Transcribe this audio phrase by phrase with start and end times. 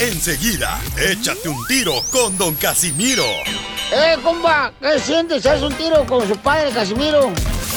[0.00, 3.26] Enseguida, échate un tiro con Don Casimiro.
[3.92, 4.72] ¡Eh, compa!
[4.80, 5.44] ¿Qué sientes?
[5.44, 7.30] ¿Haz un tiro con su padre, Casimiro?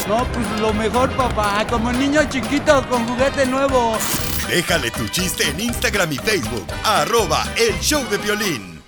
[0.07, 1.67] No, pues lo mejor, papá.
[1.69, 3.97] Como niño chiquito con juguete nuevo.
[4.47, 6.65] Déjale tu chiste en Instagram y Facebook.
[6.85, 8.81] Arroba El Show de Violín.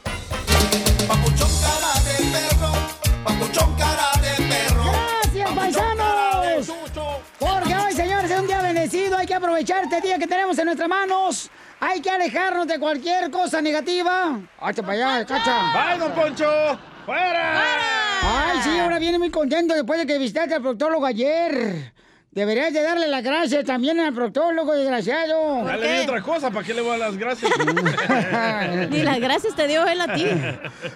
[5.23, 6.72] ¡Gracias, paisanos!
[7.38, 9.17] Porque hoy, señores, es un día bendecido.
[9.17, 11.49] Hay que aprovechar este día que tenemos en nuestras manos.
[11.80, 14.40] Hay que alejarnos de cualquier cosa negativa.
[14.59, 15.73] ¡Hacha para allá, cacha!
[15.73, 16.80] ¡Bye, don Poncho!
[17.06, 17.62] ¡Fuera!
[18.22, 21.94] Ay, sí, ahora viene muy contento después de que visitaste al proctólogo ayer.
[22.36, 25.64] Deberías de darle las gracias también al proctólogo, desgraciado.
[25.64, 27.50] Dale otra cosa, ¿para qué le voy a las gracias?
[28.89, 30.25] Ni las gracias te dio él a ti.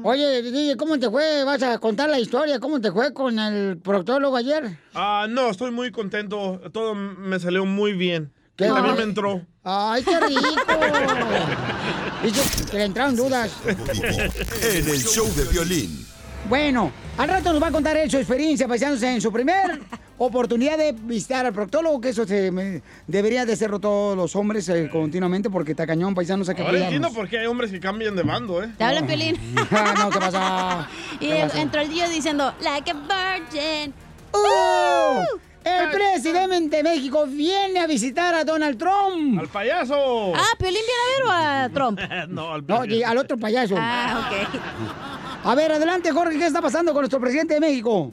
[0.02, 1.44] Oye, DJ, ¿cómo te fue?
[1.44, 2.58] ¿Vas a contar la historia?
[2.60, 4.78] ¿Cómo te fue con el proctólogo ayer?
[4.94, 6.60] Ah, no, estoy muy contento.
[6.72, 8.32] Todo me salió muy bien.
[8.56, 8.66] ¿Qué?
[8.66, 9.46] También me entró.
[9.62, 10.40] ¡Ay, qué rico!
[12.22, 13.50] Dice que le entraron dudas.
[13.66, 16.06] En el show de violín.
[16.48, 19.80] Bueno, al rato nos va a contar él su experiencia pasándose en su primer
[20.18, 24.68] oportunidad de visitar al proctólogo, que eso se me- debería de hacerlo todos los hombres
[24.68, 27.80] eh, continuamente porque está cañón, paisanos, hay que Ahora entiendo por qué hay hombres que
[27.80, 28.72] cambian de bando, ¿eh?
[28.78, 29.36] Te hablan, Piolín.
[29.54, 30.88] no, ¿qué pasa?
[31.20, 33.92] Y ¿Qué entró el día diciendo, like a virgin.
[34.32, 35.38] ¡Uh!
[35.64, 39.38] El presidente de México viene a visitar a Donald Trump.
[39.38, 40.32] ¡Al payaso!
[40.34, 42.00] Ah, ¿Piolín viene a ver o a Trump?
[42.28, 43.74] no, al No, al otro payaso.
[43.78, 45.17] Ah, ok.
[45.44, 48.12] A ver, adelante, Jorge, ¿qué está pasando con nuestro presidente de México?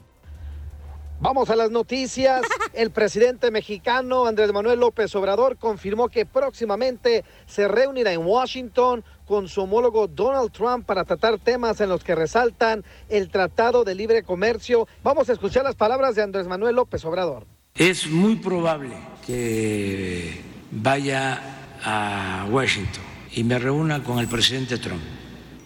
[1.20, 2.42] Vamos a las noticias.
[2.72, 9.48] El presidente mexicano Andrés Manuel López Obrador confirmó que próximamente se reunirá en Washington con
[9.48, 14.22] su homólogo Donald Trump para tratar temas en los que resaltan el Tratado de Libre
[14.22, 14.86] Comercio.
[15.02, 17.46] Vamos a escuchar las palabras de Andrés Manuel López Obrador.
[17.74, 18.94] Es muy probable
[19.26, 21.40] que vaya
[21.82, 25.02] a Washington y me reúna con el presidente Trump.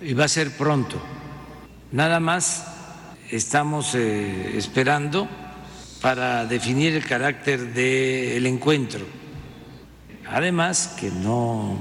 [0.01, 0.97] Y va a ser pronto.
[1.93, 2.67] Nada más
[3.31, 5.29] estamos eh, esperando
[6.01, 9.05] para definir el carácter del encuentro.
[10.29, 11.77] Además, que no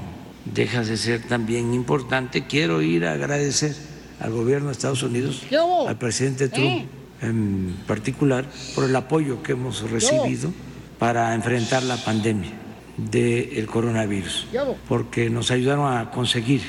[0.46, 3.76] deja de ser también importante, quiero ir a agradecer
[4.20, 5.44] al gobierno de Estados Unidos,
[5.88, 6.88] al presidente Trump
[7.22, 10.52] en particular, por el apoyo que hemos recibido
[10.98, 12.52] para enfrentar la pandemia
[12.98, 14.48] del coronavirus,
[14.88, 16.62] porque nos ayudaron a conseguir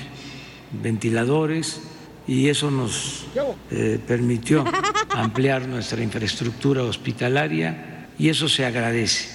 [0.83, 1.81] ventiladores
[2.27, 3.25] y eso nos
[3.71, 4.65] eh, permitió
[5.11, 9.29] ampliar nuestra infraestructura hospitalaria y eso se agradece.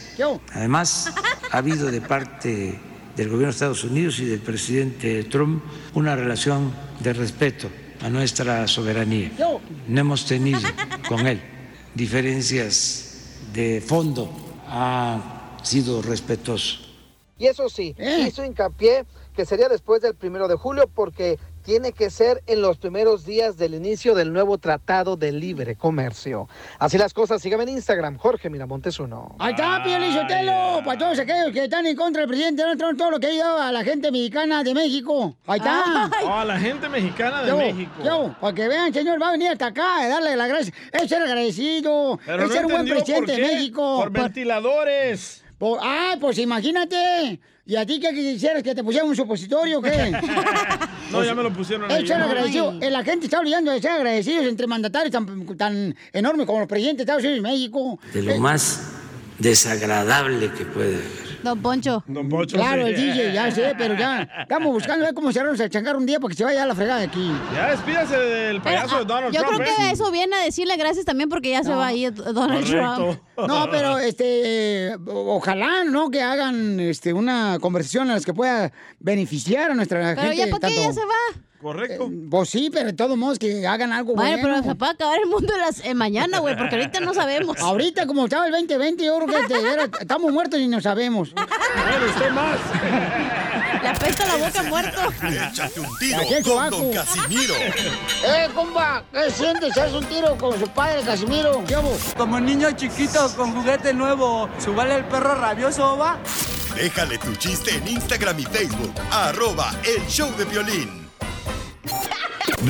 [0.54, 1.14] Además,
[1.52, 2.80] ha habido de parte
[3.16, 7.70] del gobierno de Estados Unidos y del presidente Trump una relación de respeto
[8.02, 9.32] a nuestra soberanía.
[9.88, 10.60] No hemos tenido
[11.08, 11.42] con él
[11.96, 14.30] diferencias de fondo,
[14.68, 16.80] ha sido respetuoso.
[17.38, 18.26] Y eso sí, Eh.
[18.28, 19.06] hizo hincapié
[19.36, 23.58] que sería después del primero de julio porque tiene que ser en los primeros días
[23.58, 26.48] del inicio del nuevo Tratado de Libre Comercio.
[26.78, 29.36] Así las cosas, síganme en Instagram, Jorge Miramontes uno.
[29.40, 33.12] Ahí está, Sotelo, para todos aquellos que están en contra del presidente Donald Trump, todo
[33.12, 35.36] lo que ha ido a la gente mexicana de México.
[35.48, 36.10] Ahí está.
[36.24, 37.92] Oh, a la gente mexicana de Yo, México.
[38.04, 40.76] yo, para que vean, señor, va a venir hasta acá a darle las gracias.
[40.92, 43.42] Es ser agradecido, Pero es no ser un buen presidente por de.
[43.42, 43.98] México.
[43.98, 45.44] Por ventiladores.
[45.58, 47.40] Por- ah, pues imagínate.
[47.68, 50.12] ¿Y a ti qué quisieras que te pusieran un supositorio o qué?
[51.12, 51.90] No, ya me lo pusieron.
[51.92, 52.74] Es ser agradecido.
[52.90, 56.98] La gente está olvidando de ser agradecidos entre mandatarios tan, tan enormes como los presidentes
[56.98, 58.00] de Estados Unidos y México.
[58.12, 58.82] De lo Eh, más
[59.38, 61.25] desagradable que puede haber.
[61.46, 62.04] Don Poncho.
[62.08, 62.58] Don Poncho.
[62.58, 62.92] Claro, sí.
[62.94, 66.06] el DJ, ya sé, pero ya estamos buscando a ver cómo cerrarnos a changar un
[66.06, 67.32] día para que se vaya a la fregada aquí.
[67.54, 69.56] Ya despídase del payaso de Donald Yo Trump.
[69.62, 69.76] creo ¿eh?
[69.78, 73.20] que eso viene a decirle gracias también porque ya se va a ir Donald Trump.
[73.38, 76.10] No, pero este, eh, ojalá, ¿no?
[76.10, 80.38] Que hagan este, una conversación en la que pueda beneficiar a nuestra Pero gente.
[80.38, 81.42] ya para qué tanto- ya se va.
[81.62, 82.10] Correcto.
[82.30, 84.48] Pues sí, pero de todos modos que hagan algo Bueno, bueno.
[84.62, 87.58] pero se puede acabar el mundo en las- mañana, güey, porque ahorita no sabemos.
[87.60, 91.34] Ahorita, como estaba el 2020, yo creo que este, era- estamos muertos y no sabemos.
[91.34, 92.58] Bueno, usted más.
[93.82, 95.00] Le apesta la boca muerto.
[95.28, 96.70] Échate un tiro con.
[96.72, 97.54] Don Casimiro.
[97.56, 99.04] ¡Eh, compa!
[99.14, 99.78] ¿Qué sientes?
[99.78, 101.64] ¿Haz un tiro con su padre, Casimiro?
[101.68, 101.96] ¿Qué hubo?
[102.18, 106.18] Como niño chiquito con juguete nuevo, ¿subale el perro rabioso, va?
[106.76, 108.94] Déjale tu chiste en Instagram y Facebook.
[109.12, 111.05] Arroba el show de violín.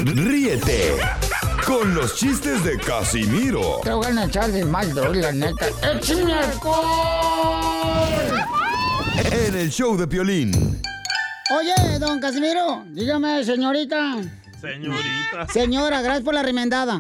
[0.03, 0.97] Ríete
[1.65, 5.67] con los chistes de Casimiro Te voy a echar de mal, la neta.
[5.81, 7.95] ¡Échame alcohol!
[9.31, 10.81] en el show de Piolín.
[11.57, 14.17] Oye, don Casimiro, dígame, señorita.
[14.59, 15.47] Señorita.
[15.53, 16.99] Señora, gracias por la remendada.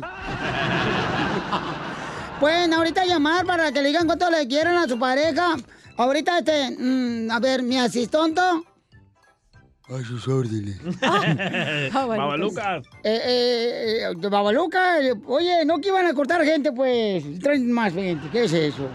[2.39, 5.55] Pueden ahorita llamar para que le digan cuánto le quieren a su pareja.
[5.97, 8.63] Ahorita, este, mm, a ver, mi asistonto.
[9.87, 10.77] A sus órdenes.
[11.93, 12.85] Babalucas.
[13.03, 17.23] Eh, eh, eh, de Babaluca, eh, oye, no que iban a cortar gente, pues.
[17.39, 18.89] Traen más gente, ¿qué es eso?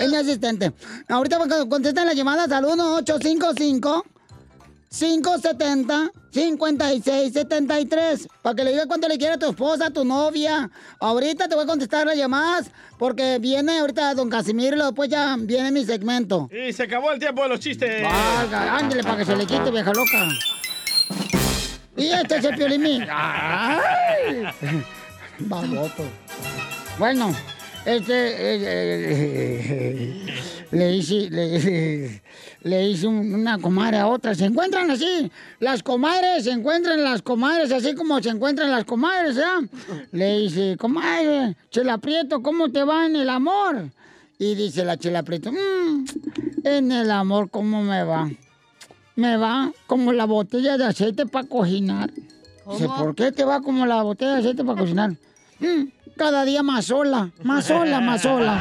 [0.00, 0.72] es mi asistente.
[1.08, 1.38] Ahorita
[1.68, 4.04] contestan las llamadas al 1855
[4.90, 10.70] 570 5673 para que le diga cuánto le quiere a tu esposa, a tu novia.
[11.00, 15.36] Ahorita te voy a contestar las llamadas porque viene ahorita don Casimiro y después ya
[15.38, 16.48] viene mi segmento.
[16.52, 18.04] Y se acabó el tiempo de los chistes.
[18.04, 20.28] Ándale para que se le quite, vieja loca.
[21.96, 23.04] Y este es el piolín.
[23.10, 24.44] ¡Ay!
[25.40, 26.04] Baboto.
[26.98, 27.34] Bueno,
[27.84, 28.54] este.
[28.54, 30.26] eh, eh,
[30.70, 31.28] le hice.
[31.30, 32.22] Le,
[32.62, 34.34] le hice un- una comadre a otra.
[34.34, 35.30] Se encuentran así.
[35.60, 39.58] Las comadres se encuentran las comadres así como se encuentran las comadres, ¿ya?
[40.12, 43.90] Le dice, comadre, Chela Prieto, ¿cómo te va en el amor?
[44.38, 46.04] Y dice la Chela Prieto, "Mm,
[46.64, 48.28] en el amor, ¿cómo me va?
[49.16, 52.10] Me va como la botella de aceite para cocinar.
[52.70, 52.86] Dice.
[52.86, 55.10] ¿por qué te va como la botella de aceite para cocinar?
[55.58, 58.60] "Mm, cada día más sola, más sola, más sola.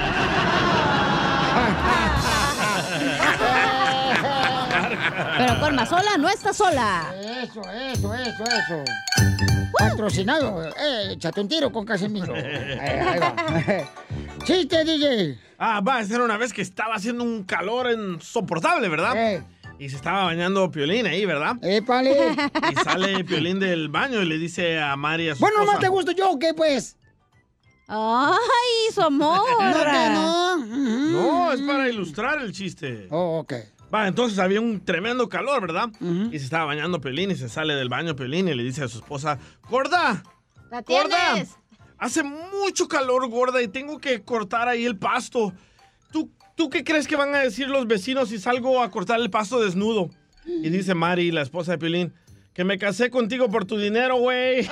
[5.38, 7.14] Pero con Mazola no está sola.
[7.44, 8.84] Eso, eso, eso, eso.
[9.78, 10.64] Patrocinado.
[10.70, 12.34] Eh, échate un tiro con Casimiro.
[12.36, 13.36] Eh, ahí va.
[14.46, 15.38] Chiste, DJ.
[15.60, 19.14] Ah, va, esa era una vez que estaba haciendo un calor insoportable, ¿verdad?
[19.16, 19.44] Eh,
[19.80, 21.56] Y se estaba bañando Piolín ahí, ¿verdad?
[21.62, 22.16] épale.
[22.72, 25.88] Y sale Piolín del baño y le dice a Mari a su Bueno, nomás te
[25.88, 26.96] gusto yo, ¿o ¿qué pues?
[27.88, 29.40] Ay, su amor.
[29.60, 30.58] No, que no.
[30.58, 33.08] No, es para ilustrar el chiste.
[33.12, 33.54] Oh, ok.
[33.94, 35.90] Va, entonces había un tremendo calor, ¿verdad?
[36.02, 38.88] Y se estaba bañando Piolín y se sale del baño Piolín y le dice a
[38.88, 39.40] su esposa,
[39.70, 40.24] ¡Gorda!
[40.70, 41.34] ¿La ¡Gorda!
[41.34, 41.56] tienes?
[41.98, 45.54] Hace mucho calor, gorda, y tengo que cortar ahí el pasto.
[46.12, 49.30] ¿Tú, ¿Tú qué crees que van a decir los vecinos si salgo a cortar el
[49.30, 50.10] pasto desnudo?
[50.46, 52.14] Y dice Mari, la esposa de Piolín,
[52.54, 54.68] que me casé contigo por tu dinero, güey.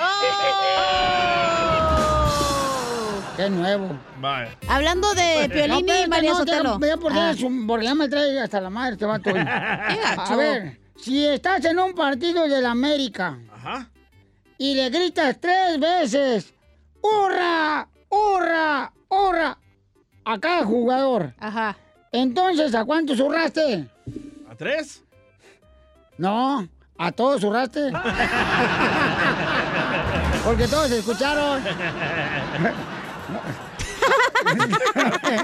[3.36, 3.90] Qué nuevo.
[4.20, 4.50] Vaya.
[4.68, 6.78] Hablando de Piolín No, y María no, Sotelo.
[7.00, 7.34] por Ah.
[7.36, 9.30] su- porque ya me trae hasta la madre este vato.
[9.34, 13.90] A ver, si estás en un partido de la América Ajá.
[14.56, 16.54] y le gritas tres veces,
[17.02, 17.86] ¡Hurra!
[18.08, 18.92] ¡Hurra!
[19.08, 19.58] ¡Hurra!
[20.24, 21.34] A cada jugador.
[21.38, 21.76] Ajá.
[22.12, 23.86] Entonces, ¿a cuántos hurraste?
[24.50, 25.02] ¿A tres?
[26.18, 26.66] No,
[26.98, 27.92] a todos hurraste.
[30.44, 31.62] Porque todos escucharon.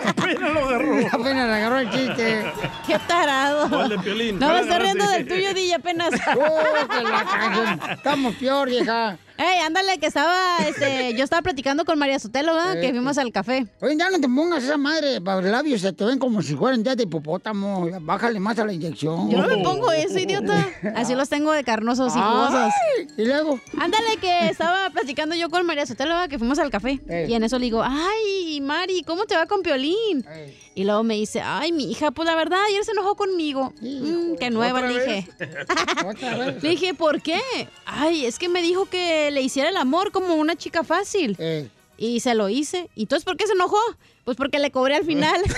[0.07, 0.97] Apenas lo agarró.
[1.13, 2.53] Apenas le agarró el chiste.
[2.87, 3.69] Qué tarado.
[3.69, 4.39] ¿Cuál de Piolín?
[4.39, 6.11] No ¿Cuál me estoy riendo del tuyo, DJ, apenas.
[6.37, 7.95] Oh, que la.
[7.95, 9.17] Estamos peor, vieja.
[9.43, 12.81] Ey, ándale, que estaba, este, yo estaba platicando con María Sotelo, ¿verdad?
[12.81, 13.67] Que fuimos al café.
[13.81, 16.85] Oye, ya no te pongas esa madre, para labios se te ven como si fueran
[16.85, 17.89] ya de hipopótamo.
[18.03, 19.29] Bájale más a la inyección.
[19.31, 20.65] Yo no me pongo eso, idiota.
[20.95, 22.73] Así los tengo de carnosos y jugosos.
[23.17, 23.59] Y luego.
[23.81, 26.29] Ándale, que estaba platicando yo con María Sotelo, ¿verdad?
[26.29, 27.01] que fuimos al café.
[27.29, 30.25] Y en eso le digo, ay, Mari, ¿cómo te va con Piolín?
[30.75, 33.75] Y luego me dice, ay, mi hija, pues la verdad, ayer se enojó conmigo.
[33.81, 35.29] Mm, qué nueva, ¿Otra le dije.
[36.63, 37.41] Le dije, ¿por qué?
[37.85, 41.37] Ay, es que me dijo que le hiciera el amor como una chica fácil.
[41.99, 42.89] Y se lo hice.
[42.95, 43.79] ¿Y entonces por qué se enojó?
[44.25, 45.41] Pues porque le cobré al final.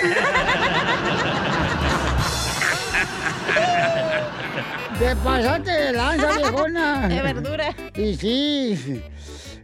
[4.99, 7.09] Te pasaste de lanza, viejona.
[7.09, 7.75] De verdura.
[7.97, 9.03] Y sí,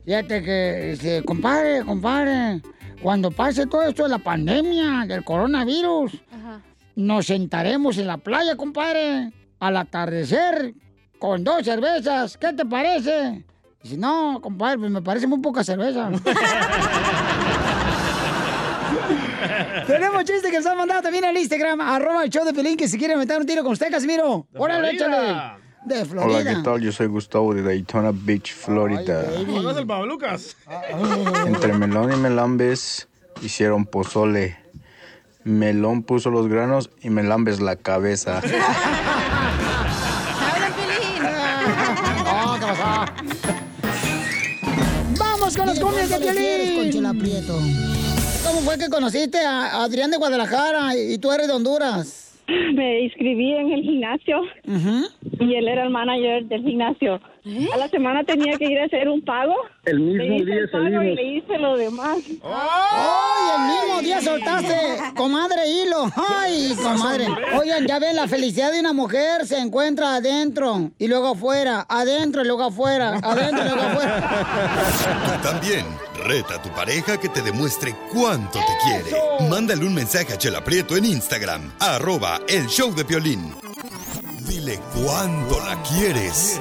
[0.05, 2.61] fíjate que, este, compadre, compadre,
[3.01, 6.13] cuando pase todo esto de la pandemia, del coronavirus,
[6.97, 10.75] nos sentaremos en la playa, compadre, al atardecer,
[11.19, 12.37] con dos cervezas.
[12.37, 13.45] ¿Qué te parece?
[13.83, 16.11] Dice, no, compadre, pues me parece muy poca cerveza.
[19.87, 22.87] Tenemos chiste que nos han mandado también al Instagram, arroba el show de Pelín, que
[22.89, 24.47] si quiere meter un tiro con usted, Casimiro.
[24.55, 25.59] Órale, échale.
[25.85, 26.41] De Florida.
[26.41, 26.81] Hola, ¿qué tal?
[26.83, 29.25] Yo soy Gustavo de Daytona Beach, Florida.
[29.47, 30.55] ¿Conoces el Pablo Lucas?
[31.47, 33.09] Entre Melón y Melambes
[33.41, 34.59] hicieron pozole.
[35.45, 38.43] Melón puso los granos y Melambes la cabeza.
[45.51, 46.77] Vamos con los cumbias de Piolín.
[46.77, 47.59] Con Chela Prieto.
[48.47, 52.39] ¿Cómo fue que conociste a Adrián de Guadalajara y tú eres de Honduras?
[52.47, 54.43] Me inscribí en el gimnasio
[55.41, 57.21] y él era el manager del gimnasio.
[57.73, 59.55] A la semana tenía que ir a hacer un pago.
[59.85, 61.05] El mismo Le hice día el pago salimos.
[61.05, 62.19] Y le hice lo demás.
[62.45, 64.77] ¡Ay, el mismo día soltaste,
[65.17, 66.11] comadre hilo!
[66.17, 67.27] ¡Ay, comadre!
[67.59, 72.43] Oigan, ya ven, la felicidad de una mujer se encuentra adentro y luego afuera, adentro
[72.43, 74.31] y luego afuera, adentro y luego afuera.
[75.25, 75.87] Tú también.
[76.23, 79.49] Reta a tu pareja que te demuestre cuánto te quiere.
[79.49, 83.55] Mándale un mensaje a Chela Prieto en Instagram, arroba el show de Piolín.
[84.47, 86.61] Dile cuánto la quieres.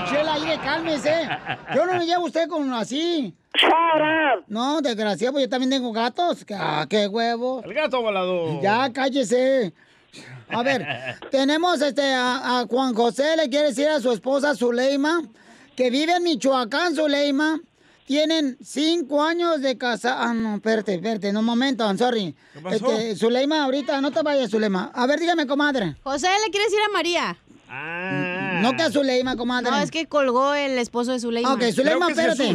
[0.01, 1.29] Oh, chela, aire, cálmese.
[1.75, 3.35] Yo no me llevo a usted con así.
[4.47, 6.45] No, desgraciado, pues yo también tengo gatos.
[6.55, 7.63] Ah, qué huevo.
[7.65, 8.61] El gato volador.
[8.63, 9.73] Ya, cállese.
[10.49, 10.87] A ver,
[11.31, 15.23] tenemos este a, a Juan José, le quiere decir a su esposa Zuleima,
[15.77, 17.61] que vive en Michoacán, Zuleima.
[18.07, 20.17] Tienen cinco años de casa.
[20.19, 22.35] Ah, no, espérate, espérate, no, un momento, I'm sorry.
[22.53, 22.91] ¿Qué pasó?
[22.91, 24.91] Este, Zuleima, ahorita, no te vayas, Zuleima.
[24.93, 25.95] A ver, dígame, comadre.
[26.03, 27.39] José le quiere decir a María.
[27.71, 29.71] No que a Zuleima, comadre.
[29.71, 31.55] No, es que colgó el esposo de Zuleima.
[31.55, 32.53] Ok, Zuleima, espérate.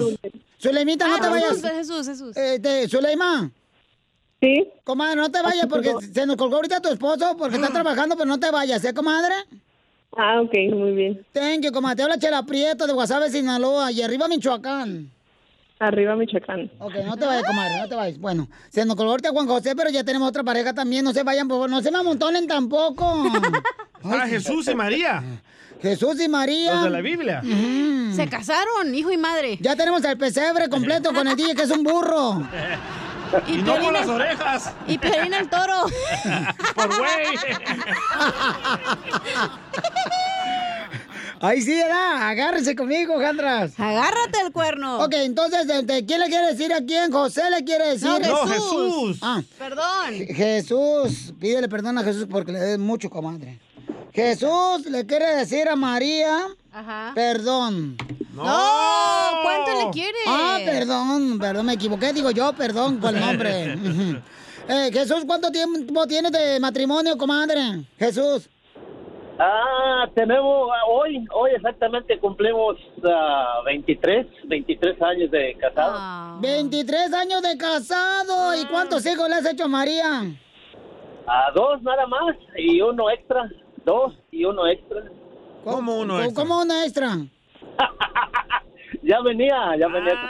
[0.61, 1.49] Zuleimita, no Ah, te vayas.
[1.61, 2.37] Jesús, Jesús, Jesús.
[2.37, 3.49] Este, Zuleima.
[4.41, 4.67] Sí.
[4.83, 8.27] Comadre, no te vayas porque se nos colgó ahorita tu esposo porque está trabajando, pero
[8.27, 9.33] no te vayas, ¿eh, comadre?
[10.17, 11.25] Ah, ok, muy bien.
[11.33, 11.95] Thank you, comadre.
[11.97, 15.11] Te habla Chela Prieto de Guasave, Sinaloa y arriba Michoacán.
[15.79, 16.71] Arriba Michoacán.
[16.79, 18.19] Ok, no te vayas, comadre, no te vayas.
[18.19, 21.03] Bueno, se nos colgó ahorita Juan José, pero ya tenemos otra pareja también.
[21.03, 21.69] No se vayan, por favor.
[21.69, 23.23] No se me amontonen tampoco.
[24.11, 25.23] Ah, Jesús y María.
[25.81, 26.73] Jesús y María.
[26.75, 27.41] Los de la Biblia.
[28.15, 29.57] Se casaron, hijo y madre.
[29.61, 32.47] Ya tenemos el pesebre completo con el DJ, que es un burro.
[33.47, 34.71] Y, no por las orejas.
[34.87, 35.87] Y Piolín el toro.
[36.75, 37.01] por güey.
[41.41, 42.29] Ahí sí, ¿verdad?
[42.29, 43.77] Agárrese conmigo, Jandras.
[43.79, 44.99] Agárrate el cuerno.
[45.03, 47.11] Ok, entonces, ¿de- de ¿quién le quiere decir a quién?
[47.11, 48.07] José le quiere decir.
[48.07, 48.53] No, No, Jesús.
[48.53, 49.17] Jesús.
[49.21, 49.41] Ah.
[49.57, 50.13] Perdón.
[50.33, 53.59] Jesús, pídele perdón a Jesús porque le des mucho, comadre.
[54.15, 56.47] Jesús le quiere decir a María.
[56.71, 57.11] Ajá.
[57.13, 57.97] Perdón.
[58.33, 58.43] No,
[59.43, 60.17] ¿cuánto le quiere?
[60.27, 63.77] Ah, perdón, perdón, me equivoqué, digo yo, perdón por el nombre.
[64.67, 67.85] Eh, Jesús, ¿cuánto tiempo tienes de matrimonio, comadre?
[67.99, 68.49] Jesús.
[69.37, 76.39] Ah, Ah, tenemos, ah, hoy, hoy exactamente cumplimos ah, 23, 23 años de casado.
[76.41, 78.55] 23 años de casado.
[78.55, 80.21] ¿Y cuántos hijos le has hecho a María?
[81.27, 83.49] A dos nada más y uno extra.
[83.85, 85.03] Dos y uno extra.
[85.63, 86.43] ¿Cómo uno ¿Cómo- extra?
[86.43, 87.17] ¿Cómo una extra?
[89.01, 90.13] Ya venía, ya venía.
[90.15, 90.21] Ya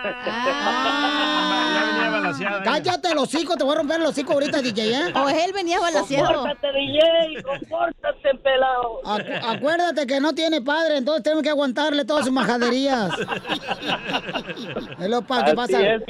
[1.85, 2.63] venía balanceada.
[2.63, 5.13] Cállate los hocico, te voy a romper los hocico ahorita, DJ, ¿eh?
[5.15, 6.33] O él venía balanceado.
[6.41, 9.01] Compórtate, DJ, compórtate, pelado.
[9.03, 13.11] Acu- acuérdate que no tiene padre, entonces tenemos que aguantarle todas sus majaderías.
[14.99, 15.79] es lo pa- que Así pasa.
[15.81, 16.01] es.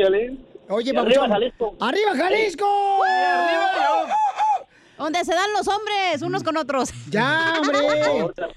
[0.70, 1.24] Oye, Y papuchón.
[1.24, 1.76] arriba, Jalisco.
[1.80, 2.66] ¡Arriba, Jalisco!
[4.98, 6.90] Donde se dan los hombres unos con otros.
[7.10, 7.80] Ya, hombre.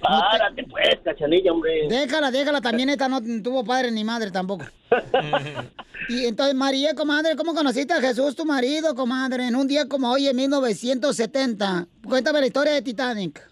[0.01, 1.89] Párate, pues, cachanilla, hombre.
[1.89, 4.65] Déjala, déjala, también esta no tuvo padre ni madre tampoco.
[6.09, 10.11] Y entonces, María, comadre, ¿cómo conociste a Jesús, tu marido, comadre, en un día como
[10.11, 11.87] hoy, en 1970?
[12.03, 13.43] Cuéntame la historia de Titanic.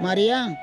[0.00, 0.58] María.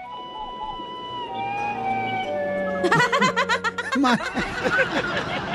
[3.99, 4.17] Ma-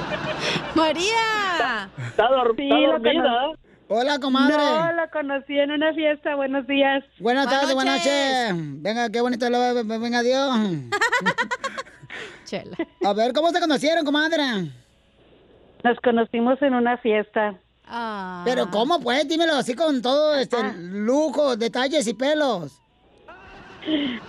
[0.74, 1.88] María.
[1.96, 3.52] Está, Sí, dormida.
[3.88, 4.56] Hola, comadre.
[4.56, 6.34] No, lo conocí en una fiesta.
[6.34, 7.04] Buenos días.
[7.20, 8.52] Buenas tardes, buenas noches.
[8.82, 10.50] Venga, qué bonito lo venga Dios.
[12.44, 12.76] Chela.
[13.04, 14.42] A ver, ¿cómo se conocieron, comadre?
[15.84, 17.54] Nos conocimos en una fiesta.
[17.86, 18.42] Ah.
[18.46, 19.28] Pero ¿cómo pues?
[19.28, 22.78] Dímelo así con todo este lujo, detalles y pelos.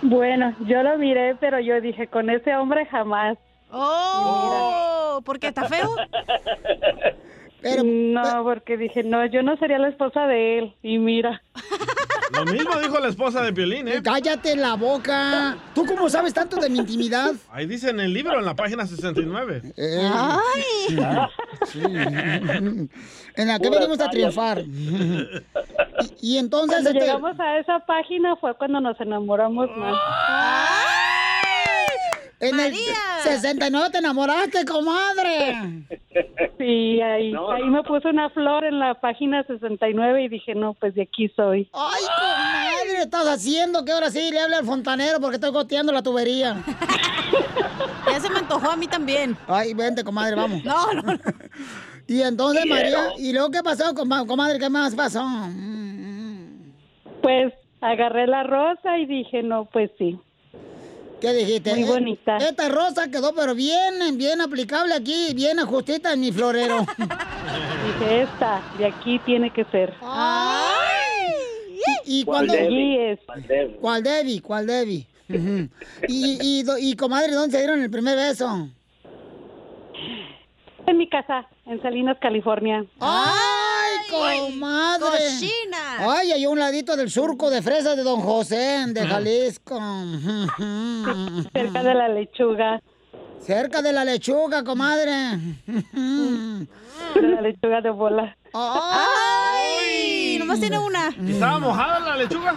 [0.02, 3.38] Bueno, yo lo miré, pero yo dije, con ese hombre jamás.
[3.76, 5.90] Oh, ¿porque está feo?
[7.84, 10.74] no, porque dije, no, yo no sería la esposa de él.
[10.82, 11.42] Y mira.
[12.32, 14.00] Lo mismo dijo la esposa de Piolín, ¿eh?
[14.02, 15.56] Cállate la boca.
[15.74, 17.32] ¿Tú cómo sabes tanto de mi intimidad?
[17.50, 19.62] Ahí dice en el libro, en la página 69.
[19.76, 20.98] Ay.
[23.36, 24.60] En la que Pura venimos a triunfar.
[24.60, 25.42] Y,
[26.20, 26.82] y entonces...
[26.82, 29.96] Cuando este- llegamos a esa página fue cuando nos enamoramos más.
[32.40, 32.74] En el
[33.22, 35.56] 69 te enamoraste, comadre.
[36.56, 40.94] Sí, ahí, ahí me puse una flor en la página 69 y dije, no, pues
[40.94, 41.68] de aquí soy.
[41.72, 43.84] Ay, comadre, ¿qué estás haciendo?
[43.84, 46.62] Que ahora sí le hable al fontanero porque estoy goteando la tubería.
[48.06, 49.36] Ya se me antojó a mí también.
[49.48, 50.62] Ay, vente, comadre, vamos.
[50.64, 51.18] No, no, no.
[52.06, 52.76] Y entonces, Quiero.
[52.76, 54.58] María, ¿y luego qué pasó, coma- comadre?
[54.60, 55.24] ¿Qué más pasó?
[57.22, 60.18] Pues agarré la rosa y dije, no, pues sí.
[61.24, 61.70] ¿Qué dijiste?
[61.74, 62.36] Muy Eh, bonita.
[62.38, 66.80] Esta rosa quedó, pero bien, bien aplicable aquí, bien ajustita en mi florero.
[66.98, 69.94] Dije, esta, de aquí tiene que ser.
[72.06, 72.52] ¿Y, y ¿Cuál cuando...
[72.54, 73.12] Debbie?
[73.12, 73.20] es.
[73.80, 74.40] ¿Cuál Debbie?
[74.40, 75.06] ¿Cuál Debbie?
[75.28, 75.68] Ujú.
[76.06, 78.68] y, y, do- y, comadre, ¿dónde se dieron el primer beso?
[80.86, 82.84] En mi casa, en Salinas, California.
[84.22, 85.06] ¡Ay, comadre!
[85.10, 86.12] cochina!
[86.16, 89.78] Ay, hay un ladito del surco de fresas de Don José, de Jalisco.
[91.52, 92.82] Cerca de la lechuga.
[93.40, 95.12] Cerca de la lechuga, comadre.
[95.66, 98.36] De la lechuga de bola.
[98.54, 100.36] ¡Ay!
[100.38, 101.10] Nomás tiene una.
[101.20, 102.54] ¿Y ¿Estaba mojada la lechuga?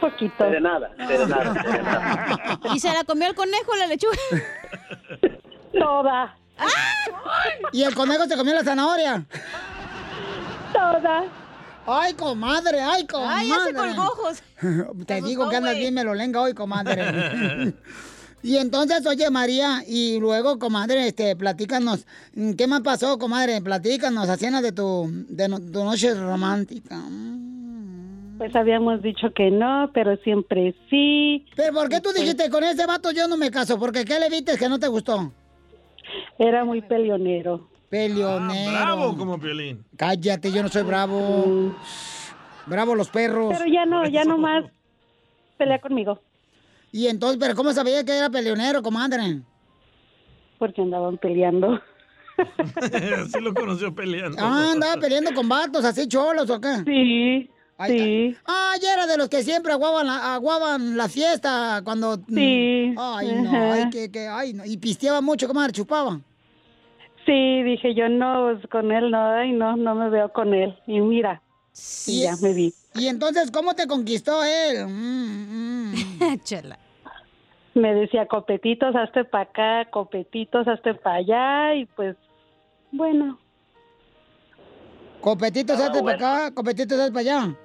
[0.00, 0.44] Poquito.
[0.44, 2.58] De nada, de nada, de nada.
[2.74, 4.16] ¿Y se la comió el conejo la lechuga?
[5.78, 6.36] Toda.
[7.72, 9.26] ¿Y el conejo se comió la zanahoria?
[10.72, 11.24] Toda.
[11.86, 13.34] Ay, comadre, ay, comadre.
[13.42, 15.04] Ay, ya se colgó.
[15.06, 17.74] Te digo que andas bien melolenga hoy, comadre.
[18.42, 22.06] y entonces, oye, María, y luego, comadre, este, platícanos,
[22.56, 23.60] ¿qué más pasó, comadre?
[23.60, 27.00] Platícanos, escenas de tu, de no- tu noche romántica.
[28.38, 31.46] Pues habíamos dicho que no, pero siempre sí.
[31.54, 33.78] ¿Pero por qué tú dijiste, con ese vato yo no me caso?
[33.78, 35.32] Porque ¿qué le viste que no te gustó?
[36.38, 37.68] Era muy peleonero.
[37.88, 38.70] Peleonero.
[38.70, 39.84] Bravo como Piolín.
[39.96, 41.74] Cállate, yo no soy bravo.
[42.66, 43.54] Bravo los perros.
[43.56, 44.64] Pero ya no, ya no más
[45.56, 46.20] pelea conmigo.
[46.92, 49.40] Y entonces, ¿pero cómo sabía que era peleonero, comadre?
[50.58, 51.80] Porque andaban peleando.
[53.22, 54.38] Así lo conoció peleando.
[54.40, 56.82] Ah, andaba peleando con vatos, así cholos, ¿o qué?
[56.84, 57.50] Sí,
[57.86, 58.36] sí.
[58.46, 62.16] Ah, ya era de los que siempre aguaban la, aguaban la fiesta cuando...
[62.28, 62.94] Sí.
[62.96, 63.72] Ay, no, Ajá.
[63.72, 64.64] ay, que, que, ay, no.
[64.64, 66.20] Y pisteaba mucho, comadre, chupaba.
[67.26, 70.78] Sí, dije yo no, pues, con él no, ay no, no me veo con él.
[70.86, 71.42] Y mira,
[72.06, 72.72] y ya me vi.
[72.94, 74.86] Y entonces, ¿cómo te conquistó él?
[74.86, 76.38] Mm, mm.
[76.44, 76.78] Chela.
[77.74, 82.16] Me decía copetitos, hazte para acá, copetitos, hazte para allá y pues,
[82.92, 83.38] bueno.
[85.20, 87.56] Copetitos, hazte para acá, copetitos, hazte para allá.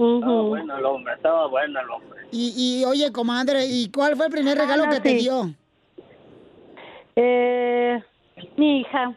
[0.00, 2.20] Estaba bueno el hombre, estaba bueno el hombre.
[2.32, 5.50] Y, y, oye, comadre, ¿y cuál fue el primer regalo Ah, que te dio?
[7.16, 8.02] Eh,
[8.56, 9.14] mi hija.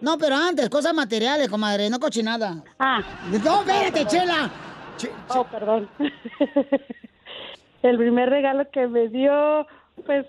[0.00, 2.62] No, pero antes, cosas materiales, comadre, no cochinada.
[2.78, 3.00] Ah.
[3.30, 4.50] No, espérate, chela.
[5.34, 5.88] Oh, perdón.
[7.82, 9.66] El primer regalo que me dio,
[10.06, 10.26] pues...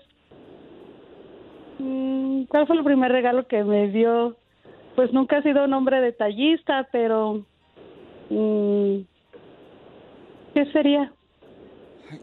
[1.78, 4.36] mm, ¿Cuál fue el primer regalo que me dio?
[4.94, 7.44] Pues nunca he sido un hombre detallista, pero...
[8.28, 8.98] mm,
[10.56, 11.12] ¿Qué sería?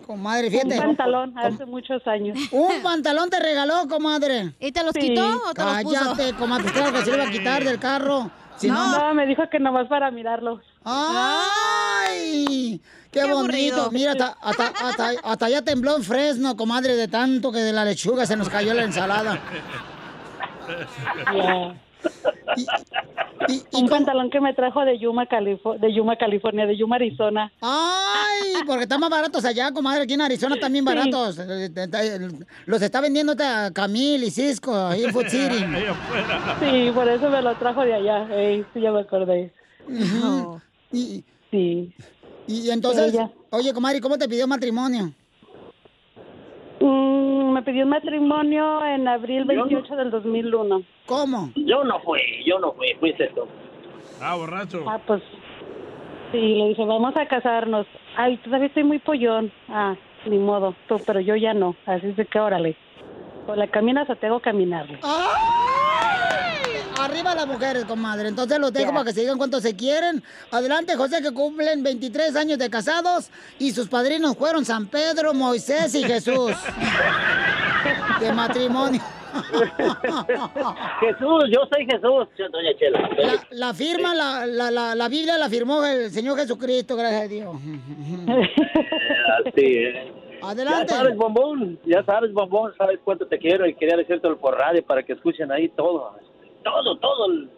[0.08, 0.80] Comadre, fíjate.
[0.80, 2.36] Un pantalón hace muchos años.
[2.52, 4.56] Un pantalón te regaló, comadre.
[4.60, 5.02] ¿Y te los Sí.
[5.02, 6.00] quitó o te los puso?
[6.16, 8.32] Cállate, comadre, claro que se lo iba a quitar del carro.
[8.58, 10.62] Si no, no, me dijo que nomás para mirarlo.
[10.84, 12.82] ¡Ay!
[13.12, 13.38] ¡Qué, Qué bonito!
[13.38, 13.92] aburrido.
[13.92, 17.86] Mira, hasta, hasta, hasta, hasta ya tembló en Fresno, comadre, de tanto que de la
[17.86, 19.40] lechuga se nos cayó la ensalada.
[23.74, 27.52] Un pantalón que me trajo de Yuma, Califo- de Yuma, California, de Yuma, Arizona.
[27.62, 28.54] ¡Ay!
[28.66, 30.04] Porque están más baratos allá, comadre.
[30.04, 31.38] Aquí en Arizona también baratos.
[32.66, 35.66] Los está vendiendo esta Camil y Cisco ahí en Food City.
[36.60, 38.28] Sí, por eso me lo trajo de allá.
[38.34, 39.52] Ey, sí, ya me acordé.
[40.92, 41.94] Y, sí.
[42.48, 43.30] Y entonces, Ella.
[43.50, 45.12] oye, comadre, ¿cómo te pidió matrimonio?
[47.54, 50.82] Me pidió un matrimonio en abril 28 del 2001.
[51.06, 51.52] ¿Cómo?
[51.56, 53.42] Yo no fui, yo no fui, fuiste tú.
[54.20, 54.84] Ah, borracho.
[54.88, 55.22] Ah, pues
[56.32, 57.86] sí, le dije, vamos a casarnos.
[58.18, 59.52] Ay, todavía estoy muy pollón.
[59.70, 61.76] Ah, ni modo, tú, pero yo ya no.
[61.86, 62.76] Así es de que órale.
[63.46, 65.00] O la caminas o tengo que caminarle.
[67.04, 68.30] Arriba las mujeres, comadre.
[68.30, 70.24] Entonces los dejo para que se digan cuánto se quieren.
[70.52, 75.94] Adelante, José, que cumplen 23 años de casados y sus padrinos fueron San Pedro, Moisés
[75.96, 76.52] y Jesús.
[78.20, 79.02] De matrimonio.
[81.02, 83.10] Jesús, yo soy Jesús, doña Chela.
[83.18, 87.28] La, la firma, la, la, la, la Biblia la firmó el Señor Jesucristo, gracias a
[87.28, 87.56] Dios.
[89.46, 89.96] Así es.
[90.44, 90.92] Adelante.
[90.94, 94.84] Ya sabes, bombón, ya sabes, bombón, sabes cuánto te quiero y quería decírtelo por radio
[94.86, 96.16] para que escuchen ahí todo,
[96.64, 97.26] todo, todo.
[97.28, 97.50] el-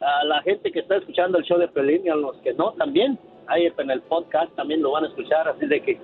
[0.00, 2.70] a la gente que está escuchando el show de Pelín y a los que no
[2.74, 3.18] también,
[3.48, 5.98] ahí en el podcast también lo van a escuchar, así de que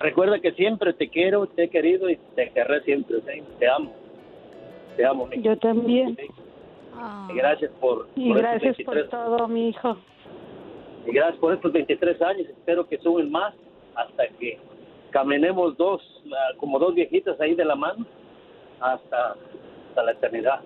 [0.00, 3.42] recuerda que siempre te quiero, te he querido y te querré siempre, ¿sí?
[3.58, 3.92] te amo,
[4.96, 5.26] te amo.
[5.26, 6.16] mi- Yo también.
[7.28, 9.96] Y gracias por, Y por gracias por 23 todo, mi hijo.
[11.06, 12.48] Y gracias por estos 23 años.
[12.48, 13.54] Espero que suben más
[13.94, 14.58] hasta que
[15.10, 16.00] caminemos dos,
[16.32, 18.06] ah, como dos viejitas ahí de la mano,
[18.80, 19.34] hasta,
[19.88, 20.60] hasta la eternidad.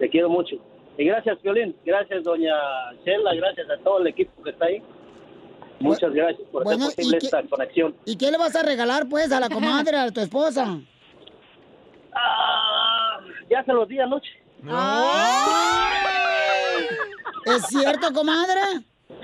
[0.00, 0.56] Te quiero mucho.
[0.98, 1.76] Y gracias, Violín.
[1.84, 2.52] Gracias, doña
[3.04, 3.32] Chela.
[3.34, 4.82] Gracias a todo el equipo que está ahí.
[5.78, 7.94] Muchas gracias por bueno, hacer posible ¿y qué- esta conexión.
[8.04, 10.78] ¿Y qué le vas a regalar, pues, a la comadre, a tu esposa?
[12.12, 14.28] Ah, ya se los di anoche.
[17.46, 18.60] ¿Es cierto, comadre?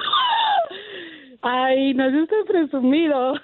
[1.48, 3.34] Ay, no es usted presumido.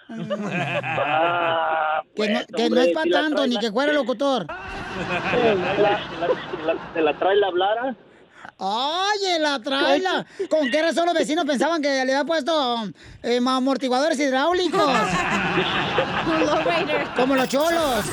[0.85, 3.61] Ah, Que no, pues, que no hombre, es para si la tanto, trae ni la-
[3.61, 4.47] que fuera locutor.
[4.47, 6.01] la- la-
[6.67, 7.97] la- ¿Te la trae la Blara?
[8.59, 10.27] Oye, la traila.
[10.51, 12.85] ¿Con qué razón los vecinos pensaban que le había puesto
[13.23, 14.83] eh, amortiguadores hidráulicos?
[17.17, 18.05] Como los cholos.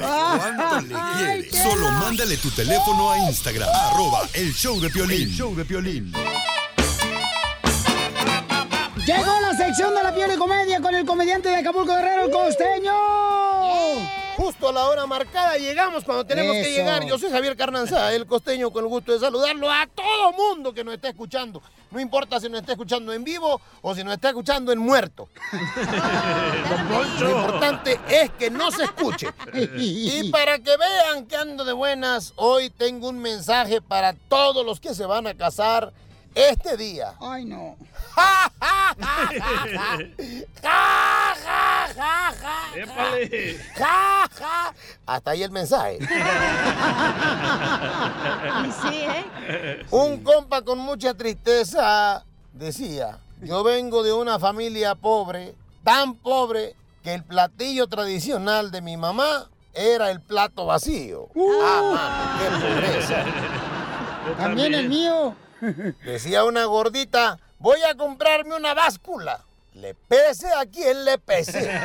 [0.00, 1.62] A decirle cuánto le quieres.
[1.62, 5.22] Solo mándale tu teléfono a Instagram, arroba el show de Piolín.
[5.28, 6.12] El show de Piolín.
[9.08, 12.30] Llegó la sección de la piel y comedia con el comediante de Acapulco Guerrero, el
[12.30, 12.92] costeño.
[14.36, 16.70] Justo a la hora marcada llegamos cuando tenemos que Eso.
[16.70, 17.06] llegar.
[17.06, 20.84] Yo soy Javier Carnanza, el costeño, con el gusto de saludarlo a todo mundo que
[20.84, 21.62] nos está escuchando.
[21.90, 25.30] No importa si nos está escuchando en vivo o si nos está escuchando en muerto.
[27.18, 29.28] Lo importante es que no se escuche.
[29.78, 34.80] Y para que vean que ando de buenas, hoy tengo un mensaje para todos los
[34.80, 35.94] que se van a casar
[36.34, 37.14] este día.
[37.20, 37.76] Ay, no.
[38.18, 38.94] Ja, ja,
[41.94, 42.74] ja, ja.
[42.74, 43.58] ¡Épale!
[43.76, 44.74] Ja, ja.
[45.06, 45.98] Hasta ahí el mensaje.
[48.82, 49.86] sí, ¿eh?
[49.90, 55.54] Un compa con mucha tristeza decía, yo vengo de una familia pobre,
[55.84, 61.28] tan pobre que el platillo tradicional de mi mamá era el plato vacío.
[61.62, 63.24] Ah, mano, qué pobreza.
[64.36, 65.34] También el mío.
[66.04, 69.44] Decía una gordita, voy a comprarme una báscula.
[69.74, 71.70] Le pese a quien le pese.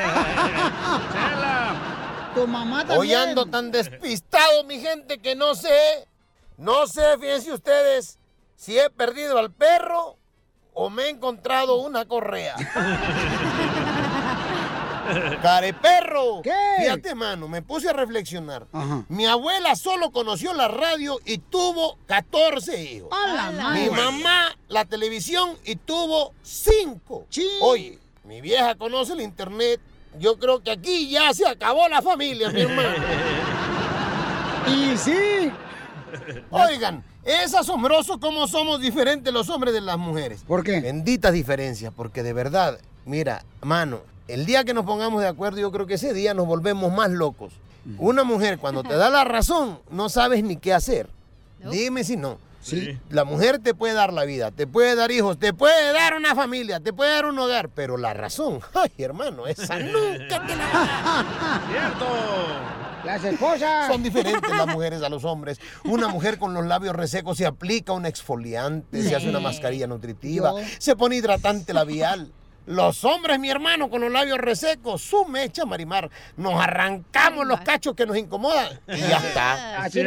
[2.33, 2.99] Tu mamá también.
[2.99, 6.07] Hoy ando tan despistado, mi gente, que no sé,
[6.57, 8.17] no sé, fíjense ustedes,
[8.55, 10.17] si he perdido al perro
[10.73, 12.55] o me he encontrado una correa.
[15.42, 16.42] Careperro.
[16.44, 16.54] ¿Qué?
[16.80, 18.68] Fíjate, mano, me puse a reflexionar.
[19.10, 23.10] Mi abuela solo conoció la radio y tuvo 14 hijos.
[23.12, 23.92] ¡A la Mi madre!
[23.92, 27.28] mamá la televisión y tuvo 5.
[27.62, 29.80] Oye, mi vieja conoce el internet.
[30.20, 32.89] Yo creo que aquí ya se acabó la familia, mi hermano.
[34.66, 35.52] Y sí.
[36.52, 40.44] Oigan, es asombroso cómo somos diferentes los hombres de las mujeres.
[40.48, 40.80] ¿Por qué?
[40.80, 45.71] Benditas diferencias, porque de verdad, mira, mano, el día que nos pongamos de acuerdo, yo
[45.71, 47.53] creo que ese día nos volvemos más locos.
[47.97, 51.07] Una mujer, cuando te da la razón, no sabes ni qué hacer.
[51.69, 52.38] Dime si no.
[52.62, 52.97] Sí.
[53.09, 56.33] La mujer te puede dar la vida, te puede dar hijos, te puede dar una
[56.33, 60.65] familia, te puede dar un hogar, pero la razón, ay hermano, esa nunca te la
[60.69, 61.62] va a dar.
[61.69, 62.05] ¡Cierto!
[63.03, 63.88] Las esposas.
[63.91, 65.59] Son diferentes las mujeres a los hombres.
[65.83, 70.53] Una mujer con los labios resecos se aplica un exfoliante, se hace una mascarilla nutritiva,
[70.62, 70.67] Yo.
[70.79, 72.31] se pone hidratante labial.
[72.65, 77.93] Los hombres, mi hermano, con los labios resecos, su mecha, Marimar, nos arrancamos los cachos
[77.93, 79.84] que nos incomodan y ya está.
[79.84, 79.99] Hasta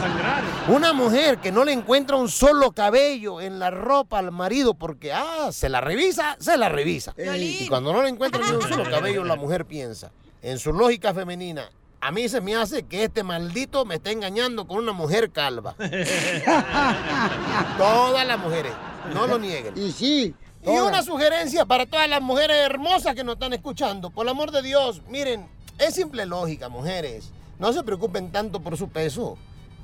[0.00, 0.44] sangrar.
[0.68, 5.12] Una mujer que no le encuentra un solo cabello en la ropa al marido porque,
[5.12, 7.12] ah, se la revisa, se la revisa.
[7.18, 10.12] Y cuando no le encuentra ni un solo cabello, la mujer piensa,
[10.42, 11.68] en su lógica femenina,
[12.00, 15.74] a mí se me hace que este maldito me está engañando con una mujer calva.
[17.78, 18.72] Todas las mujeres,
[19.12, 19.76] no lo nieguen.
[19.76, 20.32] Y sí.
[20.66, 24.10] Y una sugerencia para todas las mujeres hermosas que nos están escuchando.
[24.10, 25.46] Por el amor de Dios, miren,
[25.78, 27.30] es simple lógica, mujeres.
[27.58, 29.38] No se preocupen tanto por su peso.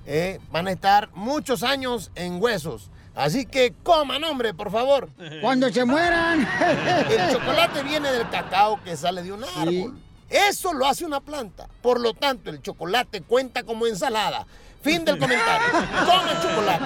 [0.06, 0.40] ¿eh?
[0.50, 2.90] Van a estar muchos años en huesos.
[3.14, 5.08] Así que coman, hombre, por favor.
[5.40, 6.40] Cuando se mueran.
[7.08, 9.98] El chocolate viene del cacao que sale de un árbol.
[10.28, 11.68] Eso lo hace una planta.
[11.82, 14.46] Por lo tanto, el chocolate cuenta como ensalada.
[14.82, 15.68] Fin del comentario.
[15.72, 16.84] Coman chocolate.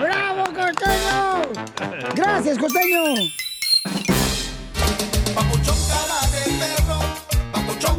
[0.00, 1.42] ¡Bravo, costeño!
[2.14, 3.02] Gracias, costeño.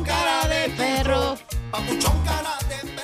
[0.06, 1.38] Cara de perro.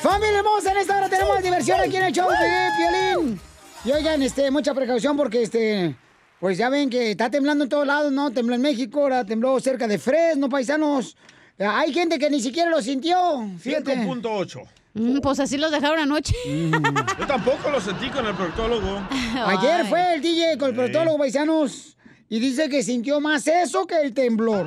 [0.01, 3.39] Familia hermosa, en esta hora tenemos diversión aquí en el show de Piolín.
[3.83, 5.95] Y oigan, este, mucha precaución porque este,
[6.39, 8.31] pues ya ven que está temblando en todos lados, ¿no?
[8.31, 11.17] Tembló en México, ahora tembló cerca de Fresno, paisanos.
[11.59, 13.47] Hay gente que ni siquiera lo sintió.
[13.59, 13.97] Fíjate.
[13.97, 14.80] 5.8.
[14.93, 16.35] Mm, pues así los dejaron anoche.
[17.19, 19.01] Yo tampoco lo sentí con el proctólogo.
[19.45, 21.97] Ayer fue el DJ con el proctólogo, paisanos.
[22.27, 24.65] Y dice que sintió más eso que el temblor.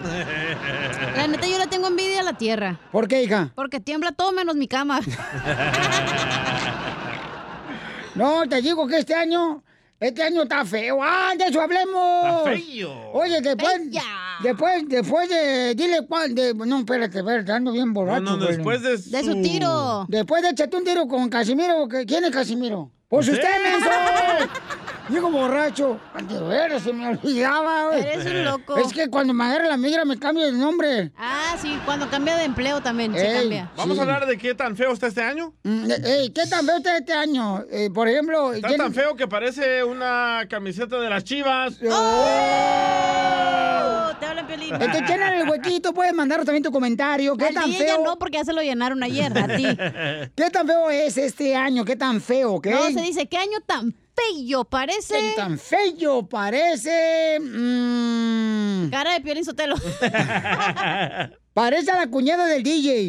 [1.16, 2.78] La neta, yo le tengo envidia a la tierra.
[2.92, 3.52] ¿Por qué, hija?
[3.54, 5.00] Porque tiembla todo menos mi cama.
[8.14, 9.63] No, te digo que este año,
[10.00, 10.98] este año está feo.
[11.02, 12.38] ¡Ah, de eso hablemos!
[12.48, 13.11] Está feo.
[13.12, 13.80] Oye, después,
[14.42, 18.20] después, después de, dile cuál, de, no, espérate, espérate, ando bien borracho.
[18.22, 20.04] No, no, después de De su tiro.
[20.09, 22.90] Después de echarte un tiro con Casimiro, ¿qué- ¿quién es Casimiro?
[23.09, 23.42] Pues ¿Usted?
[23.42, 23.90] usted, menso.
[25.08, 25.98] Digo borracho.
[26.28, 28.00] De veras, se me olvidaba, güey.
[28.02, 28.76] Eres un loco.
[28.78, 31.12] Es que cuando me agarra la migra me cambio de nombre.
[31.18, 33.70] Ah, sí, cuando cambia de empleo también se cambia.
[33.76, 34.00] ¿Vamos Sí.
[34.00, 35.52] a hablar de qué tan feo está este año?
[35.62, 37.62] Mm, ey, ¿Qué tan feo está este año?
[37.70, 38.54] Eh, por ejemplo...
[38.54, 41.74] Está ¿quién- tan feo que parece una camiseta de las chivas.
[41.86, 42.30] ¡Oh!
[44.20, 44.74] Te hablan, Piolín.
[44.74, 47.36] Entonces, llena el huequito, puedes mandar también tu comentario.
[47.36, 48.02] ¿Qué Al tan feo?
[48.04, 49.64] no, porque ya se lo llenaron ayer, a ti.
[50.36, 51.84] ¿Qué tan feo es este año?
[51.84, 52.60] ¿Qué tan feo?
[52.60, 52.70] ¿Qué?
[52.70, 55.18] No, se dice, ¿qué año tan feo parece?
[55.18, 57.38] ¿Qué tan feo parece?
[57.40, 59.77] Mm, Cara de Piolín Sotelo.
[61.55, 63.09] parece a la cuñada del DJ.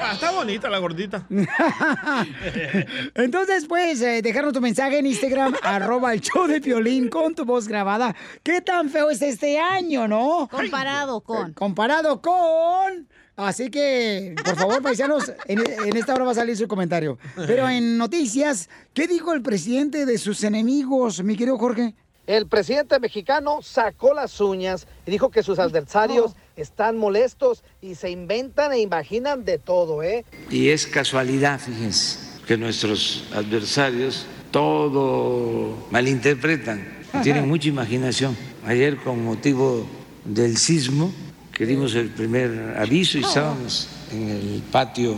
[0.00, 1.26] Ah, está bonita la gordita.
[3.14, 7.44] Entonces, puedes eh, dejarnos tu mensaje en Instagram, arroba el show de Piolín con tu
[7.44, 8.14] voz grabada.
[8.42, 10.48] ¿Qué tan feo es este año, no?
[10.50, 11.50] Comparado con.
[11.50, 13.08] Eh, comparado con...
[13.38, 17.18] Así que, por favor, paisanos, en, en esta hora va a salir su comentario.
[17.36, 21.94] Pero en noticias, ¿qué dijo el presidente de sus enemigos, mi querido Jorge?
[22.26, 28.10] El presidente mexicano sacó las uñas y dijo que sus adversarios están molestos y se
[28.10, 30.24] inventan e imaginan de todo, ¿eh?
[30.50, 38.36] Y es casualidad, fíjense, que nuestros adversarios todo malinterpretan, tienen mucha imaginación.
[38.66, 39.86] Ayer con motivo
[40.24, 41.12] del sismo,
[41.58, 45.16] que dimos el primer aviso y estábamos en el patio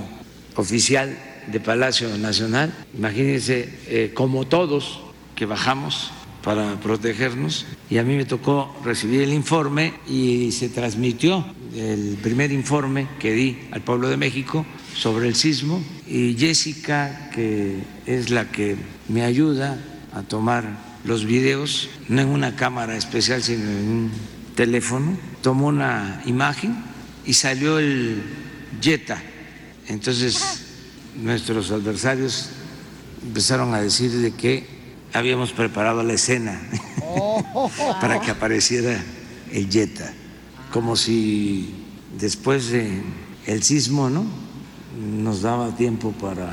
[0.57, 1.15] oficial
[1.47, 5.01] de Palacio Nacional, imagínense eh, como todos
[5.37, 6.11] que bajamos
[6.43, 7.67] para protegernos.
[7.91, 11.45] Y a mí me tocó recibir el informe y se transmitió
[11.77, 14.65] el primer informe que di al pueblo de México
[14.97, 15.83] sobre el sismo.
[16.07, 18.77] Y Jessica, que es la que
[19.09, 19.79] me ayuda
[20.15, 20.65] a tomar
[21.05, 24.11] los videos, no en una cámara especial, sino en un
[24.55, 26.77] teléfono, tomó una imagen
[27.25, 28.23] y salió el
[28.81, 29.23] Jetta.
[29.89, 30.43] Entonces
[31.17, 32.51] nuestros adversarios
[33.23, 34.67] empezaron a decir de que
[35.13, 36.61] habíamos preparado la escena
[38.01, 39.03] para que apareciera
[39.53, 40.13] el Jetta,
[40.73, 41.75] como si
[42.19, 43.03] después de
[43.47, 44.25] el sismo, ¿no?
[45.23, 46.51] Nos daba tiempo para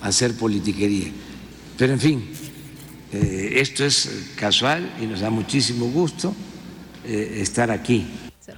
[0.00, 1.10] hacer politiquería.
[1.76, 2.24] Pero en fin,
[3.12, 6.34] eh, esto es casual y nos da muchísimo gusto
[7.08, 8.06] eh, estar aquí.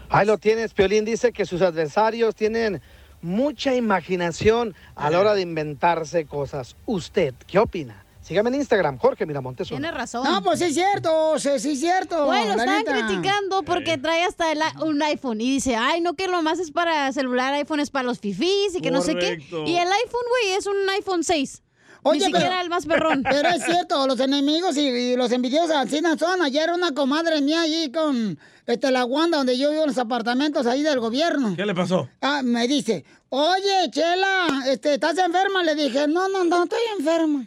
[0.09, 2.81] Ahí lo tienes, Piolín dice que sus adversarios tienen
[3.23, 6.77] mucha imaginación a la hora de inventarse cosas.
[6.87, 8.05] ¿Usted qué opina?
[8.23, 9.69] Sígame en Instagram, Jorge Miramontes.
[9.69, 10.25] Tiene razón.
[10.25, 12.27] No, pues sí es cierto, sí, es cierto.
[12.27, 13.07] Lo estaban neta.
[13.07, 16.71] criticando porque trae hasta el un iPhone y dice, ay, no, que lo más es
[16.71, 19.43] para celular, iPhone es para los fifís y que no sé qué.
[19.67, 21.63] Y el iPhone, güey, es un iPhone 6.
[22.03, 23.23] Oye, Ni siquiera el más perrón.
[23.29, 26.41] Pero es cierto, los enemigos y, y los envidiosos así no son.
[26.43, 30.67] Ayer una comadre mía allí con este, la Wanda, donde yo vivo en los apartamentos
[30.67, 31.55] ahí del gobierno.
[31.57, 32.09] ¿Qué le pasó?
[32.23, 35.63] Ah, me dice, oye, Chela, este, ¿estás enferma?
[35.63, 37.47] Le dije, no, no, no, estoy enferma.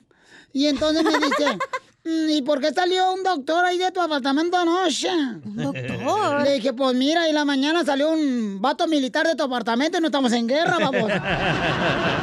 [0.51, 1.57] Y entonces me dice,
[2.05, 5.09] "Mm, ¿y por qué salió un doctor ahí de tu apartamento anoche?
[5.09, 6.41] ¿Un doctor?
[6.43, 10.01] Le dije, pues mira, y la mañana salió un vato militar de tu apartamento y
[10.01, 11.09] no estamos en guerra, vamos.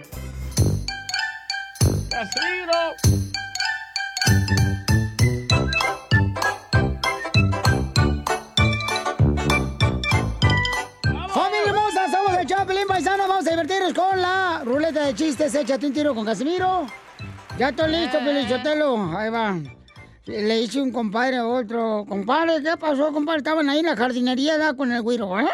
[2.11, 2.73] ¡Casimiro!
[11.29, 12.11] ¡Familia hermosa!
[12.11, 13.27] Somos el Chapelín Paisano.
[13.29, 15.55] Vamos a divertirnos con la ruleta de chistes.
[15.55, 16.85] Échate un tiro con Casimiro.
[17.57, 19.17] Ya estoy listo, Pelichotelo.
[19.17, 19.57] Ahí va.
[20.25, 22.05] Le hice un compadre a otro.
[22.09, 23.37] Compadre, ¿qué pasó, compadre?
[23.37, 24.73] Estaban ahí en la jardinería ¿da?
[24.73, 25.33] con el güiro.
[25.37, 25.47] ¡Ah!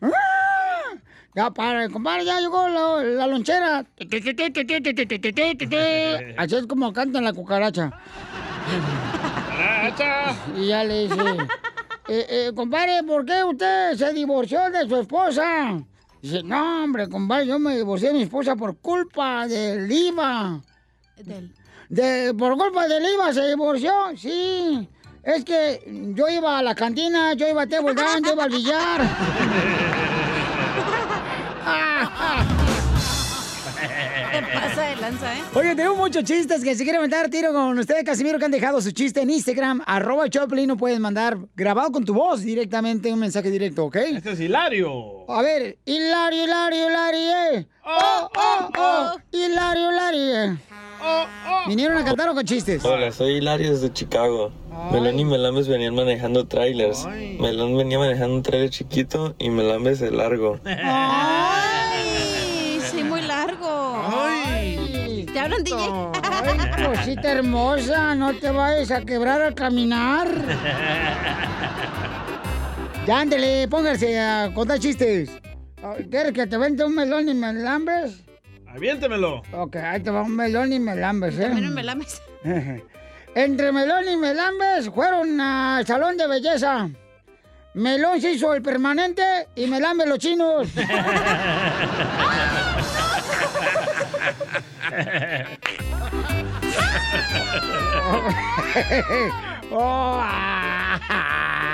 [0.00, 0.45] ¡Ah!
[1.36, 3.84] Ya para, compadre, ya llegó la, la lonchera.
[6.38, 7.90] Así es como cantan la cucaracha.
[10.56, 11.20] Y ya le dice,
[12.08, 15.78] eh, eh, compadre, ¿por qué usted se divorció de su esposa?
[16.22, 20.62] Dice, no, hombre, compadre, yo me divorcié de mi esposa por culpa del IVA.
[21.90, 24.88] De, por culpa del IVA se divorció, sí.
[25.22, 25.82] Es que
[26.16, 27.94] yo iba a la cantina, yo iba a Table
[28.24, 30.05] yo iba al billar.
[34.32, 35.42] Te pasa de lanza, ¿eh?
[35.54, 38.80] Oye, tenemos muchos chistes que si quieren mandar tiro con ustedes, Casimiro, que han dejado
[38.80, 43.18] su chiste en Instagram, arroba Choplin, no pueden mandar grabado con tu voz directamente un
[43.18, 43.96] mensaje directo, ¿ok?
[43.96, 45.28] Este es Hilario.
[45.30, 47.66] A ver, Hilario, Hilario, Hilario, eh.
[47.84, 49.16] Oh, oh, oh.
[49.32, 50.56] Hilario, Hilario, eh.
[51.66, 52.84] ¿Vinieron a cantar o con chistes?
[52.84, 54.52] Hola, soy Hilario desde Chicago.
[54.92, 57.06] Melón y Melambes venían manejando trailers.
[57.40, 60.60] Melón venía manejando un trailer chiquito y Melambes de largo.
[60.64, 62.04] Ay,
[62.90, 64.02] sí, muy largo.
[64.06, 65.76] Ay, ¿Te hablan, DJ?
[66.22, 70.28] Ay, cosita hermosa, no te vayas a quebrar al caminar.
[73.06, 75.30] Ya, ándele, póngase a contar chistes.
[76.10, 78.24] ¿Quieres que te vente un melón y melambes?
[78.66, 79.42] Aviéntemelo.
[79.52, 81.42] Ok, ahí te va un melón y melambes, ¿eh?
[81.42, 82.20] También un melames.
[83.36, 86.88] Entre Melón y Melambes fueron al salón de belleza.
[87.74, 90.68] Melón se hizo el permanente y Melambes los chinos.
[99.68, 101.65] Oh, ah.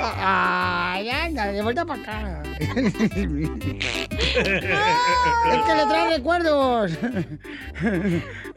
[0.00, 2.42] Ay, anda, de vuelta para acá.
[2.58, 2.92] es
[5.66, 6.92] que le trae recuerdos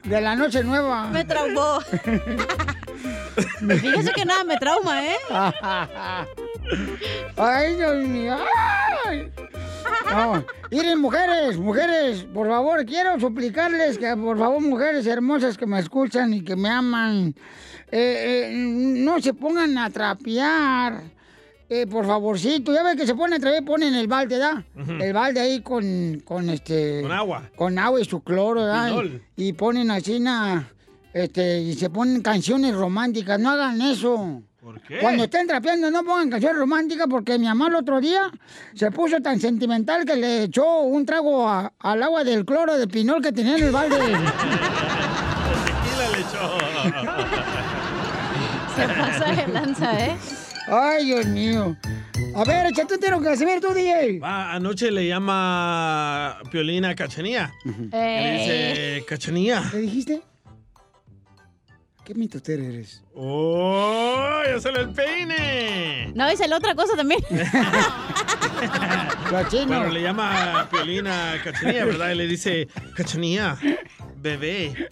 [0.03, 1.07] de la noche nueva.
[1.07, 1.79] Me traumó.
[3.59, 5.17] Fíjese que nada me trauma, ¿eh?
[7.37, 8.37] Ay, Dios mío.
[9.05, 9.31] Ay.
[10.09, 10.43] No.
[10.69, 16.33] Miren, mujeres, mujeres, por favor, quiero suplicarles que, por favor, mujeres hermosas que me escuchan
[16.33, 17.33] y que me aman,
[17.91, 21.01] eh, eh, no se pongan a trapear.
[21.73, 24.61] Eh, por favorcito, ya ven que se ponen a trapear, ponen el balde, ¿da?
[24.75, 24.91] Ujú.
[24.91, 27.01] El balde ahí con, con este...
[27.01, 27.43] Con agua.
[27.55, 28.87] Con agua y su cloro, ¿da?
[28.87, 29.23] Pinol.
[29.37, 30.67] Y, y ponen así, na,
[31.13, 33.39] este, y se ponen canciones románticas.
[33.39, 34.41] No hagan eso.
[34.59, 34.97] ¿Por qué?
[34.99, 38.29] Cuando estén trapeando, no pongan canciones románticas porque mi mamá el otro día
[38.75, 42.85] se puso tan sentimental que le echó un trago a- al agua del cloro de
[42.89, 43.95] pinol que tenía en el balde.
[43.95, 44.19] Tequila
[46.11, 46.57] le echó.
[48.75, 50.17] Se pasa de lanza, ¿eh?
[50.73, 51.75] Ay, Dios mío.
[52.33, 54.19] A ver, échate un tiro, Casimiro, tú, DJ.
[54.19, 57.51] Va, anoche le llama Piolina a Cachanía.
[57.65, 59.63] Y le dice, Cachanía.
[59.69, 60.21] ¿Qué dijiste?
[62.05, 63.03] ¿Qué mitoter eres?
[63.13, 64.41] ¡Oh!
[64.47, 66.13] ¡Ya sale el peine!
[66.15, 67.21] No, dice la otra cosa también.
[69.31, 72.11] Bueno, le llama Piolina a Cachanía, ¿verdad?
[72.11, 73.57] Y le dice, Cachanía,
[74.17, 74.87] bebé,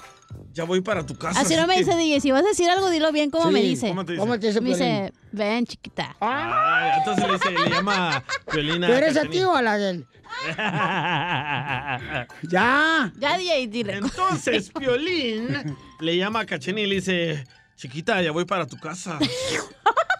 [0.59, 1.39] ya voy para tu casa.
[1.39, 2.19] Así no me que- dice DJ.
[2.19, 3.87] Si vas a decir algo, dilo bien como Sí, me dice.
[3.87, 4.19] ¿cómo te dice?
[4.19, 6.17] ¿Cómo te dice Me dice, ven, chiquita.
[6.19, 9.77] Ay, entonces le dice, le llama a Piolina ¿Tú eres a ti o a la
[9.77, 10.07] de él?
[12.49, 13.11] Ya.
[13.17, 13.93] Ya, DJ, dile.
[13.97, 17.45] Entonces, Piolín le llama a Cachenía y le dice,
[17.77, 19.17] chiquita, ya voy para tu casa.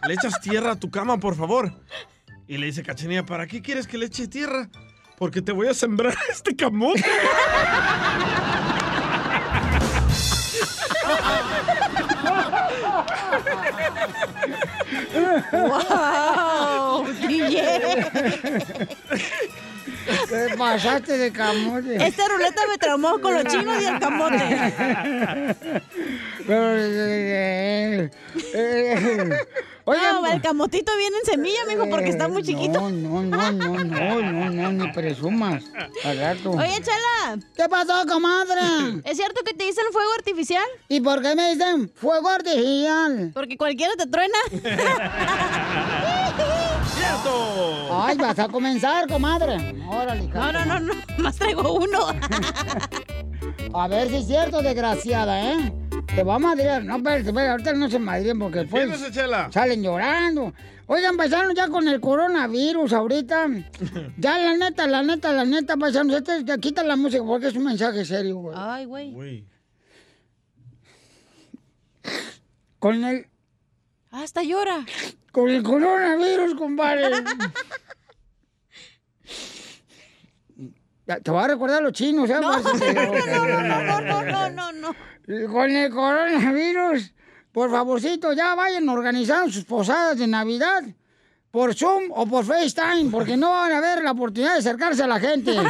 [0.08, 1.74] Le echas tierra a tu cama, por favor.
[2.48, 4.70] Y le dice Cachenía, ¿para qué quieres que le eche tierra?
[5.18, 7.04] Porque te voy a sembrar este camote.
[15.52, 17.06] ¡Wow!
[17.28, 18.10] DJ.
[20.30, 21.96] Te pasaste de camote.
[22.06, 25.56] Esta ruleta me traumó con los chinos y el camote.
[26.48, 28.10] Pero, eh,
[28.54, 29.30] eh,
[29.98, 32.80] No, el camotito viene en semilla, mijo, porque está muy chiquito.
[32.80, 35.64] No, no, no, no, no, no, no, ni presumas.
[36.04, 36.52] Al rato.
[36.52, 37.40] Oye, Chala.
[37.56, 39.02] ¿Qué pasó, comadre?
[39.06, 40.66] ¿Es cierto que te dicen fuego artificial?
[40.88, 43.32] ¿Y por qué me dicen fuego artificial?
[43.34, 44.38] Porque cualquiera te truena.
[46.96, 48.04] ¡Cierto!
[48.04, 49.76] Ay, vas a comenzar, comadre.
[49.88, 50.28] Órale.
[50.28, 50.94] No, no, no, no.
[51.18, 52.08] Más traigo uno.
[53.74, 55.74] A ver si es cierto, desgraciada, ¿eh?
[56.16, 56.84] Te va a madrear.
[56.84, 59.51] No, espérate, espérate, ahorita no se madrien porque después Fíjese, Chela.
[59.51, 60.53] salen llorando.
[60.88, 63.47] Oigan, paisanos, ya con el coronavirus ahorita.
[64.18, 66.16] Ya, la neta, la neta, la neta, paisanos.
[66.16, 68.55] Este, ya quita la música porque es un mensaje serio, güey.
[68.60, 69.45] Ay, güey.
[72.80, 73.28] Con el,
[74.10, 74.86] Hasta llora.
[75.32, 77.10] con el coronavirus, compadre.
[80.99, 82.36] Ya, Te voy a recordar a los chinos, ¿eh?
[82.39, 84.95] No, no, no, no, no, no, no.
[85.51, 87.14] Con el coronavirus,
[87.51, 90.84] por favorcito, ya vayan organizando sus posadas de Navidad
[91.51, 95.07] por Zoom o por FaceTime, porque no van a ver la oportunidad de acercarse a
[95.07, 95.53] la gente.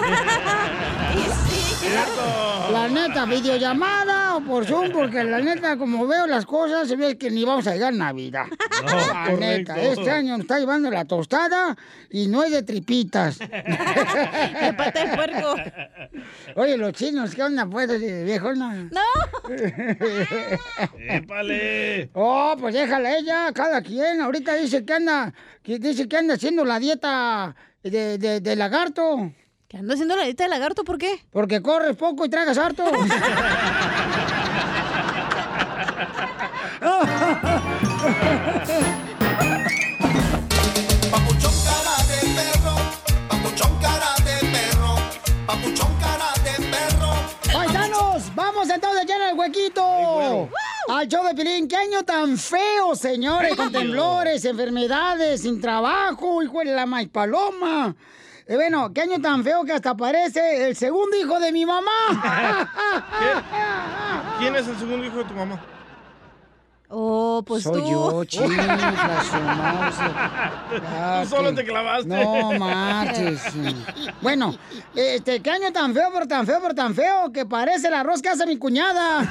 [2.72, 7.30] La neta, videollamada por Zoom, porque la neta, como veo las cosas, se ve que
[7.32, 8.46] ni vamos a llegar a Navidad.
[8.86, 11.76] No, la neta, este año nos está llevando la tostada
[12.10, 13.40] y no es de tripitas.
[13.50, 15.56] De pata de puerco.
[16.56, 18.90] Oye, los chinos, ¿qué onda, pues, de viejona?
[18.92, 19.02] No.
[20.98, 22.10] ¡Épale!
[22.14, 24.22] Oh, pues déjala ella, cada quien.
[24.22, 25.34] Ahorita dice que anda,
[25.64, 29.32] que dice que anda haciendo la dieta de, de- de lagarto.
[29.68, 30.84] ¿Que ando haciendo la dieta de lagarto?
[30.84, 31.20] ¿Por qué?
[31.32, 32.84] Porque corres poco y tragas harto.
[41.12, 42.76] Papuchón cara de perro,
[43.28, 44.96] papuchón cara de perro,
[45.46, 47.12] papuchón cara de perro.
[47.52, 50.48] Paisanos, vamos entonces ya en el huequito.
[50.88, 56.60] Al show de Pilín, qué año tan feo, señores, con temblores, enfermedades, sin trabajo, hijo
[56.60, 57.94] de la maíz paloma.
[58.48, 61.92] Eh, bueno, qué año tan feo que hasta parece el segundo hijo de mi mamá.
[64.40, 65.60] ¿Quién es el segundo hijo de tu mamá?
[66.92, 67.88] Oh, pues Soy tú.
[67.92, 70.00] yo, chinga su mouse.
[70.88, 72.08] Ah, Tú solo te clavaste.
[72.08, 73.44] No marches.
[74.22, 74.56] Bueno,
[74.96, 78.24] este, qué año tan feo, pero tan feo, pero tan feo, que parece el arroz
[78.24, 79.22] que hace mi cuñada.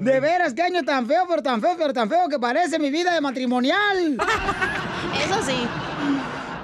[0.00, 2.90] De veras, qué año tan feo, pero tan feo, pero tan feo, que parece mi
[2.90, 4.16] vida de matrimonial.
[5.24, 5.66] Eso sí.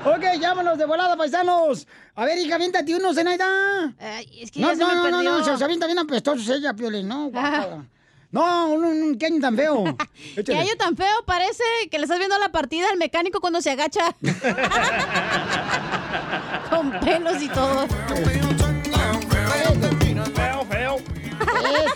[0.07, 1.87] Ok, llámanos de volada, paisanos.
[2.15, 3.93] A ver, hija, aviéntate uno, Zenaida.
[4.41, 5.39] es que no, ya se no, me no, no, perdió.
[5.39, 7.85] no, se avienta bien apestosos ella, Piolín, no, guácala.
[8.31, 9.85] No, un, un, qué año tan feo.
[10.45, 11.25] ¿Qué año tan feo?
[11.25, 14.15] Parece que le estás viendo la partida al mecánico cuando se agacha.
[16.71, 17.87] Con pelos y todo.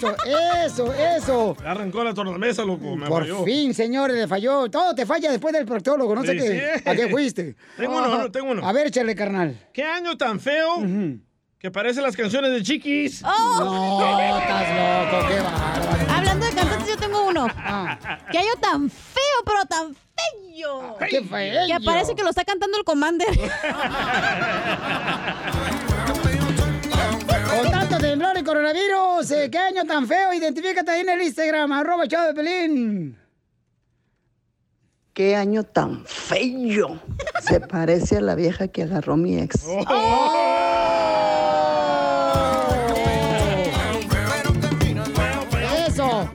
[0.01, 0.17] Eso,
[0.65, 1.57] eso, eso.
[1.63, 2.97] Ya arrancó la tornamesa, loco.
[2.97, 3.45] Me Por falló.
[3.45, 4.71] fin, señores, le falló.
[4.71, 6.15] Todo te falla después del proctólogo.
[6.15, 6.83] No sé qué, sí.
[6.89, 7.55] a qué fuiste.
[7.77, 8.67] Tengo uno, uno, tengo uno.
[8.67, 9.59] A ver, échale, carnal.
[9.75, 10.77] ¿Qué año tan feo
[11.59, 13.23] que parece las canciones de Chiquis?
[13.25, 13.61] ¡Oh!
[13.61, 16.13] No, estás loco, qué bárbaro.
[16.13, 17.47] Hablando de cantantes, yo tengo uno.
[17.57, 17.99] Ah.
[18.33, 20.97] ¿Qué año tan feo, pero tan feo?
[21.09, 21.67] ¡Qué feo!
[21.67, 23.29] Que parece que lo está cantando el Commander.
[28.23, 30.33] Y coronavirus, eh, ¿qué año tan feo?
[30.35, 33.19] Identifícate ahí en el Instagram, arroba Chavo de Pelín.
[35.15, 37.01] Qué año tan feo.
[37.43, 39.65] Se parece a la vieja que agarró mi ex.
[45.87, 46.31] Eso.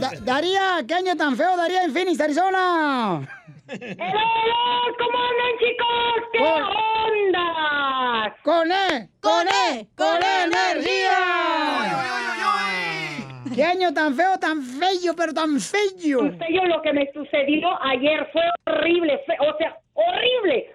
[0.00, 3.39] Da- Daría, ¿qué año tan feo daría en Phoenix, Arizona?
[3.70, 6.24] ¿Cómo andan, chicos?
[6.32, 7.46] ¿Qué onda?
[8.42, 9.08] ¡Con E!
[9.20, 9.86] ¡Con E!
[9.96, 11.18] ¡Con E energía!
[13.54, 16.32] ¿Qué año tan feo, tan feo, pero tan feo?
[16.32, 20.74] Feo lo que me sucedió ayer fue horrible, o sea, horrible.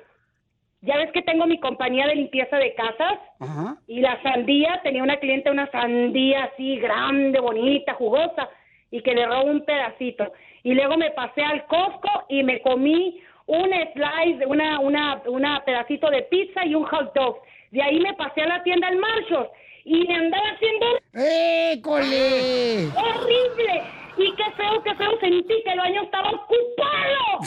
[0.82, 3.76] Ya ves que tengo mi compañía de limpieza de casas Ajá.
[3.88, 8.48] y la sandía, tenía una cliente una sandía así grande, bonita, jugosa
[8.92, 10.32] y que le robó un pedacito.
[10.66, 16.10] Y luego me pasé al Costco y me comí un slice, una, una, una pedacito
[16.10, 17.38] de pizza y un hot dog.
[17.70, 19.50] De ahí me pasé a la tienda al Marshalls
[19.84, 20.88] y me andaba haciendo...
[21.14, 22.88] ¡École!
[22.96, 23.84] ¡Horrible!
[24.18, 27.42] Y qué feo, qué feo, sentí que el baño estaba ocupado.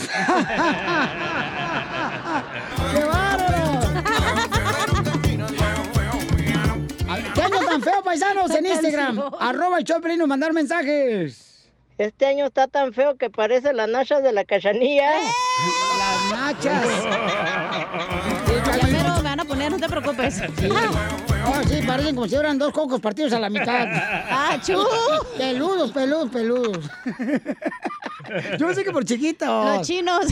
[2.93, 3.81] ¡Qué bárbaro!
[7.35, 8.55] ¿Qué año tan feo, paisanos?
[8.55, 11.48] En Instagram, arroba el Choplin, nos mandar mensajes.
[11.99, 15.11] Este año está tan feo que parece las nachas de la cachanilla.
[15.99, 16.87] Las nachas.
[18.81, 20.43] Ya mero me van a poner, no te preocupes.
[21.47, 23.89] Oh, sí, parecen como si fueran dos cocos partidos a la mitad.
[23.91, 24.79] ¡Ah, chu!
[25.39, 26.91] Peludos, peludos, peludos.
[28.59, 29.49] Yo sé que por chiquitos.
[29.49, 30.27] Los chinos.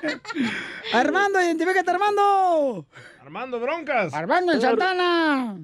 [0.94, 2.86] Armando, identifícate, Armando.
[3.20, 4.14] Armando Broncas.
[4.14, 5.56] Armando en Santana.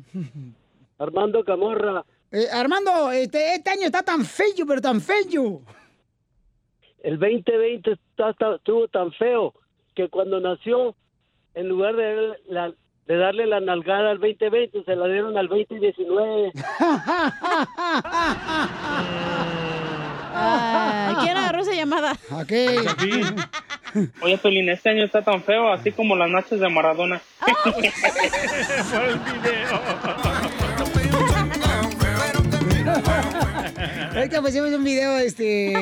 [0.99, 2.05] Armando Camorra.
[2.37, 5.63] Eh, Armando, este, este año está tan feo, pero tan feo.
[7.05, 9.55] El 2020 está- está- estuvo tan feo
[9.95, 10.97] que cuando nació,
[11.55, 12.73] en lugar de, la-
[13.07, 16.51] de darle la nalgada al 2020, se la dieron al 2019.
[20.37, 22.13] Ah, ¿Quién agarró esa llamada?
[22.33, 22.53] Ok.
[24.23, 27.21] Oye, Pelín, este año está tan feo, así como las nachas de Maradona.
[27.39, 29.81] Fue el video.
[34.15, 35.75] Es que pusimos un video, este,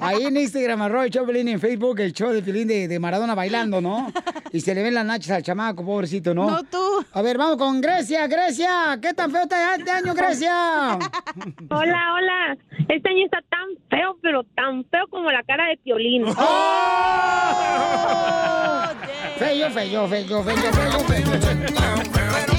[0.00, 2.88] ahí en Instagram, arroba el show de Piolín, en Facebook, el show de Pilín de,
[2.88, 4.12] de Maradona bailando, ¿no?
[4.52, 6.50] Y se le ven las nachas al chamaco, pobrecito, ¿no?
[6.50, 7.04] No, tú.
[7.12, 8.98] A ver, vamos con Grecia, Grecia.
[9.00, 10.98] ¿Qué tan feo está este año, Grecia?
[11.70, 12.58] Hola, hola.
[12.88, 16.24] Este año está tan feo, pero tan feo como la cara de Piolín.
[19.38, 22.51] Feo, feo, feo, feo, feo, feo.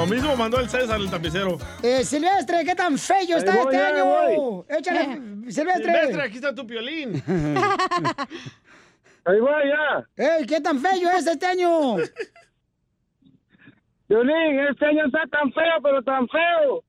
[0.00, 1.58] Lo mismo mandó el César, el tapicero.
[1.82, 4.04] Eh, Silvestre, ¿qué tan feo está voy, este año?
[4.06, 4.64] voy.
[4.78, 5.00] Échale,
[5.52, 5.84] Silvestre.
[5.84, 7.22] Silvestre, aquí está tu piolín.
[9.26, 10.08] Ahí va ya.
[10.16, 11.96] Ey, ¿qué tan feo es este año?
[14.08, 16.82] Violín, este año está tan feo, pero tan feo,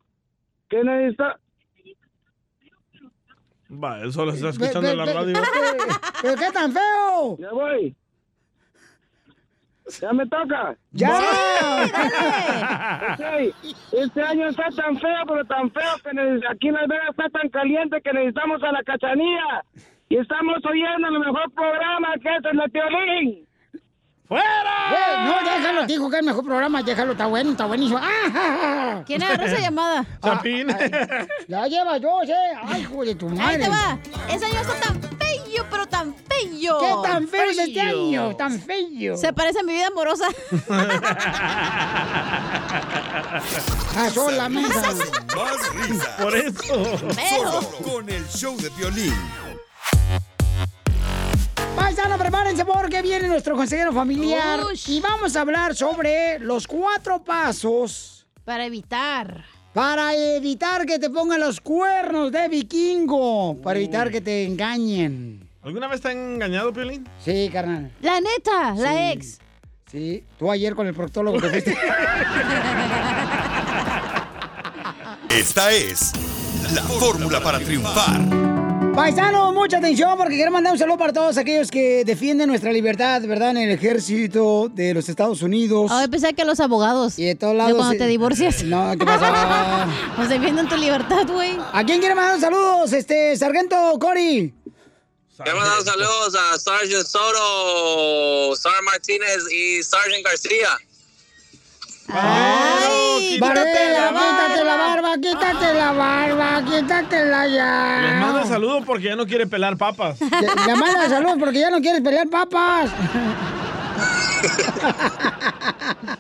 [0.70, 1.38] que necesita...
[3.72, 5.38] Va, eso lo está escuchando en la radio.
[6.22, 7.38] ¿Pero qué tan feo?
[7.38, 7.94] Ya voy.
[10.00, 10.76] Ya me toca.
[10.92, 11.20] ¡Ya!
[13.92, 16.10] Este año está tan feo, pero tan feo que
[16.50, 19.66] aquí en Las Vegas está tan caliente que necesitamos a la cachanilla.
[20.10, 23.48] Y estamos oyendo el mejor programa que es el de Piolín.
[24.28, 25.26] ¡Fuera!
[25.26, 28.00] no, déjalo, dijo que es el mejor programa, déjalo, está bueno, está buenísimo.
[28.02, 29.04] ¡Ah!
[29.06, 30.06] ¿Quién agarró esa llamada?
[30.24, 30.68] Chapín.
[31.50, 32.56] Ya lleva dos, ¿eh?
[32.64, 33.44] ¡Ay, hijo de tu madre!
[33.44, 34.00] Ahí te va.
[34.34, 35.21] Ese año está tan
[35.52, 36.80] feo, pero tan feo.
[36.80, 38.36] ¿Qué tan feo es este año?
[38.36, 39.18] Tan feo.
[39.18, 40.26] Se parece a mi vida amorosa.
[43.94, 44.74] Ah, solamente.
[44.76, 46.08] Más risas.
[46.20, 46.98] Por eso.
[47.30, 49.14] Solo con el show de violín.
[51.76, 54.90] Paisano, prepárense porque viene nuestro consejero familiar Ush.
[54.90, 59.46] y vamos a hablar sobre los cuatro pasos Para evitar.
[59.74, 65.48] Para evitar que te pongan los cuernos de vikingo, para evitar que te engañen.
[65.62, 67.08] ¿Alguna vez te han engañado, Piolín?
[67.24, 67.92] Sí, carnal.
[68.02, 69.40] La neta, la ex.
[69.92, 71.78] Sí, tú ayer con el proctólogo te fuiste.
[75.30, 76.12] Esta es
[76.74, 78.41] la fórmula para triunfar.
[78.96, 83.22] Paisano, mucha atención porque quiero mandar un saludo para todos aquellos que defienden nuestra libertad,
[83.22, 83.52] ¿verdad?
[83.52, 85.90] En el ejército de los Estados Unidos.
[85.92, 87.18] Ay, pensé que los abogados.
[87.18, 87.76] Y de todos De lados.
[87.76, 88.64] cuando eh, te divorcias.
[88.72, 89.88] No, ¿qué pasa?
[90.18, 91.58] Pues defienden tu libertad, güey.
[91.72, 92.92] ¿A quién quiere mandar saludos?
[92.94, 94.54] Este, Sargento Cory.
[95.42, 100.70] Quiero mandar saludos a Sergeant Soto, Sar Martínez y Sergeant García.
[102.14, 103.40] ¡Ay!
[103.40, 108.02] Barbera, quítate la barba, quítate la barba, quítatela ya.
[108.02, 110.20] Les mando saludos porque ya no quiere pelar papas.
[110.20, 110.28] Le,
[110.68, 112.92] le manda saludos porque ya no quieres pelear papas.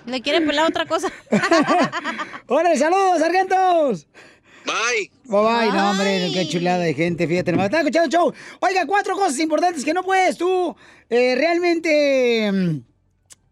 [0.05, 1.07] Le quieren pelar otra cosa.
[2.47, 4.07] ¡Órale, saludos, sargentos!
[4.65, 5.09] Bye.
[5.25, 7.65] Bye bye, no, hombre, qué chulada de gente, fíjate, nomás.
[7.65, 8.33] Está escuchando el show.
[8.59, 10.75] Oiga, cuatro cosas importantes que no puedes tú
[11.09, 12.81] eh, realmente.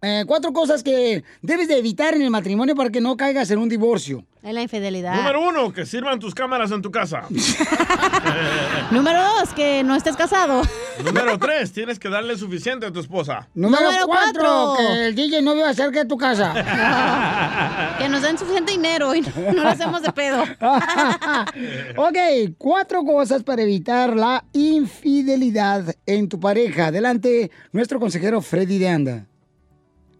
[0.01, 3.59] Eh, cuatro cosas que debes de evitar en el matrimonio para que no caigas en
[3.59, 4.23] un divorcio.
[4.41, 5.15] Es la infidelidad.
[5.15, 7.23] Número uno, que sirvan tus cámaras en tu casa.
[8.91, 10.61] Número dos, que no estés casado.
[11.03, 13.49] Número tres, tienes que darle suficiente a tu esposa.
[13.53, 14.85] Número, Número cuatro, cuatro.
[14.85, 16.53] que el DJ no viva cerca de tu casa.
[17.99, 20.41] Que nos den suficiente dinero y no lo hacemos de pedo.
[21.97, 22.17] ok,
[22.57, 26.87] cuatro cosas para evitar la infidelidad en tu pareja.
[26.87, 29.25] Adelante, nuestro consejero Freddy de Anda.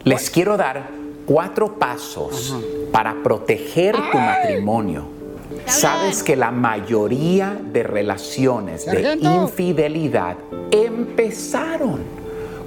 [0.05, 0.89] Les quiero dar
[1.25, 2.55] cuatro pasos
[2.89, 5.03] para proteger tu matrimonio.
[5.65, 10.37] Sabes que la mayoría de relaciones de infidelidad
[10.71, 11.99] empezaron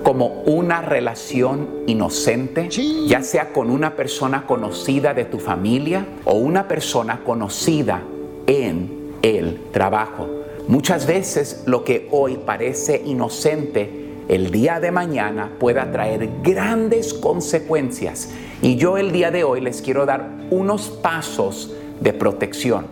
[0.03, 2.69] como una relación inocente,
[3.07, 8.03] ya sea con una persona conocida de tu familia o una persona conocida
[8.47, 10.29] en el trabajo.
[10.69, 18.31] Muchas veces lo que hoy parece inocente, el día de mañana pueda traer grandes consecuencias.
[18.61, 22.87] Y yo el día de hoy les quiero dar unos pasos de protección.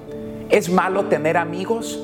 [0.48, 2.00] ¿Es malo tener amigos?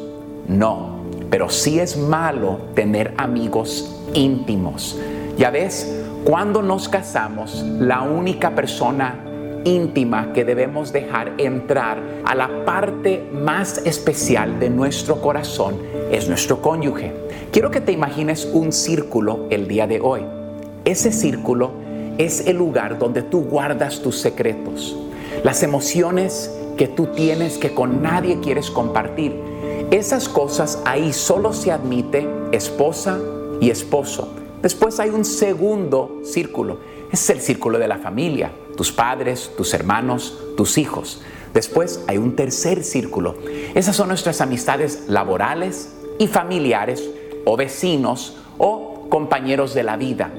[0.49, 1.01] No,
[1.31, 4.99] pero sí es malo tener amigos íntimos.
[5.37, 9.23] Ya ves, cuando nos casamos, la única persona
[9.65, 15.77] íntima que debemos dejar entrar a la parte más especial de nuestro corazón
[16.11, 17.26] es nuestro cónyuge.
[17.57, 20.21] Quiero que te imagines un círculo el día de hoy.
[20.85, 21.71] Ese círculo
[22.19, 24.95] es el lugar donde tú guardas tus secretos,
[25.43, 29.35] las emociones que tú tienes que con nadie quieres compartir.
[29.91, 33.19] Esas cosas ahí solo se admite esposa
[33.59, 34.35] y esposo.
[34.61, 36.81] Después hay un segundo círculo.
[37.11, 41.23] Es el círculo de la familia, tus padres, tus hermanos, tus hijos.
[41.55, 43.37] Después hay un tercer círculo.
[43.75, 47.03] Esas son nuestras amistades laborales y familiares
[47.47, 50.31] o vecinos o compañeros de la vida.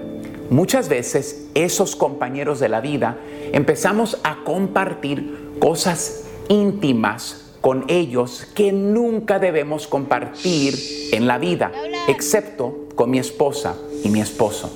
[0.50, 3.18] Muchas veces esos compañeros de la vida
[3.54, 10.76] empezamos a compartir cosas íntimas con ellos que nunca debemos compartir
[11.12, 11.72] en la vida,
[12.08, 14.72] excepto con mi esposa y mi esposo.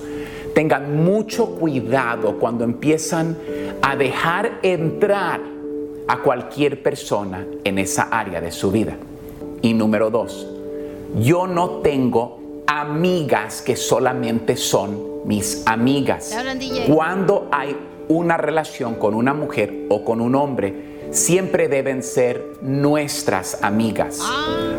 [0.56, 3.38] Tengan mucho cuidado cuando empiezan
[3.82, 5.42] a dejar entrar
[6.08, 8.98] a cualquier persona en esa área de su vida.
[9.62, 10.48] Y número dos,
[11.16, 16.36] yo no tengo amigas que solamente son mis amigas.
[16.88, 17.76] Cuando hay
[18.08, 24.20] una relación con una mujer o con un hombre, siempre deben ser nuestras amigas.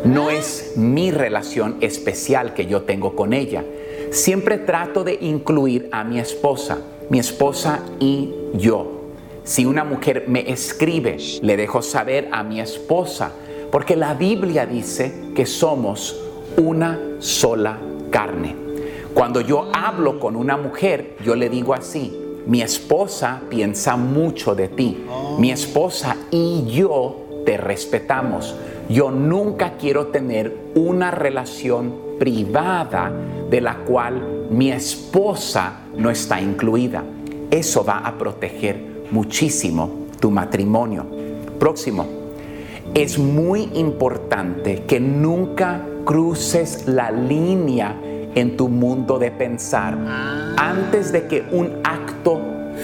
[0.04, 3.64] No es mi relación especial que yo tengo con ella.
[4.10, 6.78] Siempre trato de incluir a mi esposa,
[7.08, 9.00] mi esposa y yo.
[9.44, 13.32] Si una mujer me escribe, le dejo saber a mi esposa,
[13.72, 16.14] porque la Biblia dice que somos
[16.58, 17.78] una sola
[18.10, 18.54] carne.
[19.14, 22.14] Cuando yo hablo con una mujer, yo le digo así,
[22.46, 25.06] mi esposa piensa mucho de ti,
[25.38, 28.54] mi esposa y yo te respetamos.
[28.90, 33.10] Yo nunca quiero tener una relación privada
[33.48, 37.02] de la cual mi esposa no está incluida.
[37.50, 41.06] Eso va a proteger muchísimo tu matrimonio.
[41.58, 42.21] Próximo.
[42.94, 47.98] Es muy importante que nunca cruces la línea
[48.34, 49.96] en tu mundo de pensar
[50.58, 52.38] antes de que un acto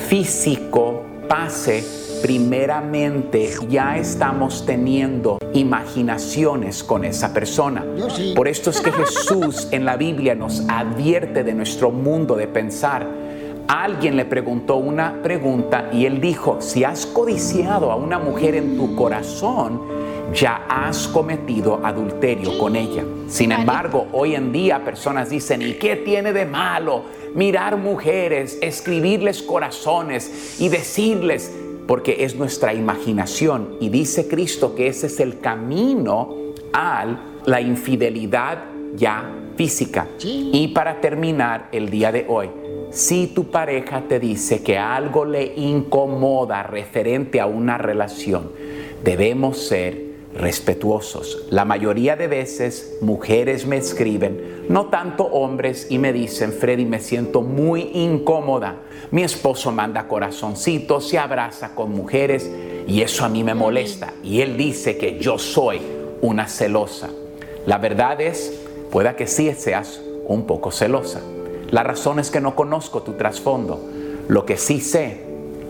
[0.08, 1.84] físico pase.
[2.22, 7.84] Primeramente ya estamos teniendo imaginaciones con esa persona.
[8.34, 13.06] Por esto es que Jesús en la Biblia nos advierte de nuestro mundo de pensar.
[13.68, 18.78] Alguien le preguntó una pregunta y él dijo, si has codiciado a una mujer en
[18.78, 19.97] tu corazón,
[20.32, 23.04] ya has cometido adulterio con ella.
[23.28, 27.04] Sin embargo, hoy en día personas dicen, ¿y qué tiene de malo
[27.34, 31.52] mirar mujeres, escribirles corazones y decirles,
[31.86, 36.36] porque es nuestra imaginación y dice Cristo que ese es el camino
[36.72, 37.06] a
[37.46, 38.58] la infidelidad
[38.94, 40.06] ya física.
[40.22, 42.50] Y para terminar el día de hoy,
[42.90, 48.52] si tu pareja te dice que algo le incomoda referente a una relación,
[49.02, 51.46] debemos ser respetuosos.
[51.50, 57.00] La mayoría de veces mujeres me escriben, no tanto hombres, y me dicen, Freddy, me
[57.00, 58.76] siento muy incómoda.
[59.10, 62.50] Mi esposo manda corazoncitos, se abraza con mujeres
[62.86, 64.12] y eso a mí me molesta.
[64.22, 65.80] Y él dice que yo soy
[66.20, 67.08] una celosa.
[67.66, 68.60] La verdad es,
[68.90, 71.20] pueda que sí seas un poco celosa.
[71.70, 73.80] La razón es que no conozco tu trasfondo.
[74.28, 75.22] Lo que sí sé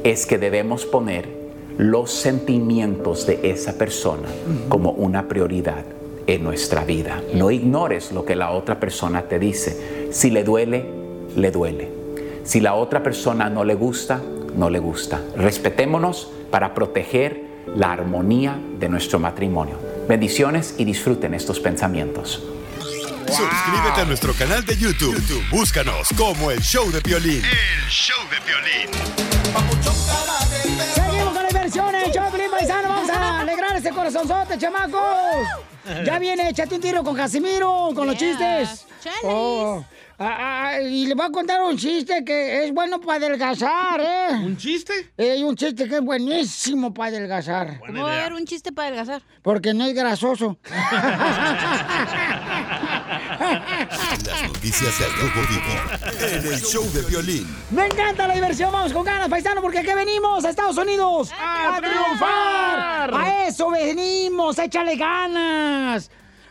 [0.04, 1.37] es que debemos poner
[1.78, 4.28] los sentimientos de esa persona
[4.68, 5.84] como una prioridad
[6.26, 7.22] en nuestra vida.
[7.34, 10.10] No ignores lo que la otra persona te dice.
[10.12, 10.84] Si le duele,
[11.36, 11.88] le duele.
[12.44, 14.20] Si la otra persona no le gusta,
[14.56, 15.22] no le gusta.
[15.36, 19.76] Respetémonos para proteger la armonía de nuestro matrimonio.
[20.08, 22.42] Bendiciones y disfruten estos pensamientos.
[23.28, 25.14] Suscríbete a nuestro canal de YouTube.
[25.14, 27.42] YouTube, Búscanos como el show de violín.
[27.44, 28.88] El show de violín.
[31.50, 32.88] Las versiones, Choplin Paisano.
[32.90, 35.00] Vamos a alegrar ese corazonzote, chamacos.
[36.04, 38.86] Ya viene, échate un tiro con Casimiro, con los chistes.
[39.22, 39.82] Oh.
[40.20, 44.34] Ah, ah, y le voy a contar un chiste que es bueno para adelgazar, ¿eh?
[44.44, 45.12] ¿Un chiste?
[45.16, 47.78] Hay un chiste que es buenísimo para adelgazar.
[47.78, 49.22] ¿Cómo va a haber un chiste para adelgazar?
[49.42, 50.58] Porque no es grasoso.
[53.38, 57.46] Las noticias del Rojo Vivo en el show de violín.
[57.70, 61.78] Me encanta la diversión, vamos con ganas, paisano, porque aquí venimos a Estados Unidos a,
[61.80, 63.14] triunfar.
[63.14, 66.10] A eso venimos, échale ganas.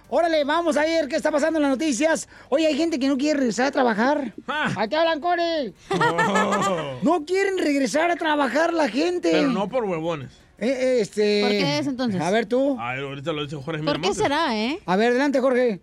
[0.10, 2.30] Órale, vamos a ver qué está pasando en las noticias.
[2.48, 4.34] Oye, hay gente que no quiere regresar a trabajar.
[4.78, 5.74] Aquí hablan, Core.
[7.02, 9.32] No quieren regresar a trabajar la gente.
[9.32, 10.32] Pero no por huevones.
[10.60, 11.42] Eh, este...
[11.42, 12.22] ¿Por qué es entonces?
[12.22, 12.78] A ver tú.
[12.80, 14.80] Ay, ahorita lo dice Jorge ¿Por qué será, eh?
[14.86, 15.82] A ver, adelante, Jorge.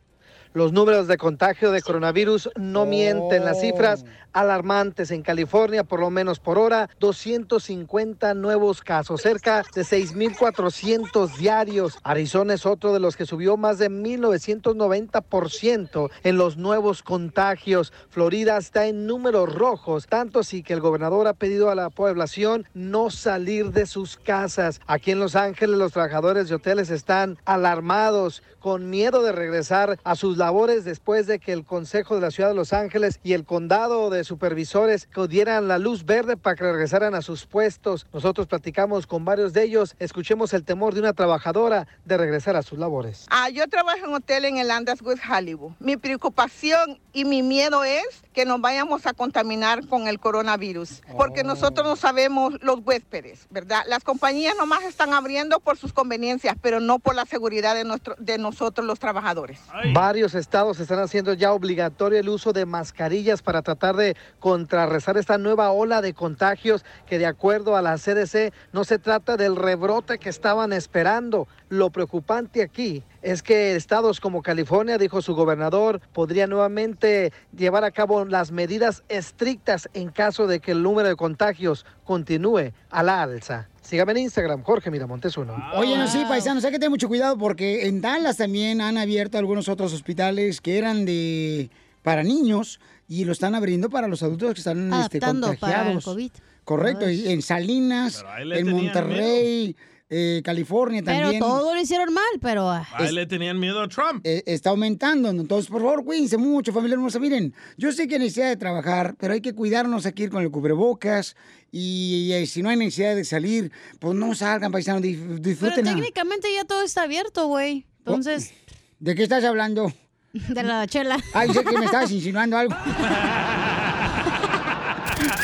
[0.55, 3.45] Los números de contagio de coronavirus no mienten.
[3.45, 9.83] Las cifras alarmantes en California, por lo menos por hora, 250 nuevos casos, cerca de
[9.83, 11.99] 6.400 diarios.
[12.05, 17.93] Arizona es otro de los que subió más de 1.990% en los nuevos contagios.
[18.11, 22.69] Florida está en números rojos, tanto así que el gobernador ha pedido a la población
[22.75, 24.81] no salir de sus casas.
[24.87, 30.17] Aquí en Los Ángeles los trabajadores de hoteles están alarmados, con miedo de regresar a
[30.17, 33.47] sus labores después de que el Consejo de la Ciudad de Los Ángeles y el
[33.47, 38.07] condado de supervisores dieran la luz verde para que regresaran a sus puestos.
[38.13, 39.97] Nosotros platicamos con varios de ellos.
[39.99, 43.25] Escuchemos el temor de una trabajadora de regresar a sus labores.
[43.31, 45.73] Ah, yo trabajo en hotel en el Andaswood Hollywood.
[45.81, 51.43] Mi preocupación y mi miedo es que nos vayamos a contaminar con el coronavirus, porque
[51.43, 53.85] nosotros no sabemos los huéspedes, ¿verdad?
[53.87, 58.15] Las compañías nomás están abriendo por sus conveniencias, pero no por la seguridad de, nuestro,
[58.19, 59.61] de nosotros los trabajadores.
[59.95, 65.39] Varios estados están haciendo ya obligatorio el uso de mascarillas para tratar de contrarrestar esta
[65.39, 70.19] nueva ola de contagios que de acuerdo a la CDC no se trata del rebrote
[70.19, 71.49] que estaban esperando.
[71.69, 77.91] Lo preocupante aquí es que estados como California, dijo su gobernador, podría nuevamente llevar a
[77.91, 83.23] cabo las medidas estrictas en caso de que el número de contagios continúe a la
[83.23, 83.69] alza.
[83.85, 85.55] Sígame en Instagram, Jorge Miramontes uno.
[85.77, 89.37] Oye, no, sí, paisanos, hay que tener mucho cuidado porque en Dallas también han abierto
[89.37, 91.69] algunos otros hospitales que eran de
[92.03, 95.59] para niños y lo están abriendo para los adultos que están este, Adaptando para el
[95.59, 96.05] contagiados.
[96.05, 96.31] COVID.
[96.65, 97.27] Correcto, Ay.
[97.27, 99.77] y en Salinas, en Monterrey,
[100.17, 101.41] eh, California Pero también.
[101.41, 102.71] todo lo hicieron mal, pero...
[102.71, 104.21] ah, él le tenían miedo a Trump.
[104.25, 105.29] eh, está aumentando.
[105.31, 107.19] Entonces, por favor, cuídense mucho, familia hermosa.
[107.19, 110.51] Miren, yo sé que hay necesidad de trabajar, pero hay que cuidarnos aquí con el
[110.53, 111.35] cubrebocas.
[111.73, 115.89] Y, si no hay necesidad de salir, pues no salgan, paisanos, Pero disfruten.
[115.89, 117.85] a- técnicamente ya todo está abierto, güey.
[117.99, 118.53] Entonces,
[119.01, 119.93] ¿De qué estás hablando?
[120.33, 121.19] de la chela.
[121.33, 122.75] Ay, sé que me estabas insinuando algo.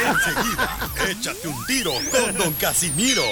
[0.01, 0.69] Enseguida,
[1.11, 3.23] échate un tiro con Don Casimiro.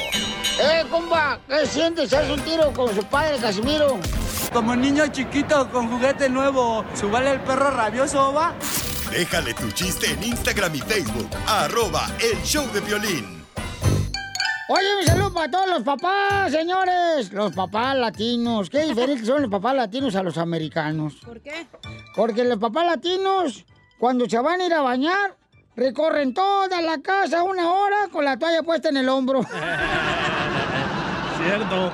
[0.60, 1.38] ¡Eh, compa!
[1.46, 2.12] ¿Qué sientes?
[2.12, 3.98] ¿Haz un tiro con su padre, Casimiro?
[4.52, 8.54] Como niño chiquito con juguete nuevo, ¿subale el perro rabioso, va?
[9.10, 11.28] Déjale tu chiste en Instagram y Facebook.
[11.46, 13.44] Arroba el show de violín.
[14.68, 17.32] Oye, un saludo para todos los papás, señores.
[17.32, 18.68] Los papás latinos.
[18.68, 21.14] Qué diferentes son los papás latinos a los americanos.
[21.24, 21.68] ¿Por qué?
[22.16, 23.64] Porque los papás latinos,
[23.98, 25.36] cuando se van a ir a bañar,
[25.78, 29.42] recorren toda la casa una hora con la toalla puesta en el hombro.
[31.42, 31.92] Cierto.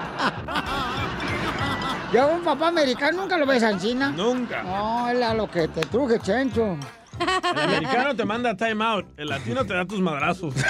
[2.12, 4.10] Yo un papá americano nunca lo ves a China.
[4.16, 4.62] Nunca.
[4.62, 6.78] No, es a lo que te truje, chencho.
[7.20, 9.06] El americano te manda time out.
[9.16, 10.54] El latino te da tus madrazos.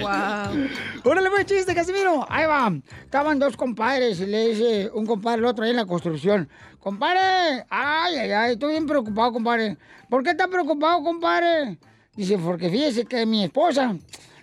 [0.00, 0.68] Wow.
[1.04, 2.24] Órale, pues, chiste, Casimiro.
[2.30, 2.72] Ahí va.
[3.04, 6.48] Estaban dos compadres y le dice un compadre al otro ahí en la construcción.
[6.80, 7.20] Compadre,
[7.68, 9.76] ay, ay, ay, estoy bien preocupado, compadre.
[10.08, 11.78] ¿Por qué está preocupado, compadre?
[12.16, 13.94] Dice, porque fíjese que mi esposa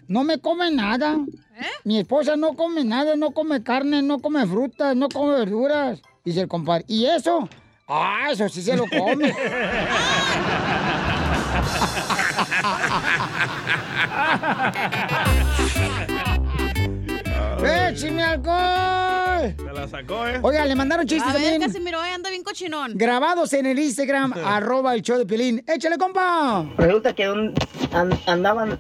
[0.08, 1.18] no me come nada.
[1.84, 6.02] Mi esposa no come nada, no come carne, no come frutas, no come verduras.
[6.24, 7.50] Dice el compadre, ¿y eso?
[7.90, 9.34] Ah, eso sí se lo come.
[17.90, 19.56] ¡Écheme alcohol!
[19.58, 20.40] Se la sacó, ¿eh?
[20.42, 21.62] Oiga, le mandaron chistes A ver, también.
[21.72, 22.94] Casimiro, anda bien cochinón.
[22.96, 25.64] Grabados en el Instagram, arroba el show de Pelín.
[25.68, 26.66] ¡Échale, compa!
[26.78, 27.54] Resulta que un-
[27.94, 28.80] an- andaban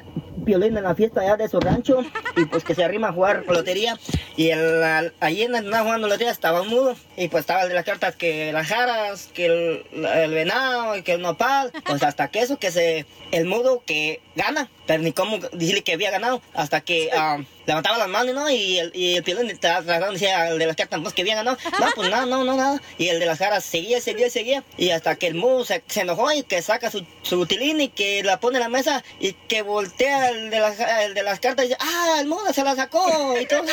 [0.50, 2.00] violín en la fiesta allá de su rancho
[2.36, 3.98] y pues que se arrima a jugar lotería.
[4.36, 7.74] Y el, al- allí en andaba jugando lotería estaba un mudo y pues estaba de
[7.74, 12.28] las cartas que las jaras, que el, el venado y que el nopal, pues hasta
[12.30, 16.42] que eso que se el mudo que gana, pero ni cómo decirle que había ganado
[16.54, 18.50] hasta que ah, levantaba las manos ¿no?
[18.50, 19.24] y el, y el
[19.60, 22.56] tratando decía al de las cartas pues, que había ganado, no pues nada, no, no,
[22.56, 25.84] nada y el de las jaras seguía, seguía, seguía y hasta que el mudo se,
[25.88, 29.04] se enojó y que saca su, su tilín y que la pone en la mesa
[29.20, 32.52] y que voltea el de las, el de las cartas y dice, ah, el mudo
[32.54, 33.64] se la sacó y todo.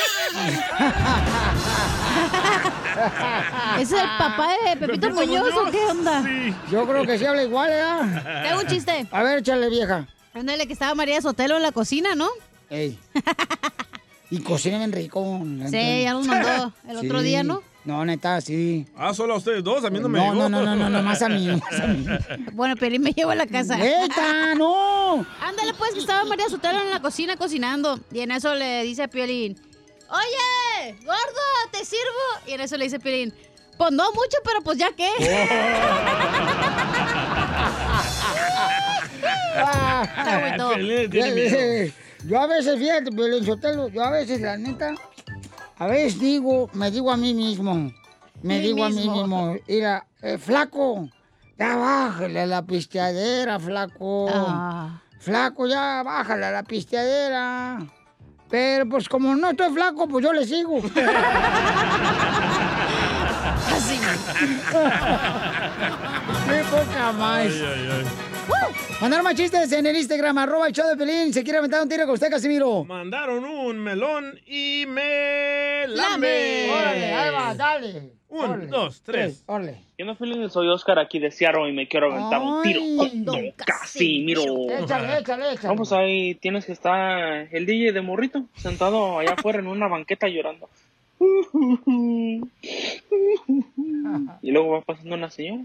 [3.78, 6.24] ¿Es el papá de Pepito, Pepito Muñoz, o qué onda?
[6.70, 8.22] Yo creo que sí habla igual, ¿eh?
[8.42, 9.06] Tengo un chiste.
[9.10, 10.06] A ver, échale, vieja.
[10.34, 12.28] Ándale, que estaba María Sotelo en la cocina, ¿no?
[12.70, 12.98] Ey.
[14.28, 15.40] Y cocina bien rico.
[15.70, 17.62] Sí, ya nos mandó el otro día, ¿no?
[17.84, 18.84] No, neta, sí.
[18.96, 20.34] Ah, solo a ustedes dos, a mí no me No, llegó.
[20.34, 22.04] no, no, no, no, no, más a mí, más a mí.
[22.52, 23.76] Bueno, Pelín me llevó a la casa.
[23.76, 25.24] ¡Neta, no!
[25.40, 28.00] Ándale, pues, que estaba María Sotelo en la cocina cocinando.
[28.10, 29.56] Y en eso le dice a Piolín,
[30.10, 32.48] oye, gordo, ¿te sirvo?
[32.48, 33.32] Y en eso le dice Piolín,
[33.78, 35.08] pues no mucho, pero pues ya qué.
[39.54, 41.16] Está
[42.26, 44.94] Yo a veces, fíjate, Piolín Sotelo, yo a veces, la neta,
[45.78, 47.74] a veces digo, me digo a mí mismo,
[48.42, 49.14] me Mí digo a mí mismo.
[49.14, 51.08] mismo, mira, eh, flaco,
[51.58, 54.28] ya bájale a la pisteadera, flaco.
[54.32, 55.00] Ah.
[55.20, 57.78] Flaco, ya bájale a la pisteadera.
[58.48, 60.78] Pero pues como no estoy flaco, pues yo le sigo.
[63.74, 63.98] Así.
[66.46, 67.40] Qué poca más.
[67.40, 68.04] Ay, ay, ay.
[69.00, 71.32] Mandar más chistes en el Instagram, arroba el show de Pelín.
[71.32, 72.84] Se quiere aventar un tiro con usted, Casimiro.
[72.84, 76.70] Mandaron un melón y me lambe.
[76.72, 78.12] Órale, ahí va, dale.
[78.28, 79.42] Un, dos, tres.
[79.46, 79.82] Órale.
[79.98, 83.24] Yo no Feliz, soy Oscar aquí de Seattle y me quiero aventar un tiro con
[83.24, 84.42] Don Casimiro.
[84.70, 85.68] Échale, échale, échale.
[85.68, 90.28] Vamos ahí, tienes que estar el DJ de morrito sentado allá afuera en una banqueta
[90.28, 90.68] llorando.
[94.42, 95.64] Y luego va pasando una señora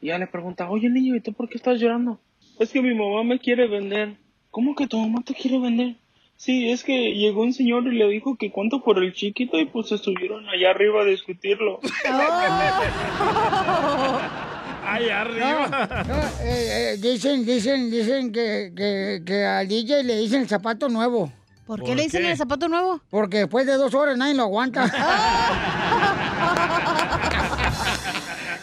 [0.00, 2.18] y ya le pregunta, oye niño, ¿y tú por qué estás llorando?
[2.58, 4.16] Es que mi mamá me quiere vender.
[4.50, 5.96] ¿Cómo que tu mamá te quiere vender?
[6.36, 9.66] Sí, es que llegó un señor y le dijo que cuánto por el chiquito y
[9.66, 11.80] pues se subieron allá arriba a discutirlo.
[14.86, 16.04] Ahí arriba.
[16.06, 20.88] No, eh, eh, dicen, dicen, dicen que, que, que al DJ le dicen el zapato
[20.88, 21.32] nuevo.
[21.66, 23.00] ¿Por qué le dicen el zapato nuevo?
[23.10, 24.84] Porque después de dos horas nadie lo aguanta.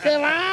[0.01, 0.52] ¡Qué bárbaro!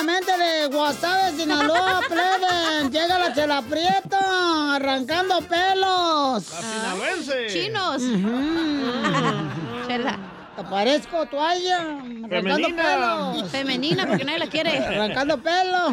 [0.00, 2.90] Directamente de Guasave, Sinaloa, plebe.
[2.90, 6.50] Llega la chela prieto, arrancando pelos.
[6.50, 7.46] La sinaloense.
[7.48, 8.02] Chinos.
[9.86, 10.18] Chela.
[10.56, 13.50] Aparezco toalla, arrancando pelos.
[13.50, 14.78] Femenina, porque nadie la quiere.
[14.78, 15.92] Arrancando pelos.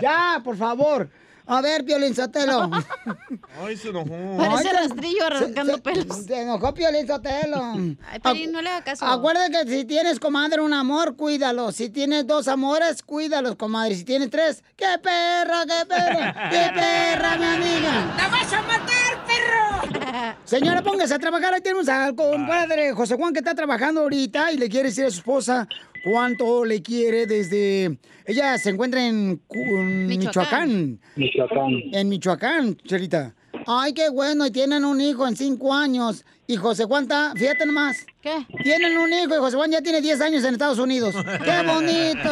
[0.00, 1.10] Ya, por favor.
[1.52, 2.70] A ver, Piolín Sotelo.
[3.64, 4.36] Ay, se enojó.
[4.38, 6.16] Parece Ay, rastrillo arrancando se- pelos.
[6.24, 7.74] Se enojó Piolín Sotelo.
[8.08, 9.04] Ay, Pelín, no le haga caso.
[9.04, 11.72] Acuérdate que si tienes, comadre, un amor, cuídalo.
[11.72, 13.96] Si tienes dos amores, cuídalos, comadre.
[13.96, 16.50] Si tienes tres, ¡qué perra, qué perra!
[16.50, 18.14] ¡Qué perra, mi amiga!
[18.16, 20.36] ¡La vas a matar, perro!
[20.44, 21.54] Señora, póngase a trabajar.
[21.54, 25.10] Ahí tenemos al compadre José Juan que está trabajando ahorita y le quiere decir a
[25.10, 25.66] su esposa
[26.04, 27.98] cuánto le quiere desde...
[28.26, 31.00] Ella se encuentra en Michoacán.
[31.16, 31.72] Michoacán.
[31.92, 33.34] En Michoacán, Chelita.
[33.66, 36.24] Ay, qué bueno, y tienen un hijo en cinco años.
[36.46, 38.04] Y José Juan está, fíjate nomás.
[38.20, 38.46] ¿Qué?
[38.62, 41.14] Tienen un hijo y José Juan ya tiene 10 años en Estados Unidos.
[41.14, 42.30] ¡Qué bonito!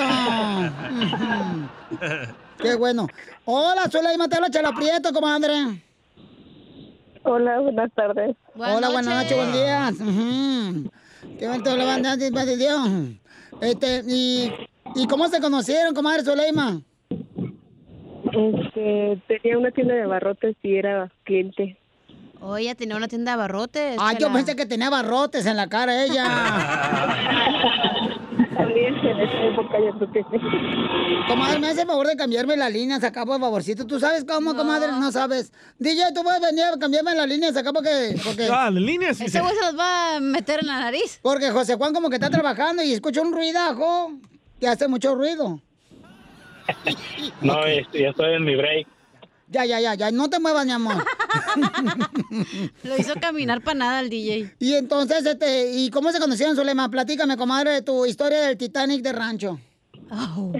[2.60, 3.06] ¡Qué bueno!
[3.44, 5.82] Hola, soy la Matela Chela Prieto, comadre.
[7.22, 8.36] Hola, buenas tardes.
[8.56, 9.90] Hola, buenas noches, buen día.
[9.92, 10.90] Ujú.
[11.38, 12.88] Qué bonito le van a dar, de Dios.
[13.60, 14.52] Este, y,
[14.94, 16.80] ¿y cómo se conocieron, comadre Soleima?
[18.32, 21.78] Este, tenía una tienda de barrotes y era cliente.
[22.40, 23.96] Oh, ella tenía una tienda de abarrotes.
[23.98, 26.24] Ah, yo pensé que tenía barrotes en la cara ella.
[29.18, 30.44] También en esa época yo creo que sí.
[31.26, 33.86] Comadre, me hace el favor de cambiarme las líneas acá, por favorcito.
[33.86, 34.92] ¿Tú sabes cómo, comadre?
[34.92, 35.52] No sabes.
[35.78, 38.16] DJ, ¿tú puedes venir a cambiarme las líneas acá porque...
[38.24, 38.48] porque...
[38.50, 41.18] Ah, la línea sí Ese se- güey se los va a meter en la nariz.
[41.22, 44.12] Porque José Juan como que está trabajando y escucha un ruidajo
[44.60, 45.60] que hace mucho ruido.
[47.40, 48.86] No, este, ya estoy en mi break.
[49.50, 50.94] Ya, ya, ya, ya, no te muevas, mi amor.
[52.84, 54.54] Lo hizo caminar para nada el DJ.
[54.58, 56.90] y entonces, este, ¿y cómo se conocieron, Zulema?
[56.90, 59.58] Platícame, comadre, de tu historia del Titanic de rancho.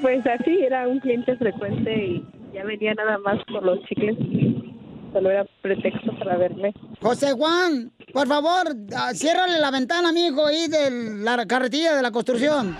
[0.00, 4.74] Pues así, era un cliente frecuente y ya venía nada más por los chicles y
[5.12, 6.74] solo era pretexto para verme.
[7.00, 10.90] José Juan, por favor, ah, ciérrale la ventana, amigo, ahí de
[11.22, 12.76] la carretilla de la construcción.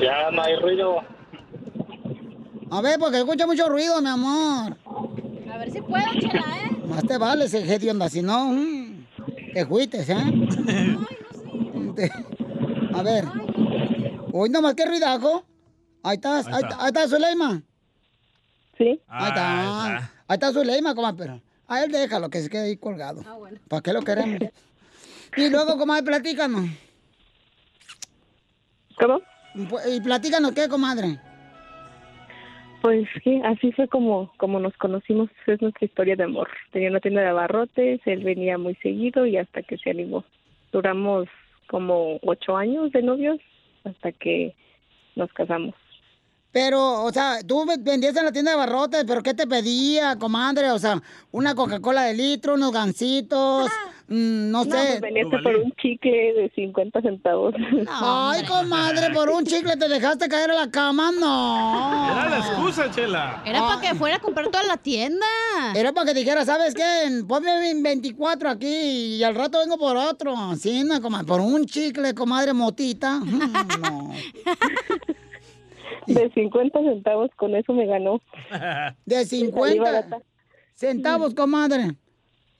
[0.00, 1.00] Ya no hay ruido.
[2.70, 4.76] A ver, porque escucha mucho ruido, mi amor.
[5.52, 6.76] A ver si puedo, chela, ¿eh?
[6.86, 8.46] Más te vale ese onda, si no...
[8.52, 9.06] mm.
[9.54, 10.16] Te juites, ¿eh?
[11.94, 12.10] Te-
[12.94, 13.24] A ver.
[14.32, 15.44] Hoy nomás qué ruidajo.
[16.02, 16.68] Ahí estás, Ahí ahí está.
[16.74, 17.62] está, ahí está Zuleima.
[18.76, 19.00] Sí.
[19.08, 19.96] Ahí está.
[19.96, 21.16] Ahí está Zuleima, comadre.
[21.18, 23.22] pero A él déjalo que se quede ahí colgado.
[23.68, 24.40] ¿Para qué lo queremos?
[25.36, 26.68] Y luego, comadre, platícanos.
[28.98, 29.20] ¿Cómo?
[29.88, 31.18] Y platícanos, ¿qué, comadre?
[32.82, 36.48] Pues sí, así fue como, como nos conocimos, es nuestra historia de amor.
[36.72, 40.24] Tenía una tienda de abarrotes, él venía muy seguido y hasta que se animó.
[40.72, 41.26] Duramos
[41.68, 43.38] como ocho años de novios
[43.84, 44.54] hasta que
[45.16, 45.74] nos casamos.
[46.52, 50.16] Pero, o sea, tú ve- vendías en la tienda de barrotes, pero ¿qué te pedía,
[50.16, 50.70] comadre?
[50.70, 51.02] O sea,
[51.32, 53.70] una Coca-Cola de litro, unos gancitos,
[54.08, 54.70] mm, no No, sé.
[54.70, 57.54] pues venías por un chicle de 50 centavos.
[57.88, 62.12] Ay, comadre, por un chicle te dejaste caer a la cama, no.
[62.12, 63.42] Era la excusa, Chela.
[63.44, 65.26] Era para que fuera a comprar toda la tienda.
[65.74, 67.22] Era para que dijera, ¿sabes qué?
[67.26, 67.50] Ponme
[67.82, 68.66] 24 aquí
[69.16, 70.34] y al rato vengo por otro.
[70.58, 73.18] Sí, no, comadre, por un chicle, comadre motita.
[73.20, 73.38] Mm,
[73.82, 74.12] no.
[76.06, 78.20] De 50 centavos, con eso me ganó.
[79.04, 80.18] De Salí 50 barata.
[80.74, 81.96] centavos, comadre.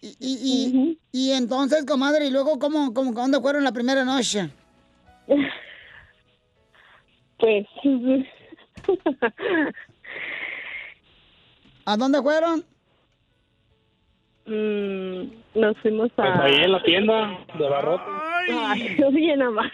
[0.07, 4.51] Y, y, y, y entonces, comadre, ¿y luego cómo, cómo, dónde fueron la primera noche?
[7.39, 7.67] Pues...
[11.85, 12.65] ¿A dónde fueron?
[14.47, 16.23] Mm, nos fuimos a...
[16.23, 18.07] Pues ahí en la tienda de barrotes.
[18.59, 19.71] Ay, oye, nada más.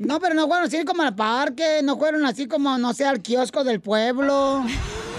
[0.00, 3.22] No, pero no fueron así como al parque, no fueron así como, no sé, al
[3.22, 4.64] kiosco del pueblo.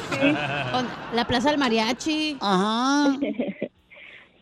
[1.13, 2.37] La plaza del mariachi.
[2.39, 3.17] Ajá.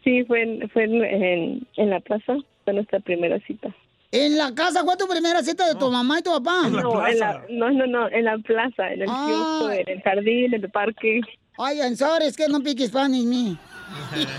[0.01, 3.67] Sí, fue en, fue en, en, en la plaza, fue nuestra primera cita.
[4.11, 6.70] ¿En la casa fue tu primera cita de tu mamá y tu papá?
[6.70, 9.26] No, en la, no, no, no, en la plaza, en el Ah.
[9.28, 11.20] kiosco, en el jardín, en el parque.
[11.57, 13.57] Ay, I'm sorry, es que no pique Spanish me.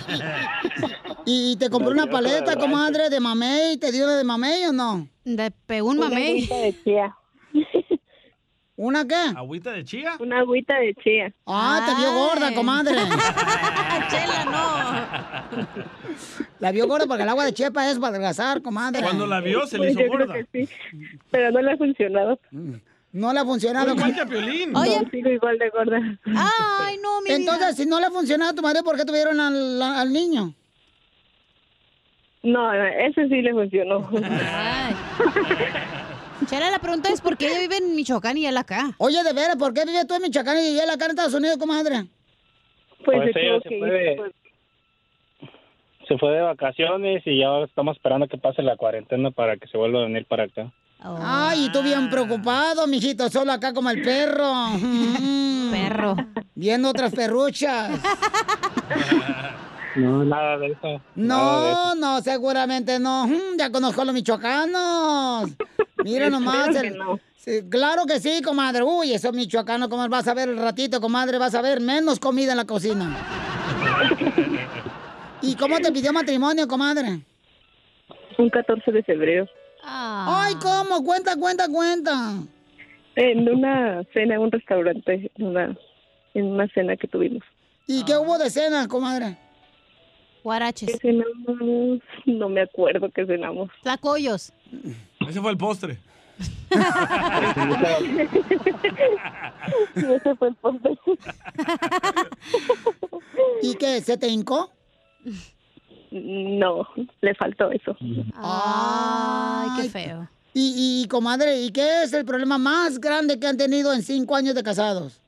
[1.26, 3.76] ¿Y te compró una paleta, comadre, de mamey?
[3.76, 5.06] ¿Te dio de mamey o no?
[5.24, 6.38] De pegó un mamey.
[6.44, 7.14] agüita de chía.
[8.82, 9.14] ¿Una qué?
[9.36, 10.12] ¿Agüita de chía?
[10.20, 11.30] Una agüita de chía.
[11.46, 12.94] Ah, te vio gorda, comadre.
[14.08, 15.66] Chela, no.
[16.60, 19.02] La vio gorda porque el agua de chepa es para adelgazar, comadre.
[19.02, 20.46] Cuando la vio, se le Pues hizo yo creo gorda.
[20.50, 20.74] que sí,
[21.30, 22.40] pero no le ha funcionado.
[23.12, 23.92] No le ha funcionado.
[23.92, 24.72] Igual que a Piolín.
[24.72, 25.98] No, sigo igual de gorda.
[26.24, 29.38] Ay, no, mi Entonces, si no le ha funcionado a tu madre, ¿por qué tuvieron
[29.40, 30.54] al, al niño?
[32.42, 34.08] No, ese sí le funcionó.
[34.24, 34.96] Ay.
[36.47, 38.91] Chela, la pregunta es por qué ella vive en Michoacán y él acá.
[38.99, 41.59] Oye, de veras, ¿por qué vives tú en Michoacán y él acá en Estados Unidos,
[41.59, 42.07] comadre?
[43.05, 44.32] Pues, Pues ella se que fue de- pues,
[46.09, 49.76] Se fue de vacaciones y ya estamos esperando que pase la cuarentena para que se
[49.78, 50.72] vuelva a venir para acá.
[51.03, 54.53] Ay, y tú bien preocupado, mijito, solo acá como el perro.
[55.70, 56.16] Perro.
[56.57, 58.01] Viendo otras perruchas.
[59.97, 61.03] No, nada de eso.
[61.16, 61.95] nada de eso.
[61.95, 63.26] No, no, seguramente no.
[63.26, 65.51] Mm, Ya conozco a los michoacanos.
[66.05, 66.68] Mira nomás.
[66.70, 67.18] que el- no.
[67.36, 68.82] Sí, claro que sí, comadre.
[68.82, 72.51] Uy, esos michoacanos, como vas a ver el ratito, comadre, vas a ver menos comida
[72.53, 73.16] en la cocina.
[75.43, 77.20] ¿Y cómo te pidió matrimonio, comadre?
[78.38, 79.47] un 14 de febrero.
[79.84, 81.03] Ay, ¿cómo?
[81.05, 82.34] Cuenta, cuenta, cuenta.
[83.16, 85.76] En una cena en un restaurante, en una,
[86.34, 87.43] en una cena que tuvimos.
[87.86, 89.36] ¿Y qué hubo de cena, comadre?
[90.43, 90.91] Guaraches.
[90.91, 92.01] ¿Qué cenamos?
[92.26, 93.70] No me acuerdo qué cenamos.
[93.82, 94.53] Tlacoyos.
[95.28, 95.99] Ese fue el postre.
[99.97, 100.99] Y ese fue el postre.
[103.62, 104.01] ¿Y qué?
[104.01, 104.70] ¿Se te hincó?
[106.11, 106.88] No,
[107.20, 107.95] le faltó eso.
[108.34, 110.28] Ay, qué feo.
[110.53, 114.34] Y, y, comadre, ¿y qué es el problema más grande que han tenido en cinco
[114.34, 115.20] años de casados?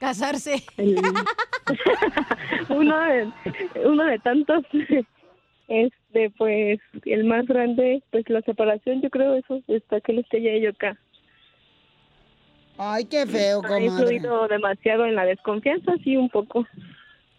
[0.00, 0.64] Casarse.
[2.70, 3.32] uno de,
[3.84, 4.64] uno de tantos.
[5.68, 10.38] Este, pues, el más grande, pues la separación, yo creo eso, está que él esté
[10.38, 10.98] allá y yo acá.
[12.76, 13.84] Ay, qué feo, Ha comadre.
[13.84, 16.66] influido demasiado en la desconfianza, sí, un poco.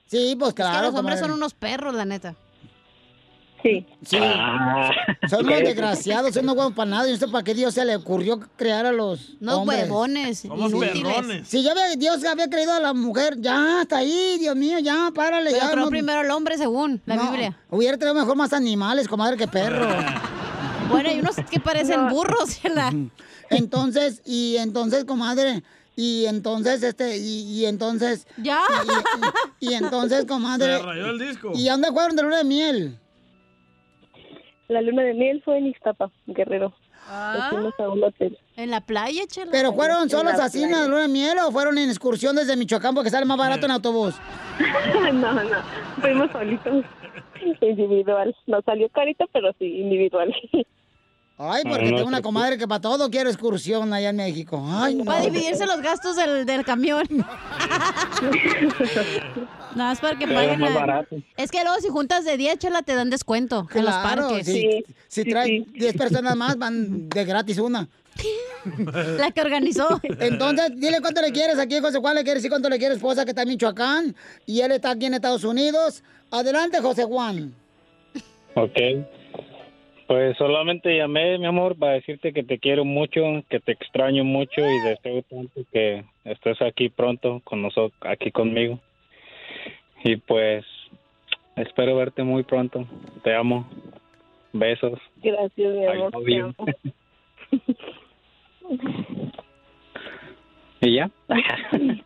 [0.06, 0.88] Sí, pues Es que claro.
[0.88, 1.20] los hombres comadre.
[1.20, 2.36] son unos perros, la neta.
[3.64, 3.86] Sí.
[4.04, 4.18] Sí.
[4.20, 4.90] Ah.
[5.30, 7.06] Son unos desgraciados, son unos huevos para nada.
[7.06, 9.84] Yo no sé para qué Dios se le ocurrió crear a los Unos hombres.
[9.84, 11.48] huevones Somos perrones.
[11.48, 15.12] Si ya había, Dios había creído a la mujer, ya, hasta ahí, Dios mío, ya,
[15.14, 15.72] párale, Pero ya.
[15.72, 17.58] creó no- primero el hombre, según la no, Biblia.
[17.70, 19.88] Hubiera tenido mejor más animales, comadre, que perro.
[20.90, 22.10] Bueno, hay unos que parecen No.
[22.10, 22.92] burros, Chela.
[23.50, 25.64] Entonces, y entonces, comadre,
[25.96, 28.60] y entonces, este, y, y entonces, Ya.
[29.62, 31.52] y, y- y entonces, comadre, Se rayó el disco.
[31.56, 33.00] ¿y dónde fueron de luna de miel?
[34.72, 36.72] La luna de miel fue en Ixtapa, Guerrero.
[37.06, 37.36] Ah.
[37.36, 38.38] Nos fuimos a un hotel.
[38.56, 39.52] En la playa, Chela.
[39.52, 42.38] ¿Pero fueron en solos la así en la luna de miel o fueron en excursión
[42.38, 44.16] desde Michoacán porque sale más barato en autobús?
[45.14, 45.42] no, no,
[46.00, 46.86] fuimos solitos.
[47.60, 48.34] individual.
[48.48, 50.34] Nos salió carito, pero sí, individual.
[51.44, 54.64] Ay, porque No, tengo una comadre que para todo quiere excursión allá en México.
[54.68, 55.06] Ay, no.
[55.06, 57.04] Para dividirse los gastos del, del camión.
[59.76, 60.60] no, es para que paguen.
[60.60, 61.18] más la- barato.
[61.38, 64.46] Es que luego si juntas de 10, chela, te dan descuento en los Claro, parques.
[64.46, 67.88] si, si trae 10 personas más, van de gratis una.
[69.18, 70.00] La que organizó.
[70.04, 73.24] Entonces, dile cuánto le quieres aquí, José Juan, le quieres decir cuánto le quiere esposa
[73.26, 74.16] que está en Michoacán
[74.46, 76.04] y él está aquí en Estados Unidos.
[76.30, 77.56] Adelante, José Juan.
[78.56, 78.78] Ok.
[80.12, 84.60] Pues solamente llamé, mi amor, para decirte que te quiero mucho, que te extraño mucho
[84.60, 88.78] y deseo tanto que estés aquí pronto con nosotros, aquí conmigo.
[90.04, 90.66] Y pues
[91.56, 92.86] espero verte muy pronto.
[93.24, 93.66] Te amo.
[94.52, 95.00] Besos.
[95.24, 96.12] Gracias, mi I amor.
[96.12, 96.46] te you.
[96.46, 96.56] amo.
[100.82, 101.10] ¿Y ya?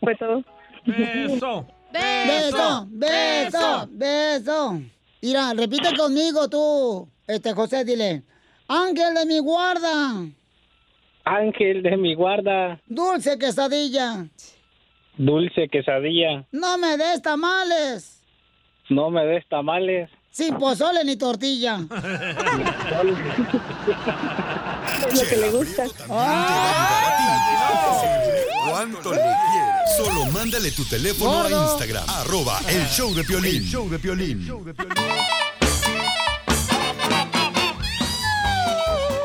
[0.00, 0.42] Fue todo.
[0.84, 1.68] Beso.
[1.92, 4.97] Beso, beso, beso.
[5.20, 8.22] Mira, repite conmigo tú, este José, dile.
[8.68, 10.26] Ángel de mi guarda,
[11.24, 14.26] Ángel de mi guarda, dulce quesadilla,
[15.16, 18.22] dulce quesadilla, no me des tamales,
[18.90, 20.10] no me des tamales.
[20.30, 21.78] sin pozole ni tortilla.
[25.08, 25.84] Es lo que le gusta.
[28.68, 29.77] ¿Cuánto le quieres?
[29.96, 31.60] Solo mándale tu teléfono Gordo.
[31.60, 32.04] a Instagram.
[32.08, 33.56] Arroba el show de Piolín.
[33.62, 34.40] El show de Piolín.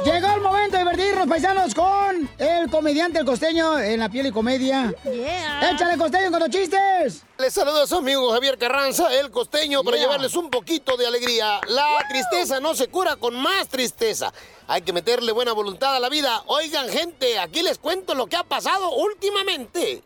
[0.06, 4.32] Llegó el momento de divertirnos, paisanos, con el comediante El Costeño en la piel y
[4.32, 4.94] comedia.
[5.04, 7.24] ¡Échale, Costeño, con los chistes!
[7.38, 10.06] Les saluda a su amigo Javier Carranza, el costeño, para Yeah.
[10.06, 11.60] llevarles un poquito de alegría.
[11.68, 14.34] La tristeza no se cura con más tristeza.
[14.68, 16.42] Hay que meterle buena voluntad a la vida.
[16.48, 20.04] Oigan, gente, aquí les cuento lo que ha pasado últimamente.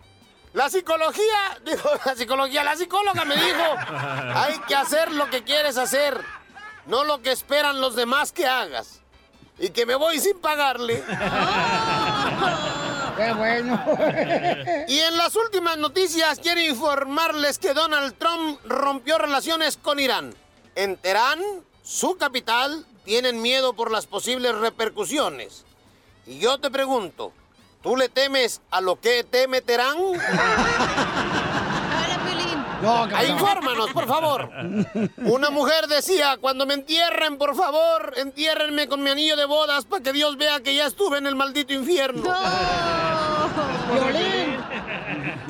[0.54, 3.64] La psicología, dijo la psicología, la psicóloga me dijo,
[4.36, 6.20] hay que hacer lo que quieres hacer,
[6.86, 9.02] no lo que esperan los demás que hagas.
[9.60, 11.04] Y que me voy sin pagarle.
[13.18, 13.84] ¡Qué bueno!
[14.88, 20.36] Y en las últimas noticias quiero informarles que Donald Trump rompió relaciones con Irán.
[20.76, 21.42] En Teherán,
[21.82, 25.66] su capital, tienen miedo por las posibles repercusiones.
[26.28, 27.34] Y yo te pregunto,
[27.82, 29.98] ¿tú le temes a lo que teme Teherán?
[32.82, 34.52] No, Ahí infórmanos, por favor.
[35.18, 40.04] Una mujer decía, cuando me entierren, por favor, entiérrenme con mi anillo de bodas para
[40.04, 42.24] que Dios vea que ya estuve en el maldito infierno.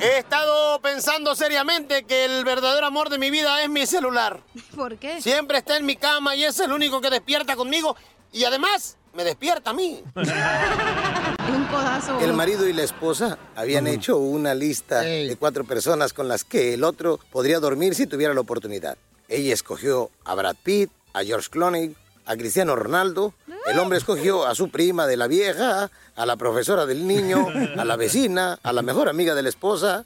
[0.00, 4.40] He estado pensando seriamente que el verdadero amor de mi vida es mi celular.
[4.74, 5.20] ¿Por qué?
[5.20, 7.96] Siempre está en mi cama y es el único que despierta conmigo
[8.32, 10.02] y además me despierta a mí.
[11.70, 12.18] Codazo.
[12.20, 16.74] El marido y la esposa habían hecho una lista de cuatro personas con las que
[16.74, 18.96] el otro podría dormir si tuviera la oportunidad.
[19.28, 21.94] Ella escogió a Brad Pitt, a George Clooney,
[22.24, 23.34] a Cristiano Ronaldo.
[23.66, 27.46] El hombre escogió a su prima de la vieja, a la profesora del niño,
[27.76, 30.04] a la vecina, a la mejor amiga de la esposa.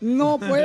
[0.00, 0.62] ¡No, pues!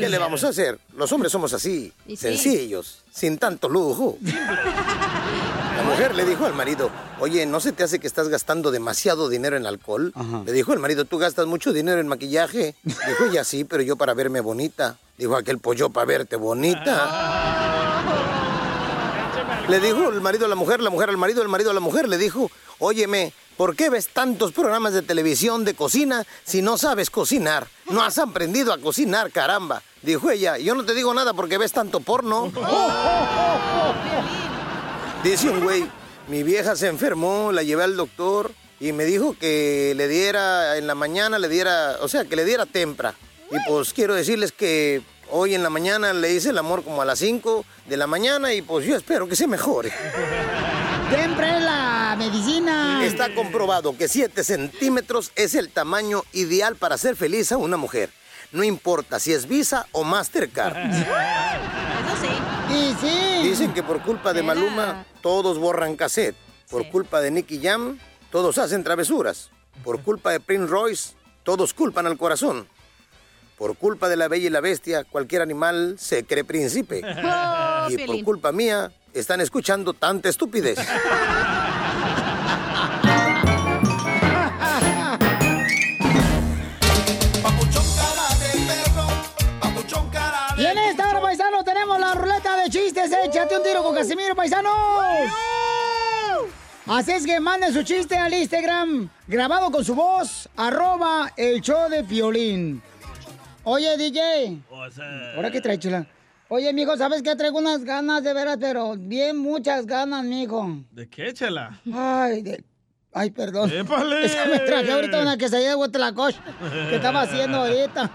[0.00, 0.78] ¿Qué le vamos a hacer?
[0.96, 2.22] Los hombres somos así, Y sí.
[2.28, 4.16] sencillos, sin tanto lujo.
[5.76, 9.28] La mujer le dijo al marido, oye, ¿no se te hace que estás gastando demasiado
[9.28, 10.12] dinero en alcohol?
[10.44, 12.74] Le dijo el marido, ¿tú gastas mucho dinero en maquillaje?
[12.82, 14.98] Dijo ella, sí, pero yo para verme bonita.
[15.18, 17.10] Dijo aquel pollo para verte bonita.
[19.68, 21.80] Le dijo el marido a la mujer, la mujer al marido, el marido a la
[21.80, 22.08] mujer.
[22.08, 27.10] Le dijo, óyeme, ¿por qué ves tantos programas de televisión de cocina si no sabes
[27.10, 27.66] cocinar?
[27.90, 29.82] No has aprendido a cocinar, caramba.
[30.02, 32.52] Dijo ella, yo no te digo nada porque ves tanto porno.
[35.24, 35.86] Dice un güey,
[36.28, 40.86] mi vieja se enfermó, la llevé al doctor y me dijo que le diera en
[40.86, 43.14] la mañana, le diera, o sea, que le diera tempra.
[43.50, 45.00] Y pues quiero decirles que
[45.30, 48.52] hoy en la mañana le hice el amor como a las 5 de la mañana
[48.52, 49.94] y pues yo espero que se mejore.
[51.08, 53.02] Siempre la medicina.
[53.02, 58.10] Está comprobado que 7 centímetros es el tamaño ideal para hacer feliz a una mujer.
[58.52, 60.76] No importa si es Visa o Mastercard.
[60.94, 62.43] Eso sí.
[62.74, 63.48] Y sí.
[63.48, 66.36] Dicen que por culpa de Maluma todos borran cassette.
[66.70, 67.98] Por culpa de Nicky Jam
[68.30, 69.50] todos hacen travesuras.
[69.84, 71.14] Por culpa de Prince Royce
[71.44, 72.66] todos culpan al corazón.
[73.56, 77.02] Por culpa de la bella y la bestia cualquier animal se cree príncipe.
[77.86, 80.78] Oh, y por culpa mía están escuchando tanta estupidez.
[92.74, 93.12] chistes.
[93.24, 94.72] Échate un tiro con Casimiro, paisanos.
[96.86, 101.88] Así es que manden su chiste al Instagram, grabado con su voz, arroba el show
[101.88, 102.82] de Piolín.
[103.62, 104.58] Oye, DJ,
[105.36, 106.06] ¿ahora qué trae, chula?
[106.48, 107.34] Oye, mijo, ¿sabes qué?
[107.36, 110.76] Traigo unas ganas de veras, pero bien muchas ganas, mijo.
[110.90, 111.80] ¿De qué, chela?
[111.94, 112.64] Ay, de...
[113.12, 113.70] Ay, perdón.
[113.72, 114.24] ¡Épale!
[114.26, 116.38] Es que me traje ahorita una quesadilla de huetlacoche
[116.90, 118.10] que estaba haciendo ahorita.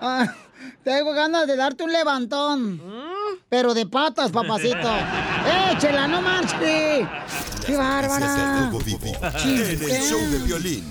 [0.00, 0.32] Ah,
[0.84, 2.80] tengo ganas de darte un levantón.
[3.48, 4.88] Pero de patas, papacito.
[5.72, 7.06] ¡Échela, no marches!
[7.66, 8.70] ¡Qué bárbara!
[9.44, 10.84] En el show de violín.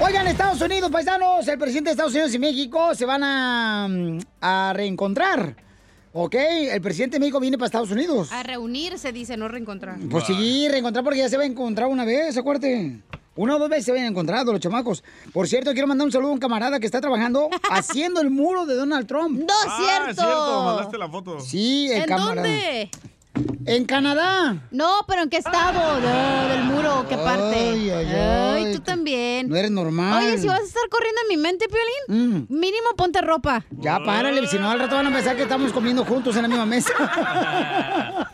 [0.00, 3.88] Oigan, Estados Unidos, paisanos, el presidente de Estados Unidos y México se van a,
[4.40, 5.56] a reencontrar.
[6.12, 6.34] ¿Ok?
[6.34, 8.32] El presidente de México viene para Estados Unidos.
[8.32, 9.98] A reunirse, dice, no reencontrar.
[10.10, 13.00] Pues sí, reencontrar porque ya se va a encontrar una vez, acuérdate.
[13.38, 15.04] Una o dos veces se habían encontrado los chamacos.
[15.32, 18.66] Por cierto, quiero mandar un saludo a un camarada que está trabajando haciendo el muro
[18.66, 19.38] de Donald Trump.
[19.38, 21.40] ¡No Ah, es cierto, mandaste la foto.
[21.40, 22.42] Sí, el ¿En camarada.
[22.42, 22.90] dónde?
[23.66, 24.56] En Canadá.
[24.70, 26.00] No, pero ¿en qué estado?
[26.00, 27.54] No, del muro, ¿qué parte?
[27.54, 28.72] Ay, ay, ay.
[28.74, 29.48] tú también.
[29.48, 30.22] No eres normal.
[30.24, 33.64] Oye, si vas a estar corriendo en mi mente, Piolín, mínimo ponte ropa.
[33.70, 36.48] Ya párale, si no al rato van a pensar que estamos comiendo juntos en la
[36.48, 36.92] misma mesa.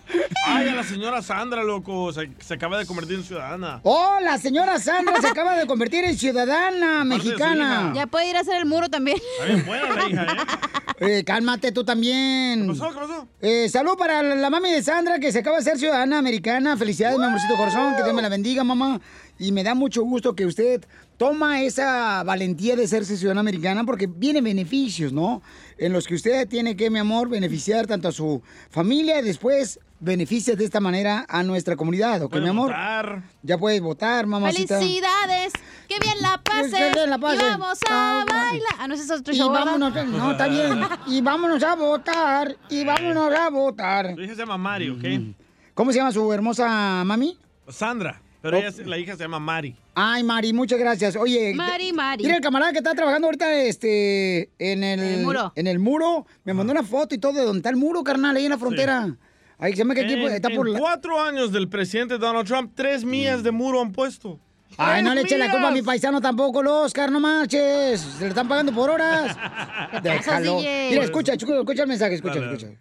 [0.46, 2.12] Ay, a la señora Sandra, loco.
[2.12, 3.80] Se, se acaba de convertir en ciudadana.
[3.82, 7.92] Oh, la señora Sandra se acaba de convertir en ciudadana mexicana.
[7.94, 9.18] Ya puede ir a hacer el muro también.
[9.38, 10.36] Está bien buena la hija, ¿eh?
[11.06, 12.62] Eh, cálmate tú también.
[12.62, 12.88] ¿Qué pasó?
[12.90, 13.28] ¿Qué pasó?
[13.40, 16.76] Eh, salud para la, la mami de Sandra que se acaba de ser ciudadana americana.
[16.76, 17.94] Felicidades, mi amorcito corazón.
[17.96, 19.00] Que Dios me la bendiga, mamá.
[19.38, 20.84] Y me da mucho gusto que usted
[21.16, 25.42] toma esa valentía de serse ciudadana americana porque viene beneficios, ¿no?
[25.78, 29.80] En los que usted tiene que, mi amor, beneficiar tanto a su familia y después
[30.04, 32.72] beneficia de esta manera a nuestra comunidad, ¿ok, mi amor?
[33.42, 34.78] Ya puedes votar, mamacita.
[34.78, 35.52] ¡Felicidades!
[35.88, 36.74] ¡Qué bien la pases!
[36.74, 37.40] Qué bien la pases.
[37.42, 38.72] Y vamos a Ah, bailar.
[38.78, 39.32] Ah, no, ese es otro
[39.78, 40.80] no, está bien.
[41.06, 42.56] Y vámonos a votar.
[42.68, 44.14] Y vámonos a votar.
[44.14, 45.34] Su hija se llama Mari, ¿ok?
[45.74, 47.38] ¿Cómo se llama su hermosa mami?
[47.68, 48.20] Sandra.
[48.42, 49.74] Pero ella, la hija se llama Mari.
[49.94, 51.16] Ay, Mari, muchas gracias.
[51.16, 52.24] Oye, Mari, Mari.
[52.24, 55.52] Mira el camarada que está trabajando ahorita este, en el, el muro.
[55.56, 56.26] En el muro.
[56.44, 58.58] Me mandó una foto y todo de donde está el muro, carnal, ahí en la
[58.58, 59.16] frontera.
[59.58, 60.78] Ahí se llama que aquí En, pues, en la...
[60.78, 64.38] cuatro años del presidente Donald Trump, tres millas de muro han puesto.
[64.76, 68.00] Ay, no le ¡Tres eche la culpa a mi paisano tampoco, los Oscar, no marches.
[68.00, 69.36] Se le están pagando por horas.
[70.02, 70.56] Déjalo.
[70.58, 72.72] Mira, escucha, escucha, escucha el mensaje, escucha, Dale, escucha.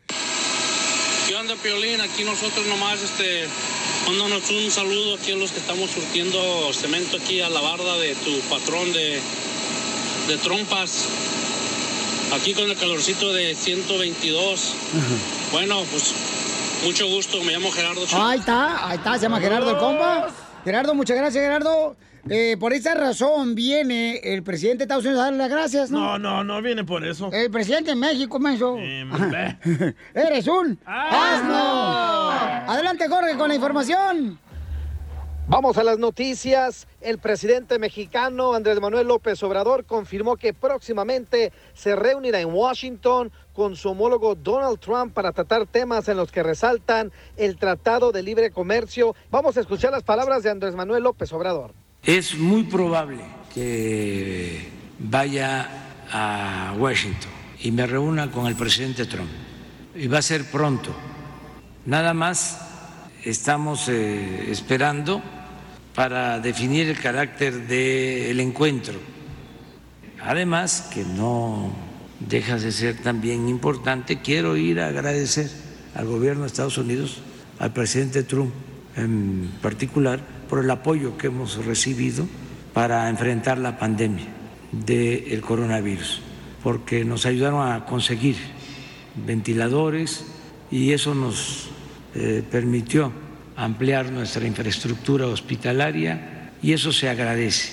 [1.27, 2.01] ¿Qué onda, Piolín?
[2.01, 3.45] Aquí nosotros nomás, este,
[4.07, 8.15] mándanos un saludo aquí a los que estamos surtiendo cemento aquí a la barda de
[8.15, 9.19] tu patrón de,
[10.27, 11.07] de trompas.
[12.33, 14.73] Aquí con el calorcito de 122.
[15.51, 16.13] Bueno, pues
[16.83, 18.01] mucho gusto, me llamo Gerardo.
[18.13, 20.29] Ahí está, ahí está, se llama Gerardo el compa.
[20.63, 21.95] Gerardo, muchas gracias, Gerardo.
[22.29, 26.17] Eh, por esa razón viene el presidente de Estados Unidos a darle las gracias, ¿no?
[26.17, 27.29] No, no, no viene por eso.
[27.33, 28.75] El presidente de México, menso.
[28.75, 29.57] ve.
[30.13, 32.31] Eres un asno.
[32.71, 34.39] Adelante, Jorge, con la información.
[35.47, 36.87] Vamos a las noticias.
[37.01, 43.75] El presidente mexicano Andrés Manuel López Obrador confirmó que próximamente se reunirá en Washington con
[43.75, 48.51] su homólogo Donald Trump para tratar temas en los que resaltan el Tratado de Libre
[48.51, 49.15] Comercio.
[49.31, 51.73] Vamos a escuchar las palabras de Andrés Manuel López Obrador.
[52.03, 53.23] Es muy probable
[53.53, 54.67] que
[54.99, 55.69] vaya
[56.11, 57.31] a Washington
[57.61, 59.29] y me reúna con el presidente Trump.
[59.95, 60.93] Y va a ser pronto.
[61.85, 62.59] Nada más
[63.23, 65.21] estamos eh, esperando
[65.93, 68.95] para definir el carácter del encuentro.
[70.21, 71.71] Además, que no
[72.27, 75.49] deja de ser también importante, quiero ir a agradecer
[75.95, 77.21] al gobierno de Estados Unidos,
[77.59, 78.51] al presidente Trump
[78.95, 80.19] en particular,
[80.49, 82.27] por el apoyo que hemos recibido
[82.73, 84.27] para enfrentar la pandemia
[84.71, 86.21] del coronavirus,
[86.63, 88.35] porque nos ayudaron a conseguir
[89.15, 90.25] ventiladores
[90.71, 91.69] y eso nos
[92.15, 93.11] eh, permitió
[93.55, 97.71] ampliar nuestra infraestructura hospitalaria y eso se agradece.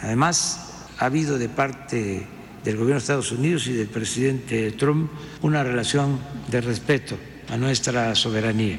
[0.00, 2.26] Además, ha habido de parte
[2.64, 5.10] del gobierno de Estados Unidos y del presidente Trump
[5.42, 6.18] una relación
[6.48, 7.16] de respeto
[7.48, 8.78] a nuestra soberanía.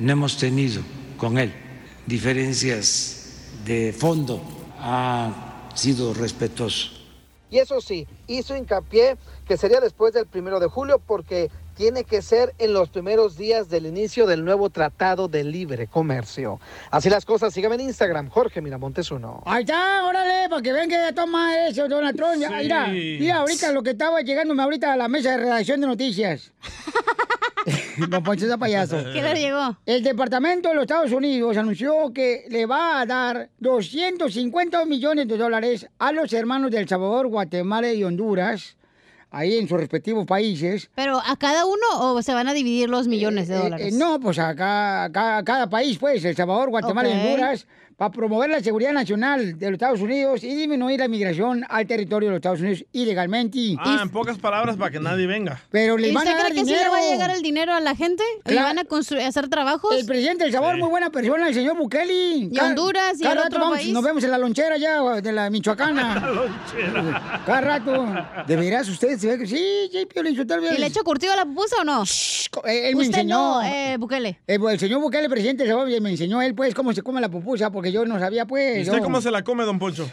[0.00, 0.82] No hemos tenido
[1.16, 1.52] con él
[2.06, 4.40] diferencias de fondo,
[4.78, 6.90] ha sido respetuoso.
[7.50, 9.16] Y eso sí, hizo hincapié
[9.46, 13.68] que sería después del primero de julio porque tiene que ser en los primeros días
[13.68, 16.58] del inicio del nuevo Tratado de Libre Comercio.
[16.90, 19.42] Así las cosas, síganme en Instagram, Jorge Miramontes uno.
[19.44, 22.40] Ahí está, órale, para que vean que toma eso, Donald Trump.
[22.40, 22.54] Ya, Sí.
[22.62, 26.52] Mira, mira, ahorita lo que estaba llegándome ahorita a la mesa de redacción de noticias.
[28.08, 28.96] Don Poncho de payaso.
[29.12, 29.76] ¿Qué le llegó?
[29.84, 35.36] El Departamento de los Estados Unidos anunció que le va a dar 250 millones de
[35.36, 38.76] dólares a los hermanos de El Salvador, Guatemala y Honduras,
[39.36, 40.88] ahí en sus respectivos países.
[40.94, 41.76] ¿Pero a cada uno
[42.14, 43.94] o se van a dividir los millones de Eh, dólares?
[43.94, 47.14] eh, no, pues a, ca- ca- cada país, pues, El Salvador, Guatemala Ok.
[47.14, 51.64] y Honduras, para promover la seguridad nacional de los Estados Unidos y disminuir la migración
[51.68, 53.74] al territorio de los Estados Unidos ilegalmente.
[53.78, 55.60] Ah, en pocas palabras, para que nadie venga.
[55.70, 56.84] Pero les ¿Y van usted a dar cree que sí dinero.
[56.84, 58.22] le va a llegar el dinero a la gente?
[58.44, 58.66] ¿Le Claro.
[58.68, 59.94] van a construir, hacer trabajos?
[59.98, 60.80] El presidente del Sabor, Sí.
[60.80, 62.48] muy buena persona, el señor Bukele.
[62.52, 63.92] Y Honduras y cada el rato otro vamos- país.
[63.92, 66.20] Nos vemos en la lonchera ya de la Michoacana.
[66.34, 67.42] Lonchera.
[67.46, 68.06] Cada rato.
[68.46, 69.56] De veras, usted se ve que sí,
[69.90, 70.74] sí, vez.
[70.76, 72.02] ¿Y le echo curtido a la pupusa o no?
[72.66, 73.36] Eh, él me Usted enseñó.
[73.60, 74.38] no, eh, Bukele.
[74.46, 77.20] Eh, pues, el señor Bukele, presidente del Sabor, me enseñó él, pues, cómo se come
[77.20, 78.86] la pupusa, porque yo no sabía, ¿Y pues.
[78.86, 80.08] usted yo- cómo se la come, don Poncho?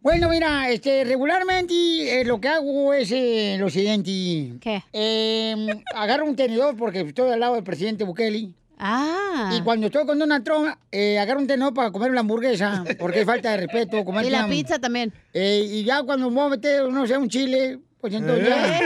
[0.00, 4.54] Bueno, mira, este, regularmente eh, lo que hago es eh, lo siguiente.
[4.60, 4.82] ¿Qué?
[4.92, 8.50] Eh, agarro un tenedor porque estoy al lado del presidente Bukele.
[8.78, 9.50] Ah.
[9.52, 13.20] Y cuando estoy con Donald Trump, eh, agarro un tenedor para comer una hamburguesa, porque
[13.22, 14.04] es falta de respeto.
[14.04, 15.12] Comer Y la una- pizza también.
[15.34, 18.80] Eh, y ya cuando me meter, no sé, un chile, pues entonces ya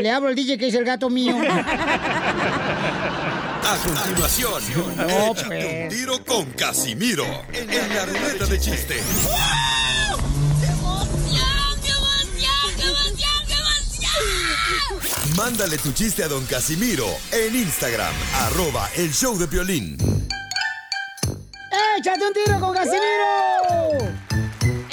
[0.00, 1.34] le hablo al DJ que es el gato mío.
[3.68, 4.62] A continuación,
[4.96, 5.82] No, échate pues.
[5.82, 9.02] un tiro con Casimiro en la ruleta de chiste.
[15.36, 18.12] Mándale tu chiste a don Casimiro en Instagram,
[18.46, 19.96] arroba el show de violín.
[21.98, 24.14] ¡Échate un tiro con Casimiro!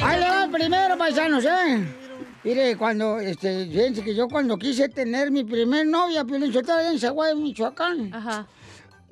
[0.02, 1.86] Ahí le va el primero, paisanos, ¿eh?
[2.44, 7.00] Mire, cuando, este, fíjense que yo cuando quise tener mi primer novia, Piolín Sotelo, en
[7.00, 8.45] Zaguay, Michoacán, Ajá.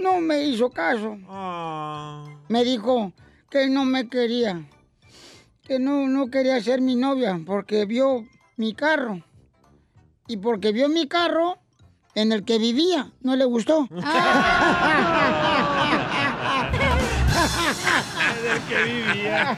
[0.02, 1.18] No me hizo caso.
[1.28, 2.26] Ah.
[2.49, 3.14] Me dijo
[3.49, 4.68] que no me quería,
[5.64, 8.26] que no, no quería ser mi novia porque vio
[8.57, 9.23] mi carro.
[10.28, 11.57] Y porque vio mi carro
[12.15, 13.88] en el que vivía, no le gustó.
[18.44, 19.57] Del que vivía.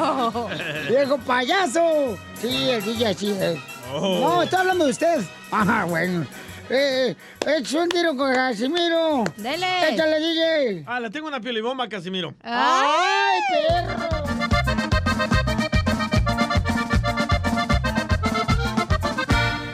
[0.88, 2.16] ¡Viejo payaso!
[2.40, 3.58] Sí, el DJ así es.
[3.92, 4.20] Oh.
[4.20, 5.20] No, está hablando de usted.
[5.50, 6.26] Ajá, bueno.
[6.72, 7.16] Eh,
[7.46, 9.24] eh, échale un tiro con Casimiro.
[9.36, 9.92] Dele.
[9.92, 10.84] Échale, DJ.
[10.86, 12.32] Ah, le tengo una piolibomba, Casimiro.
[12.44, 14.06] ¡Ay, perro!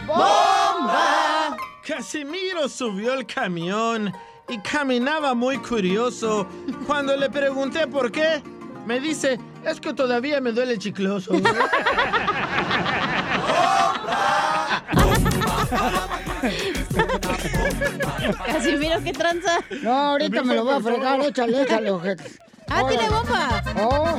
[0.06, 1.55] ¡Bomba!
[1.86, 4.10] Casimiro subió el camión
[4.48, 6.48] y caminaba muy curioso.
[6.86, 8.43] Cuando le pregunté por qué,
[8.86, 11.32] me dice, es que todavía me duele el chicloso.
[18.47, 19.59] Casimiro, qué tranza.
[19.83, 21.21] No, ahorita me lo voy a fregar.
[21.21, 22.25] Échale, échale, ojete.
[22.69, 23.63] Ah, tiene bomba.
[23.83, 24.19] Oh.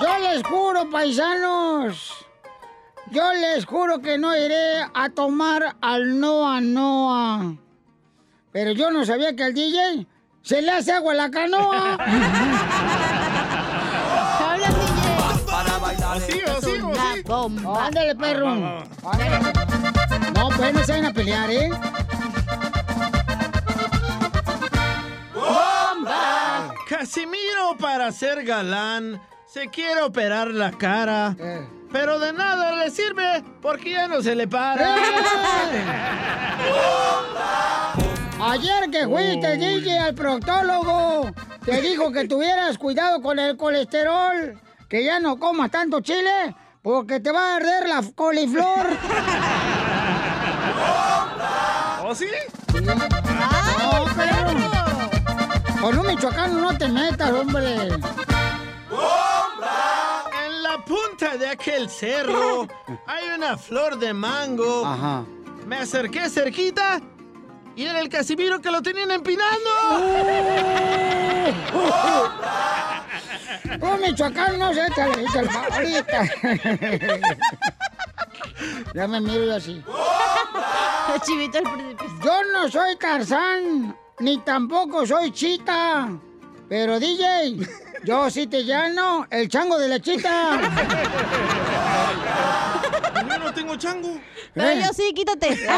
[0.00, 2.26] Yo les juro, paisanos.
[3.10, 7.56] Yo les juro que no iré a tomar al Noa Noa.
[8.52, 10.06] Pero yo no sabía que al DJ
[10.42, 11.98] se le hace agua a la canoa.
[17.32, 17.64] sí, o Una sí?
[17.64, 17.86] bomba.
[17.86, 18.54] Ándale, perro.
[20.34, 21.70] No, pues no se van a pelear, ¿eh?
[26.88, 31.66] Casimiro para ser galán se quiere operar la cara, Eh.
[31.92, 34.96] pero de nada le sirve porque ya no se le para.
[38.44, 41.30] Ayer que fuiste, DJ, al proctólogo,
[41.64, 47.20] te dijo que tuvieras cuidado con el colesterol, que ya no comas tanto chile, porque
[47.20, 48.86] te va a arder la coliflor.
[52.04, 52.26] ¿O sí?
[52.82, 52.94] No,
[54.16, 54.70] perro.
[55.80, 57.88] Con un michoacano no te metas, hombre.
[60.44, 62.66] En la punta de aquel cerro
[63.06, 64.84] hay una flor de mango.
[64.84, 65.24] Ajá.
[65.66, 67.00] Me acerqué cerquita
[67.76, 69.70] y era el Casimiro que lo tenían empinando.
[73.80, 76.30] Un michoacano no ahorita.
[78.94, 79.82] ya me miro yo así.
[81.14, 82.18] El chivito del precipicio.
[82.24, 86.08] Yo no soy Tarzán, ni tampoco soy Chita.
[86.68, 87.58] Pero DJ,
[88.04, 90.58] yo sí te llano el chango de lechita.
[93.28, 94.18] Yo no tengo chango.
[94.54, 94.82] Pero Eh.
[94.86, 95.48] yo sí, quítate.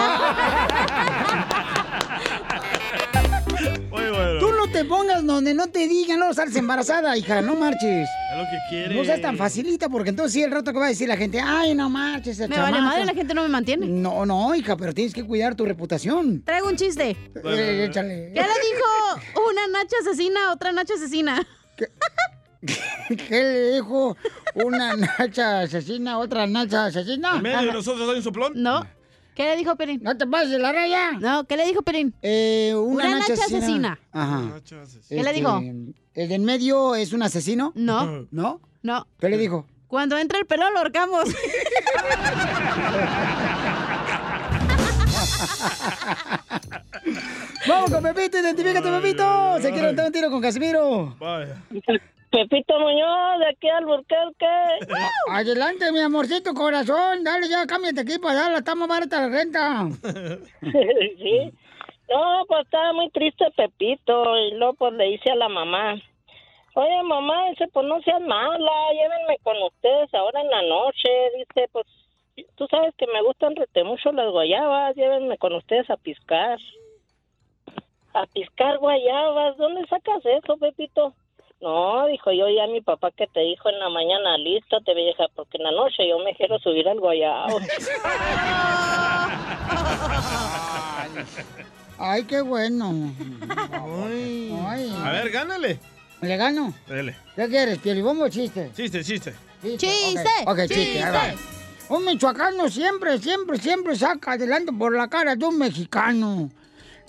[3.90, 4.40] Muy bueno.
[4.40, 8.08] Tú no te pongas donde no te digan, no sales embarazada, hija, no marches.
[8.32, 8.94] Es lo que quiere.
[8.94, 11.40] No seas tan facilita, porque entonces sí, el rato que va a decir la gente,
[11.40, 13.86] ay, no marches, Me vale madre, la gente no me mantiene.
[13.86, 16.42] No, no, hija, pero tienes que cuidar tu reputación.
[16.42, 17.16] Traigo un chiste.
[17.44, 18.32] Eh, échale.
[18.34, 21.46] ¿Qué le dijo una nacha asesina a otra nacha asesina?
[21.76, 24.16] ¿Qué le dijo
[24.54, 27.36] una nacha asesina a otra nacha asesina?
[27.36, 28.52] ¿En medio de nosotros hay un soplón?
[28.56, 28.86] No.
[29.34, 30.00] ¿Qué le dijo Perín?
[30.02, 31.12] ¿No te pases la raya?
[31.12, 32.14] No, ¿qué le dijo Perín?
[32.22, 33.92] Eh, una, Una nacha, nacha asesina.
[33.92, 33.98] asesina.
[34.12, 34.60] Ajá.
[35.08, 35.60] ¿Qué le dijo?
[36.14, 37.72] ¿El de en medio es un asesino?
[37.74, 38.60] No, ¿No?
[38.82, 39.06] no.
[39.18, 39.66] ¿Qué le dijo?
[39.88, 41.24] Cuando entra el pelo lo ahorcamos.
[47.66, 49.58] Vamos con Pepito, identifícate, Pepito.
[49.60, 51.16] Se quiere dar un tiro con Casimiro.
[52.34, 54.46] Pepito Muñoz, de aquí al Burquerque.
[55.30, 57.22] Adelante, mi amorcito corazón.
[57.22, 58.58] Dale, ya, cámbiate aquí para allá.
[58.58, 59.86] Está más barata la renta.
[60.60, 61.52] sí.
[62.10, 65.94] No, pues estaba muy triste Pepito y luego pues le hice a la mamá.
[66.74, 71.08] Oye, mamá, dice, pues no seas mala, llévenme con ustedes ahora en la noche.
[71.38, 71.86] Dice, pues
[72.56, 73.54] tú sabes que me gustan
[73.84, 76.58] mucho las guayabas, llévenme con ustedes a piscar.
[78.12, 81.14] A piscar guayabas, ¿dónde sacas eso, Pepito?
[81.64, 85.56] No, dijo yo ya mi papá que te dijo en la mañana, lístate vieja, porque
[85.56, 87.58] en la noche yo me quiero subir al guayabo.
[91.98, 93.14] Ay, qué bueno.
[94.68, 94.94] Ay.
[95.02, 95.80] A ver, gánale.
[96.20, 96.74] ¿Le gano?
[96.86, 97.16] Dele.
[97.34, 98.70] ¿Qué quieres, pielibombo o chiste?
[98.76, 99.34] Chiste, chiste.
[99.62, 100.20] ¡Chiste!
[100.44, 101.32] Ok, ok, chiste, ahí va.
[101.88, 106.50] Un michoacano siempre, siempre, siempre saca adelante por la cara de un mexicano.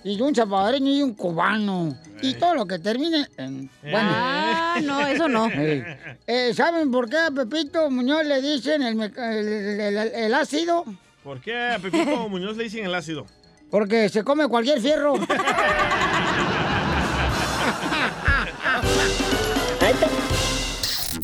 [0.06, 1.98] Y un salvadoreño y un cubano.
[2.22, 3.70] Y todo lo que termine en...
[3.82, 4.00] Bueno.
[4.14, 5.50] Ah, no, eso no.
[5.52, 10.34] Eh, ¿Saben por qué a Pepito Muñoz le dicen el, meca- el- el- el- el
[10.36, 10.86] ácido?
[11.24, 13.26] ¿Por qué a Pepito Muñoz le dicen el ácido?
[13.72, 15.16] Porque se come cualquier fierro.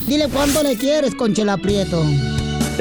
[0.07, 2.03] Dile cuánto le quieres, Conchela Prieto.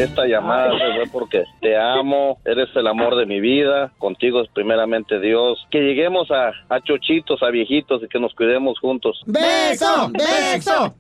[0.01, 4.49] Esta llamada se fue porque te amo, eres el amor de mi vida, contigo es
[4.55, 5.59] primeramente Dios.
[5.71, 9.21] Que lleguemos a, a chochitos, a viejitos y que nos cuidemos juntos.
[9.27, 10.11] ¡Beso!
[10.13, 10.95] ¡Beso!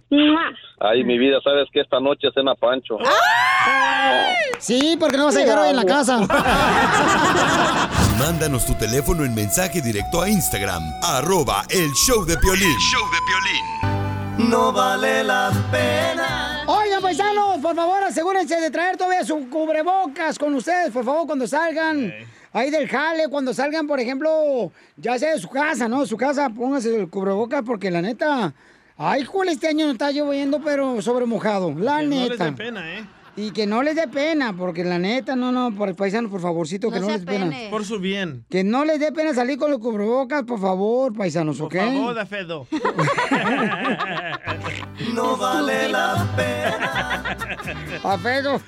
[0.80, 2.98] Ay, mi vida, sabes que esta noche cena Pancho.
[4.58, 6.18] Sí, porque no vas a llegar hoy en la casa.
[8.18, 12.76] Mándanos tu teléfono en mensaje directo a Instagram, arroba el show de Piolín.
[14.48, 16.64] No vale la pena.
[16.66, 21.46] Oigan, paisanos, por favor, asegúrense de traer todavía su cubrebocas con ustedes, por favor, cuando
[21.46, 22.12] salgan
[22.52, 26.06] ahí del jale, cuando salgan, por ejemplo, ya sea de su casa, ¿no?
[26.06, 28.52] Su casa, póngase el cubrebocas porque la neta,
[28.96, 32.44] ay, jule, este año no está lloviendo, pero sobre mojado, la Que no les neta.
[32.46, 33.04] dé pena, ¿eh?
[33.36, 36.90] Y que no les dé pena, porque la neta, no, no, por paisanos, por favorcito,
[36.90, 37.56] que no, les dé pena.
[37.70, 38.44] Por su bien.
[38.50, 41.74] Que no les dé pena salir con los cubrebocas, por favor, paisanos, ¿ok?
[41.74, 42.66] Por favor, da Fedo.
[45.14, 47.36] No vale la pena.
[48.04, 48.60] A Pedro.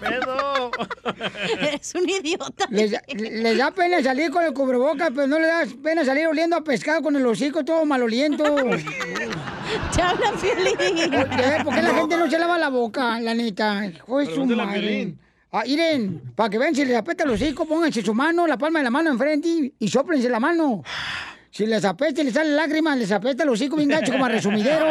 [0.00, 0.70] Pedo.
[1.60, 2.66] Eres un idiota.
[2.70, 6.56] Les, les da pena salir con el cubrebocas, pero no les da pena salir oliendo
[6.56, 8.44] a pescado con el hocico todo maloliento.
[9.94, 11.14] Te habla Piolín.
[11.14, 13.86] Oye, ¿por qué la gente no se lava la boca, la neta?
[13.86, 15.14] Hijo de su madre.
[15.50, 18.80] Ah, miren, para que vean si les apesta el hocico, pónganse su mano, la palma
[18.80, 20.82] de la mano enfrente y, y sóplense la mano.
[21.48, 24.28] Si les apesta y les salen lágrimas, les apesta el hocico bien gacho como a
[24.28, 24.86] resumidero.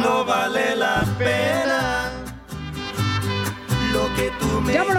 [0.00, 1.73] No vale la pena.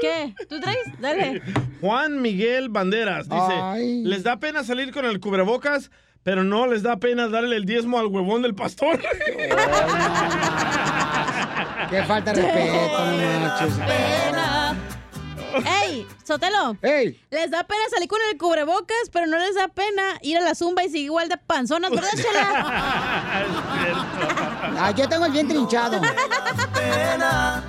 [0.01, 0.35] ¿qué?
[0.47, 0.77] ¿Tú traes?
[0.99, 1.41] Dale.
[1.81, 4.03] Juan Miguel Banderas dice, Ay.
[4.03, 5.89] les da pena salir con el cubrebocas,
[6.23, 8.99] pero no les da pena darle el diezmo al huevón del pastor.
[11.89, 14.31] Qué falta de respeto, no.
[15.83, 16.07] ¡Ey!
[16.23, 16.77] ¡Sotelo!
[16.81, 17.19] ¡Ey!
[17.29, 20.55] Les da pena salir con el cubrebocas, pero no les da pena ir a la
[20.55, 22.65] zumba y seguir igual de panzonas, ¿verdad, Chela?
[24.79, 25.99] Ah, yo tengo el vientre hinchado.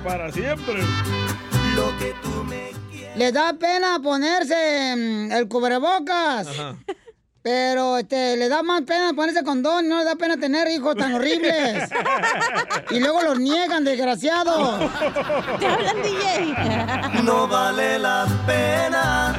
[0.03, 0.81] Para siempre.
[1.75, 2.71] Lo que tú me
[3.15, 6.47] Les da pena ponerse mm, el cubrebocas.
[7.43, 11.13] Pero este, le da más pena ponerse condón, no le da pena tener hijos tan
[11.13, 11.89] horribles.
[12.89, 14.89] y luego los niegan, desgraciados.
[15.59, 17.23] Te hablan, DJ.
[17.23, 19.35] No vale la pena.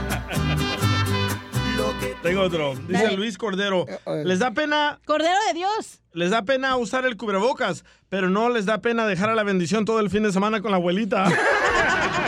[2.22, 2.74] Tengo otro.
[2.89, 3.16] Dice Dale.
[3.16, 3.86] Luis Cordero.
[4.24, 6.01] Les da pena, Cordero de Dios.
[6.12, 9.85] les da pena usar el cubrebocas, pero no les da pena dejar a la bendición
[9.85, 11.24] todo el fin de semana con la abuelita.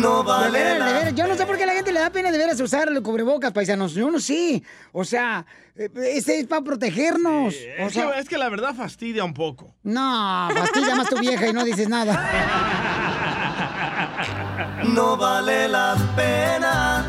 [0.00, 1.92] No De vale veras, de la veras, Yo no sé por qué a la gente
[1.92, 3.94] le da pena de veras usar el cubrebocas, paisanos.
[3.94, 4.62] Yo no sé.
[4.92, 5.44] O sea,
[5.76, 7.54] ese es para protegernos.
[7.54, 9.74] o Es sea, que, es que la verdad fastidia un poco.
[9.82, 12.14] no, fastidia más tu vieja y no dices nada.
[14.94, 17.04] No vale la pena.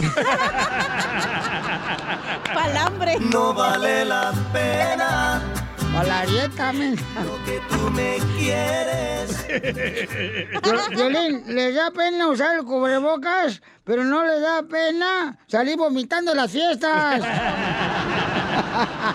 [2.54, 3.20] Palambre.
[3.20, 5.40] No vale la pena.
[5.94, 6.96] Para la dieta, men.
[7.70, 9.46] Tú me quieres.
[10.90, 16.36] Violín, les da pena usar el cubrebocas, pero no les da pena salir vomitando en
[16.36, 17.22] las fiestas.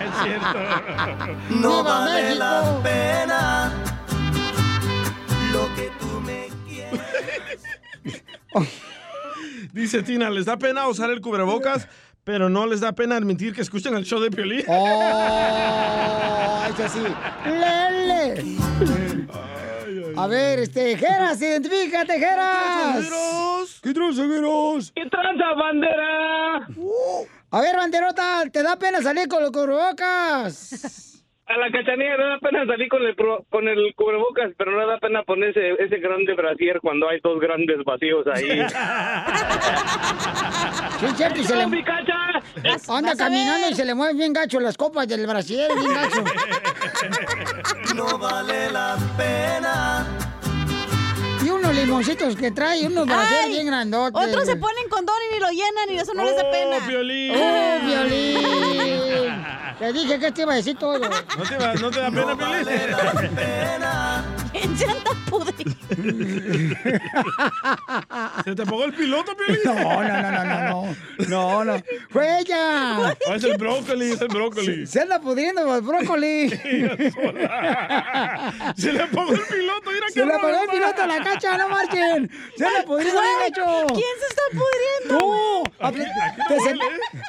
[0.00, 0.58] Es cierto.
[1.48, 2.38] ¡Viva No vale México!
[2.38, 3.72] la pena.
[5.76, 6.48] Que tú me
[9.72, 11.88] Dice Tina, les da pena usar el cubrebocas,
[12.22, 14.64] pero no les da pena admitir que escuchan el show de Piolín.
[14.68, 16.62] ¡Oh!
[16.68, 17.00] Eso sí.
[17.44, 18.56] ¡Lele!
[20.16, 23.80] A ver, este, Jeras, identifícate, Jeras.
[23.82, 24.92] ¿Qué tranza, Jeras?
[24.94, 26.68] ¿Qué tranza, bandera?
[27.50, 31.13] A ver, banderota, ¿te da pena salir con los cubrebocas?
[31.46, 34.86] A la cachanilla no da pena salir con el, pro- con el cubrebocas, pero no
[34.86, 38.60] da pena ponerse ese grande brasier cuando hay dos grandes vacíos ahí.
[41.00, 41.66] Sí, cierto, y se le...
[41.66, 42.14] mi cacha!
[42.88, 46.24] Anda caminando y se le mueven bien gacho las copas del brasier, bien gacho.
[47.94, 50.06] No vale la pena.
[51.44, 54.28] Y unos limoncitos que trae, unos brasier bien grandotes.
[54.28, 56.76] Otros se ponen condón y ni lo llenan y eso no les da pena.
[56.86, 57.34] Piolín!
[57.36, 59.44] ¡Oh, Violín!
[59.78, 60.98] Te dije que te iba a decir todo.
[60.98, 62.64] ¿No te, va- no te da pena, Piolín?
[62.64, 64.13] ¿Quién se
[64.82, 65.76] anda pudriendo?
[68.44, 69.60] ¿Se te apagó el piloto, Piolín?
[69.64, 70.96] No, no, no, no, no, no.
[71.28, 71.82] No, no.
[72.10, 73.08] ¡Fue ella!
[73.08, 74.86] Ah, es el brócoli, es el brócoli.
[74.86, 76.50] Se anda pudriendo el brócoli.
[78.76, 81.68] Se le apagó el piloto, mira Se le apagó el piloto a la cacha, no
[81.68, 82.30] marchen.
[82.56, 83.86] Se anda pudriendo gacho.
[83.88, 85.18] ¿Quién se está pudriendo?
[85.18, 85.64] ¡Tú!
[86.48, 86.78] Te sen-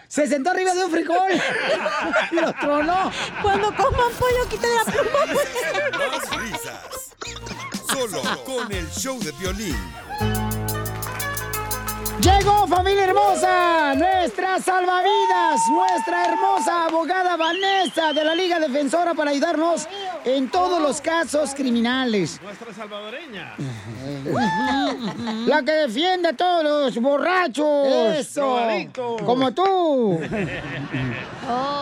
[0.07, 1.17] se sentó arriba de un frijol
[2.31, 3.11] y lo tronó.
[3.41, 5.25] Cuando coman pollo, quiten la pluma.
[6.07, 6.94] Más risas.
[7.95, 10.04] Solo con el show de violín.
[12.21, 19.87] Llegó familia hermosa, nuestra salvavidas, nuestra hermosa abogada Vanessa de la Liga Defensora para ayudarnos
[20.23, 22.39] en todos los casos criminales.
[22.41, 23.55] Nuestra salvadoreña.
[25.45, 28.15] La que defiende a todos los borrachos.
[28.15, 28.59] Eso.
[29.25, 30.19] Como tú.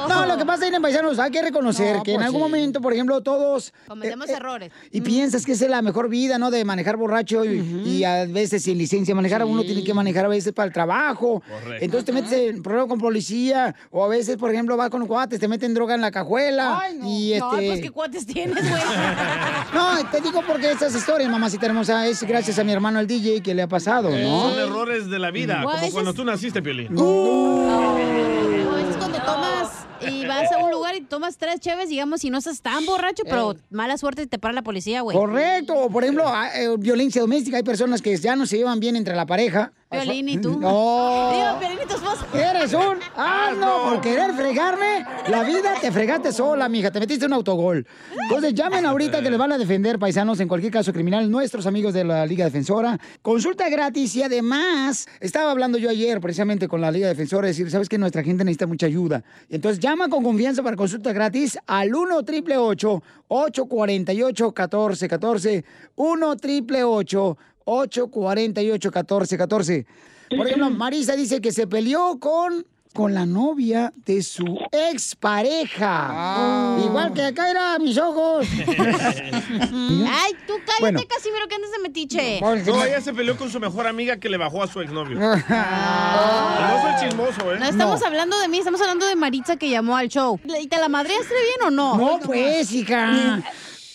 [0.09, 2.43] No, lo que pasa es, paisanos, hay que reconocer No, que en pues algún sí.
[2.43, 3.71] momento, por ejemplo, todos...
[3.87, 4.71] Cometemos eh, eh, errores.
[4.91, 6.51] Y piensas que esa es la mejor vida, ¿no?
[6.51, 9.45] De manejar borracho y, y a veces sin licencia manejar.
[9.45, 11.41] Uno tiene que manejar a veces para el trabajo.
[11.47, 11.85] Correcto.
[11.85, 13.75] Entonces te metes en problema con policía.
[13.91, 16.81] O a veces, por ejemplo, vas con cuates, te meten droga en la cajuela.
[17.03, 17.67] Y No, este...
[17.67, 18.81] pues qué cuates tienes, güey.
[19.73, 23.41] No, te digo porque estas historias, mamacita hermosa, es gracias a mi hermano el DJ
[23.41, 24.49] que le ha pasado, ¿no?
[24.49, 26.95] Son errores de la vida, a como cuando tú naciste, Piolín.
[26.97, 32.29] O a cuando tomas y vas a un lugar y tomas tres cheves, digamos, y
[32.29, 35.17] no estás tan borracho, pero mala suerte te para la policía, güey.
[35.17, 35.75] Correcto.
[35.75, 37.57] O, por ejemplo, ah, eh, violencia doméstica.
[37.57, 39.71] Hay personas que ya no se llevan bien entre la pareja.
[39.89, 40.59] Piolín y tú.
[40.63, 41.31] No.
[41.33, 42.25] Digo, Piolín y tu esposa.
[42.33, 45.05] Eres un asno por querer fregarme.
[45.29, 46.91] La vida te fregaste sola, mija.
[46.91, 47.85] Te metiste un autogol.
[48.23, 51.93] Entonces llamen ahorita que les van a defender, paisanos, en cualquier caso criminal, nuestros amigos
[51.93, 52.99] de la Liga Defensora.
[53.21, 57.89] Consulta gratis y además, estaba hablando yo ayer precisamente con la Liga Defensora, decir, ¿sabes
[57.89, 59.23] que Nuestra gente necesita mucha ayuda.
[59.49, 65.65] Entonces llama con confianza para consulta gratis al 1 888 848 1414
[65.95, 69.85] 1 888 848 1414
[70.29, 76.77] Por ejemplo, Marisa dice que se peleó con, con la novia de su expareja.
[76.85, 78.47] Igual que acá era mis ojos.
[78.67, 81.01] Ay, tú cállate, Bueno.
[81.09, 82.39] Casimiro, que andas de metiche.
[82.41, 85.19] No, ella se peleó con su mejor amiga que le bajó a su exnovio.
[85.19, 87.59] no soy chismoso, ¿eh?
[87.59, 90.39] No estamos hablando de mí, estamos hablando de Maritza que llamó al show.
[90.61, 91.97] ¿Y te la madreaste bien o no?
[91.97, 93.41] No, pues, hija.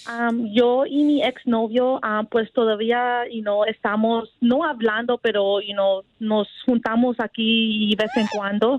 [0.08, 5.74] Am, yo y mi exnovio, ah, pues todavía, you know, estamos no hablando, pero, you
[5.74, 8.78] know, nos juntamos aquí de vez en cuando.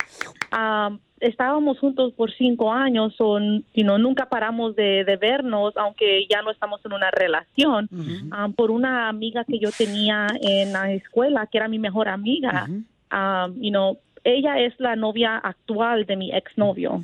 [0.50, 6.26] Am, estábamos juntos por cinco años, o, you know, nunca paramos de, de vernos, aunque
[6.28, 7.88] ya no estamos en una relación.
[8.32, 12.68] Am, por una amiga que yo tenía en la escuela, que era mi mejor amiga,
[13.12, 17.02] am, you know, ella es la novia actual de mi exnovio.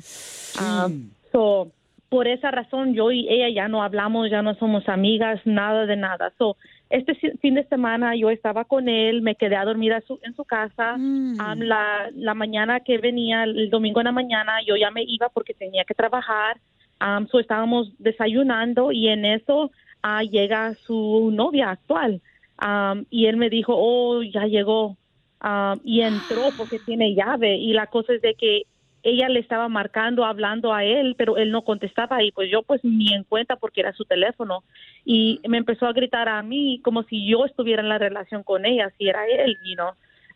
[0.58, 1.70] Am, so,
[2.08, 5.96] por esa razón yo y ella ya no hablamos, ya no somos amigas, nada de
[5.96, 6.32] nada.
[6.38, 6.56] So,
[6.88, 10.34] este fin de semana yo estaba con él, me quedé a dormir a su- en
[10.36, 10.94] su casa.
[11.40, 15.28] Um, la, la mañana que venía, el domingo en la mañana, yo ya me iba
[15.30, 16.58] porque tenía que trabajar.
[17.00, 19.70] Um, so estábamos desayunando y en eso
[20.02, 22.20] ah, llega su novia actual.
[22.64, 24.96] Um, y él me dijo, oh, ya llegó.
[25.44, 27.56] Um, y entró porque tiene llave.
[27.56, 28.62] Y la cosa es de que
[29.02, 32.82] ella le estaba marcando, hablando a él, pero él no contestaba y pues yo pues
[32.82, 34.64] ni en cuenta porque era su teléfono.
[35.04, 38.66] Y me empezó a gritar a mí como si yo estuviera en la relación con
[38.66, 39.76] ella, si era él, you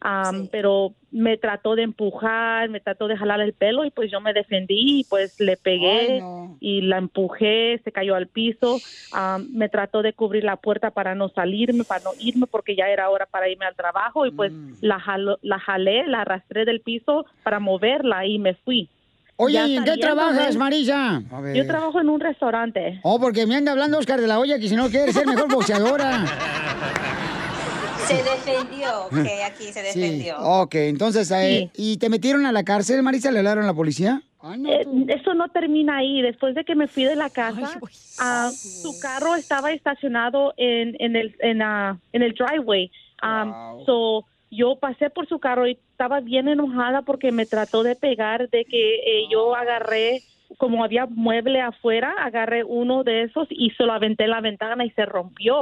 [0.02, 4.20] Am, pero me trató de empujar, me trató de jalar el pelo y pues yo
[4.20, 6.22] me defendí y pues le pegué
[6.60, 8.80] y la empujé, se cayó al piso,
[9.12, 12.88] Am, me trató de cubrir la puerta para no salirme, para no irme porque ya
[12.88, 16.80] era hora para irme al trabajo y pues la, jalo- la jalé, la arrastré del
[16.80, 18.88] piso para moverla y me fui.
[19.36, 21.22] Oye, Ya ¿y en qué saliendo trabajas, Marisa?
[21.54, 23.00] Yo trabajo en un restaurante.
[23.02, 25.48] Oh, porque me anda hablando Oscar de la Hoya que si no quiere ser mejor
[25.50, 26.24] boxeadora.
[28.06, 28.88] Se defendió,
[29.22, 30.00] que aquí se Sí.
[30.00, 30.38] defendió.
[30.40, 33.30] Ok, entonces, eh, ¿y te metieron a la cárcel, Marisa?
[33.30, 34.22] ¿Le hablaron a la policía?
[34.66, 36.22] Eh, eso no termina ahí.
[36.22, 37.78] Después de que me fui de la casa,
[38.18, 42.90] ah, su carro estaba estacionado en, en el en, ah, en el driveway.
[43.22, 47.96] Um, so, yo pasé por su carro y estaba bien enojada porque me trató de
[47.96, 50.22] pegar, de que eh, yo agarré,
[50.58, 54.84] como había mueble afuera, agarré uno de esos y se lo aventé en la ventana
[54.84, 55.56] y se rompió.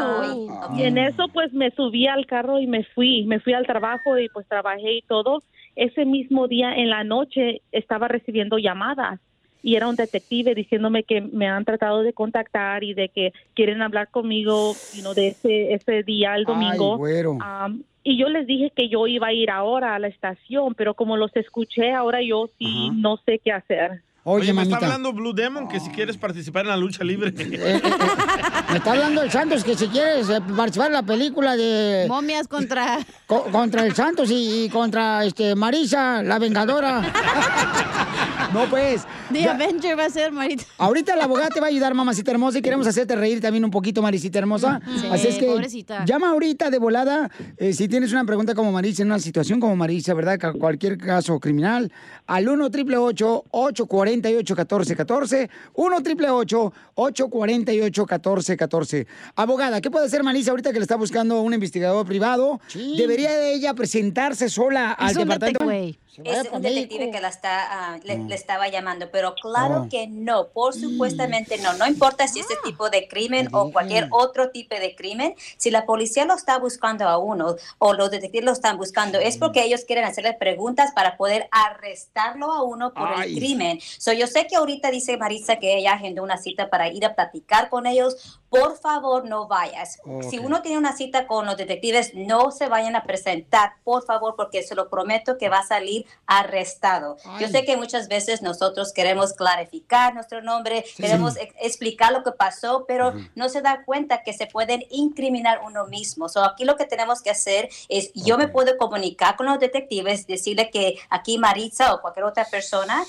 [0.00, 0.34] Ah,
[0.76, 4.18] y en eso pues me subí al carro y me fui, me fui al trabajo
[4.18, 5.42] y pues trabajé y todo.
[5.74, 9.20] Ese mismo día en la noche estaba recibiendo llamadas
[9.62, 13.80] y era un detective diciéndome que me han tratado de contactar y de que quieren
[13.80, 16.98] hablar conmigo you know, de ese, ese día, el domingo.
[16.98, 17.38] güero.
[17.40, 20.94] Am, y yo les dije que yo iba a ir ahora a la estación, pero
[20.94, 24.02] como los escuché, ahora yo sí no sé qué hacer.
[24.24, 27.32] Oye, me está hablando Blue Demon que si quieres participar en la lucha libre.
[27.32, 32.06] Me está hablando el Santos que si quieres eh, participar en la película de...
[32.08, 33.00] Momias contra...
[33.26, 37.02] Co- contra el Santos y, y contra este Marisa, la vengadora.
[38.54, 39.02] no, pues.
[39.32, 40.64] The ya- Avenger va a ser, Marita.
[40.78, 43.70] Ahorita la abogada te va a ayudar, mamacita hermosa, y queremos hacerte reír también un
[43.72, 44.80] poquito, Marisita hermosa.
[45.00, 46.04] Sí, Así es que pobrecita.
[46.04, 49.74] llama ahorita de volada eh, si tienes una pregunta como Marisa, en una situación como
[49.74, 50.38] Marisa, ¿verdad?
[50.58, 51.90] Cualquier caso criminal,
[52.26, 59.06] al 1 888 848 1414 1 888 848 1414
[59.36, 62.60] Abogada, ¿qué puede hacer Marisa ahorita que le está buscando un investigador privado?
[62.74, 65.98] ¿Debería de ella presentarse sola al departamento?
[66.24, 69.88] Es un detective que la está, ah, le, le estaba llamando, pero claro Oh.
[69.88, 71.72] que no, por supuestamente no.
[71.74, 75.86] No importa si ese tipo de crimen o cualquier otro tipo de crimen, si la
[75.86, 79.84] policía lo está buscando a uno o los detectives lo están buscando, es porque ellos
[79.86, 83.32] quieren hacerle preguntas para poder arrestarlo a uno por Ay.
[83.32, 83.80] el crimen.
[83.98, 87.14] So, yo sé que ahorita dice Marisa que ella agendó una cita para ir a
[87.14, 88.40] platicar con ellos.
[88.52, 89.98] Por favor, no vayas.
[90.28, 94.34] Si uno tiene una cita con los detectives, no se vayan a presentar, por favor,
[94.36, 97.16] porque se lo prometo que va a salir arrestado.
[97.40, 101.02] Yo sé que muchas veces nosotros queremos clarificar nuestro nombre, Sí.
[101.02, 105.62] queremos ex- explicar lo que pasó, pero no se da cuenta que se pueden incriminar
[105.64, 106.28] uno mismo.
[106.28, 110.26] So, aquí lo que tenemos que hacer es, yo me puedo comunicar con los detectives,
[110.26, 113.02] decirle que aquí Maritza o cualquier otra persona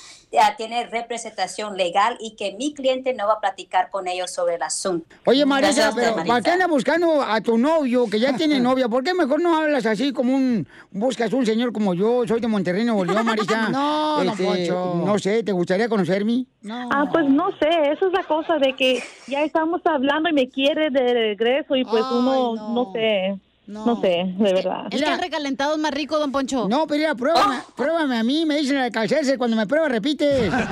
[0.56, 4.62] tiene representación legal y que mi cliente no va a platicar con ellos sobre el
[4.62, 5.06] asunto.
[5.26, 6.26] Oye, Marisa, Gracias, pero Marisa.
[6.32, 8.88] ¿para qué andas buscando a tu novio que ya tiene novia?
[8.88, 10.66] ¿Por qué mejor no hablas así como un...
[10.90, 12.26] buscas un señor como yo?
[12.26, 13.68] Soy de Monterrey, Nuevo León, Marisa.
[13.68, 15.02] No, Este, Poncho.
[15.04, 16.46] No sé, ¿te gustaría conocerme?
[16.68, 20.48] Ah, pues no sé, eso es la cosa de que ya estamos hablando y me
[20.48, 22.92] quiere de regreso y pues uno, no.
[22.92, 23.36] sé,
[23.66, 24.00] no.
[24.00, 24.86] sé, de verdad.
[24.90, 26.68] Es que el recalentado es más rico, don Poncho.
[26.68, 27.72] No, pero mira, pruébame, oh.
[27.74, 30.52] pruébame a mí, me dicen al calcerse, cuando me prueba repites.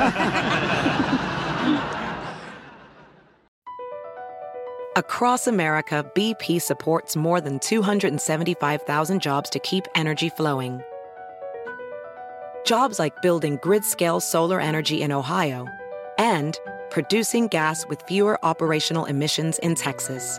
[4.94, 10.82] Across America, BP supports more than 275,000 jobs to keep energy flowing.
[12.66, 15.66] Jobs like building grid scale solar energy in Ohio
[16.18, 16.58] and
[16.90, 20.38] producing gas with fewer operational emissions in Texas.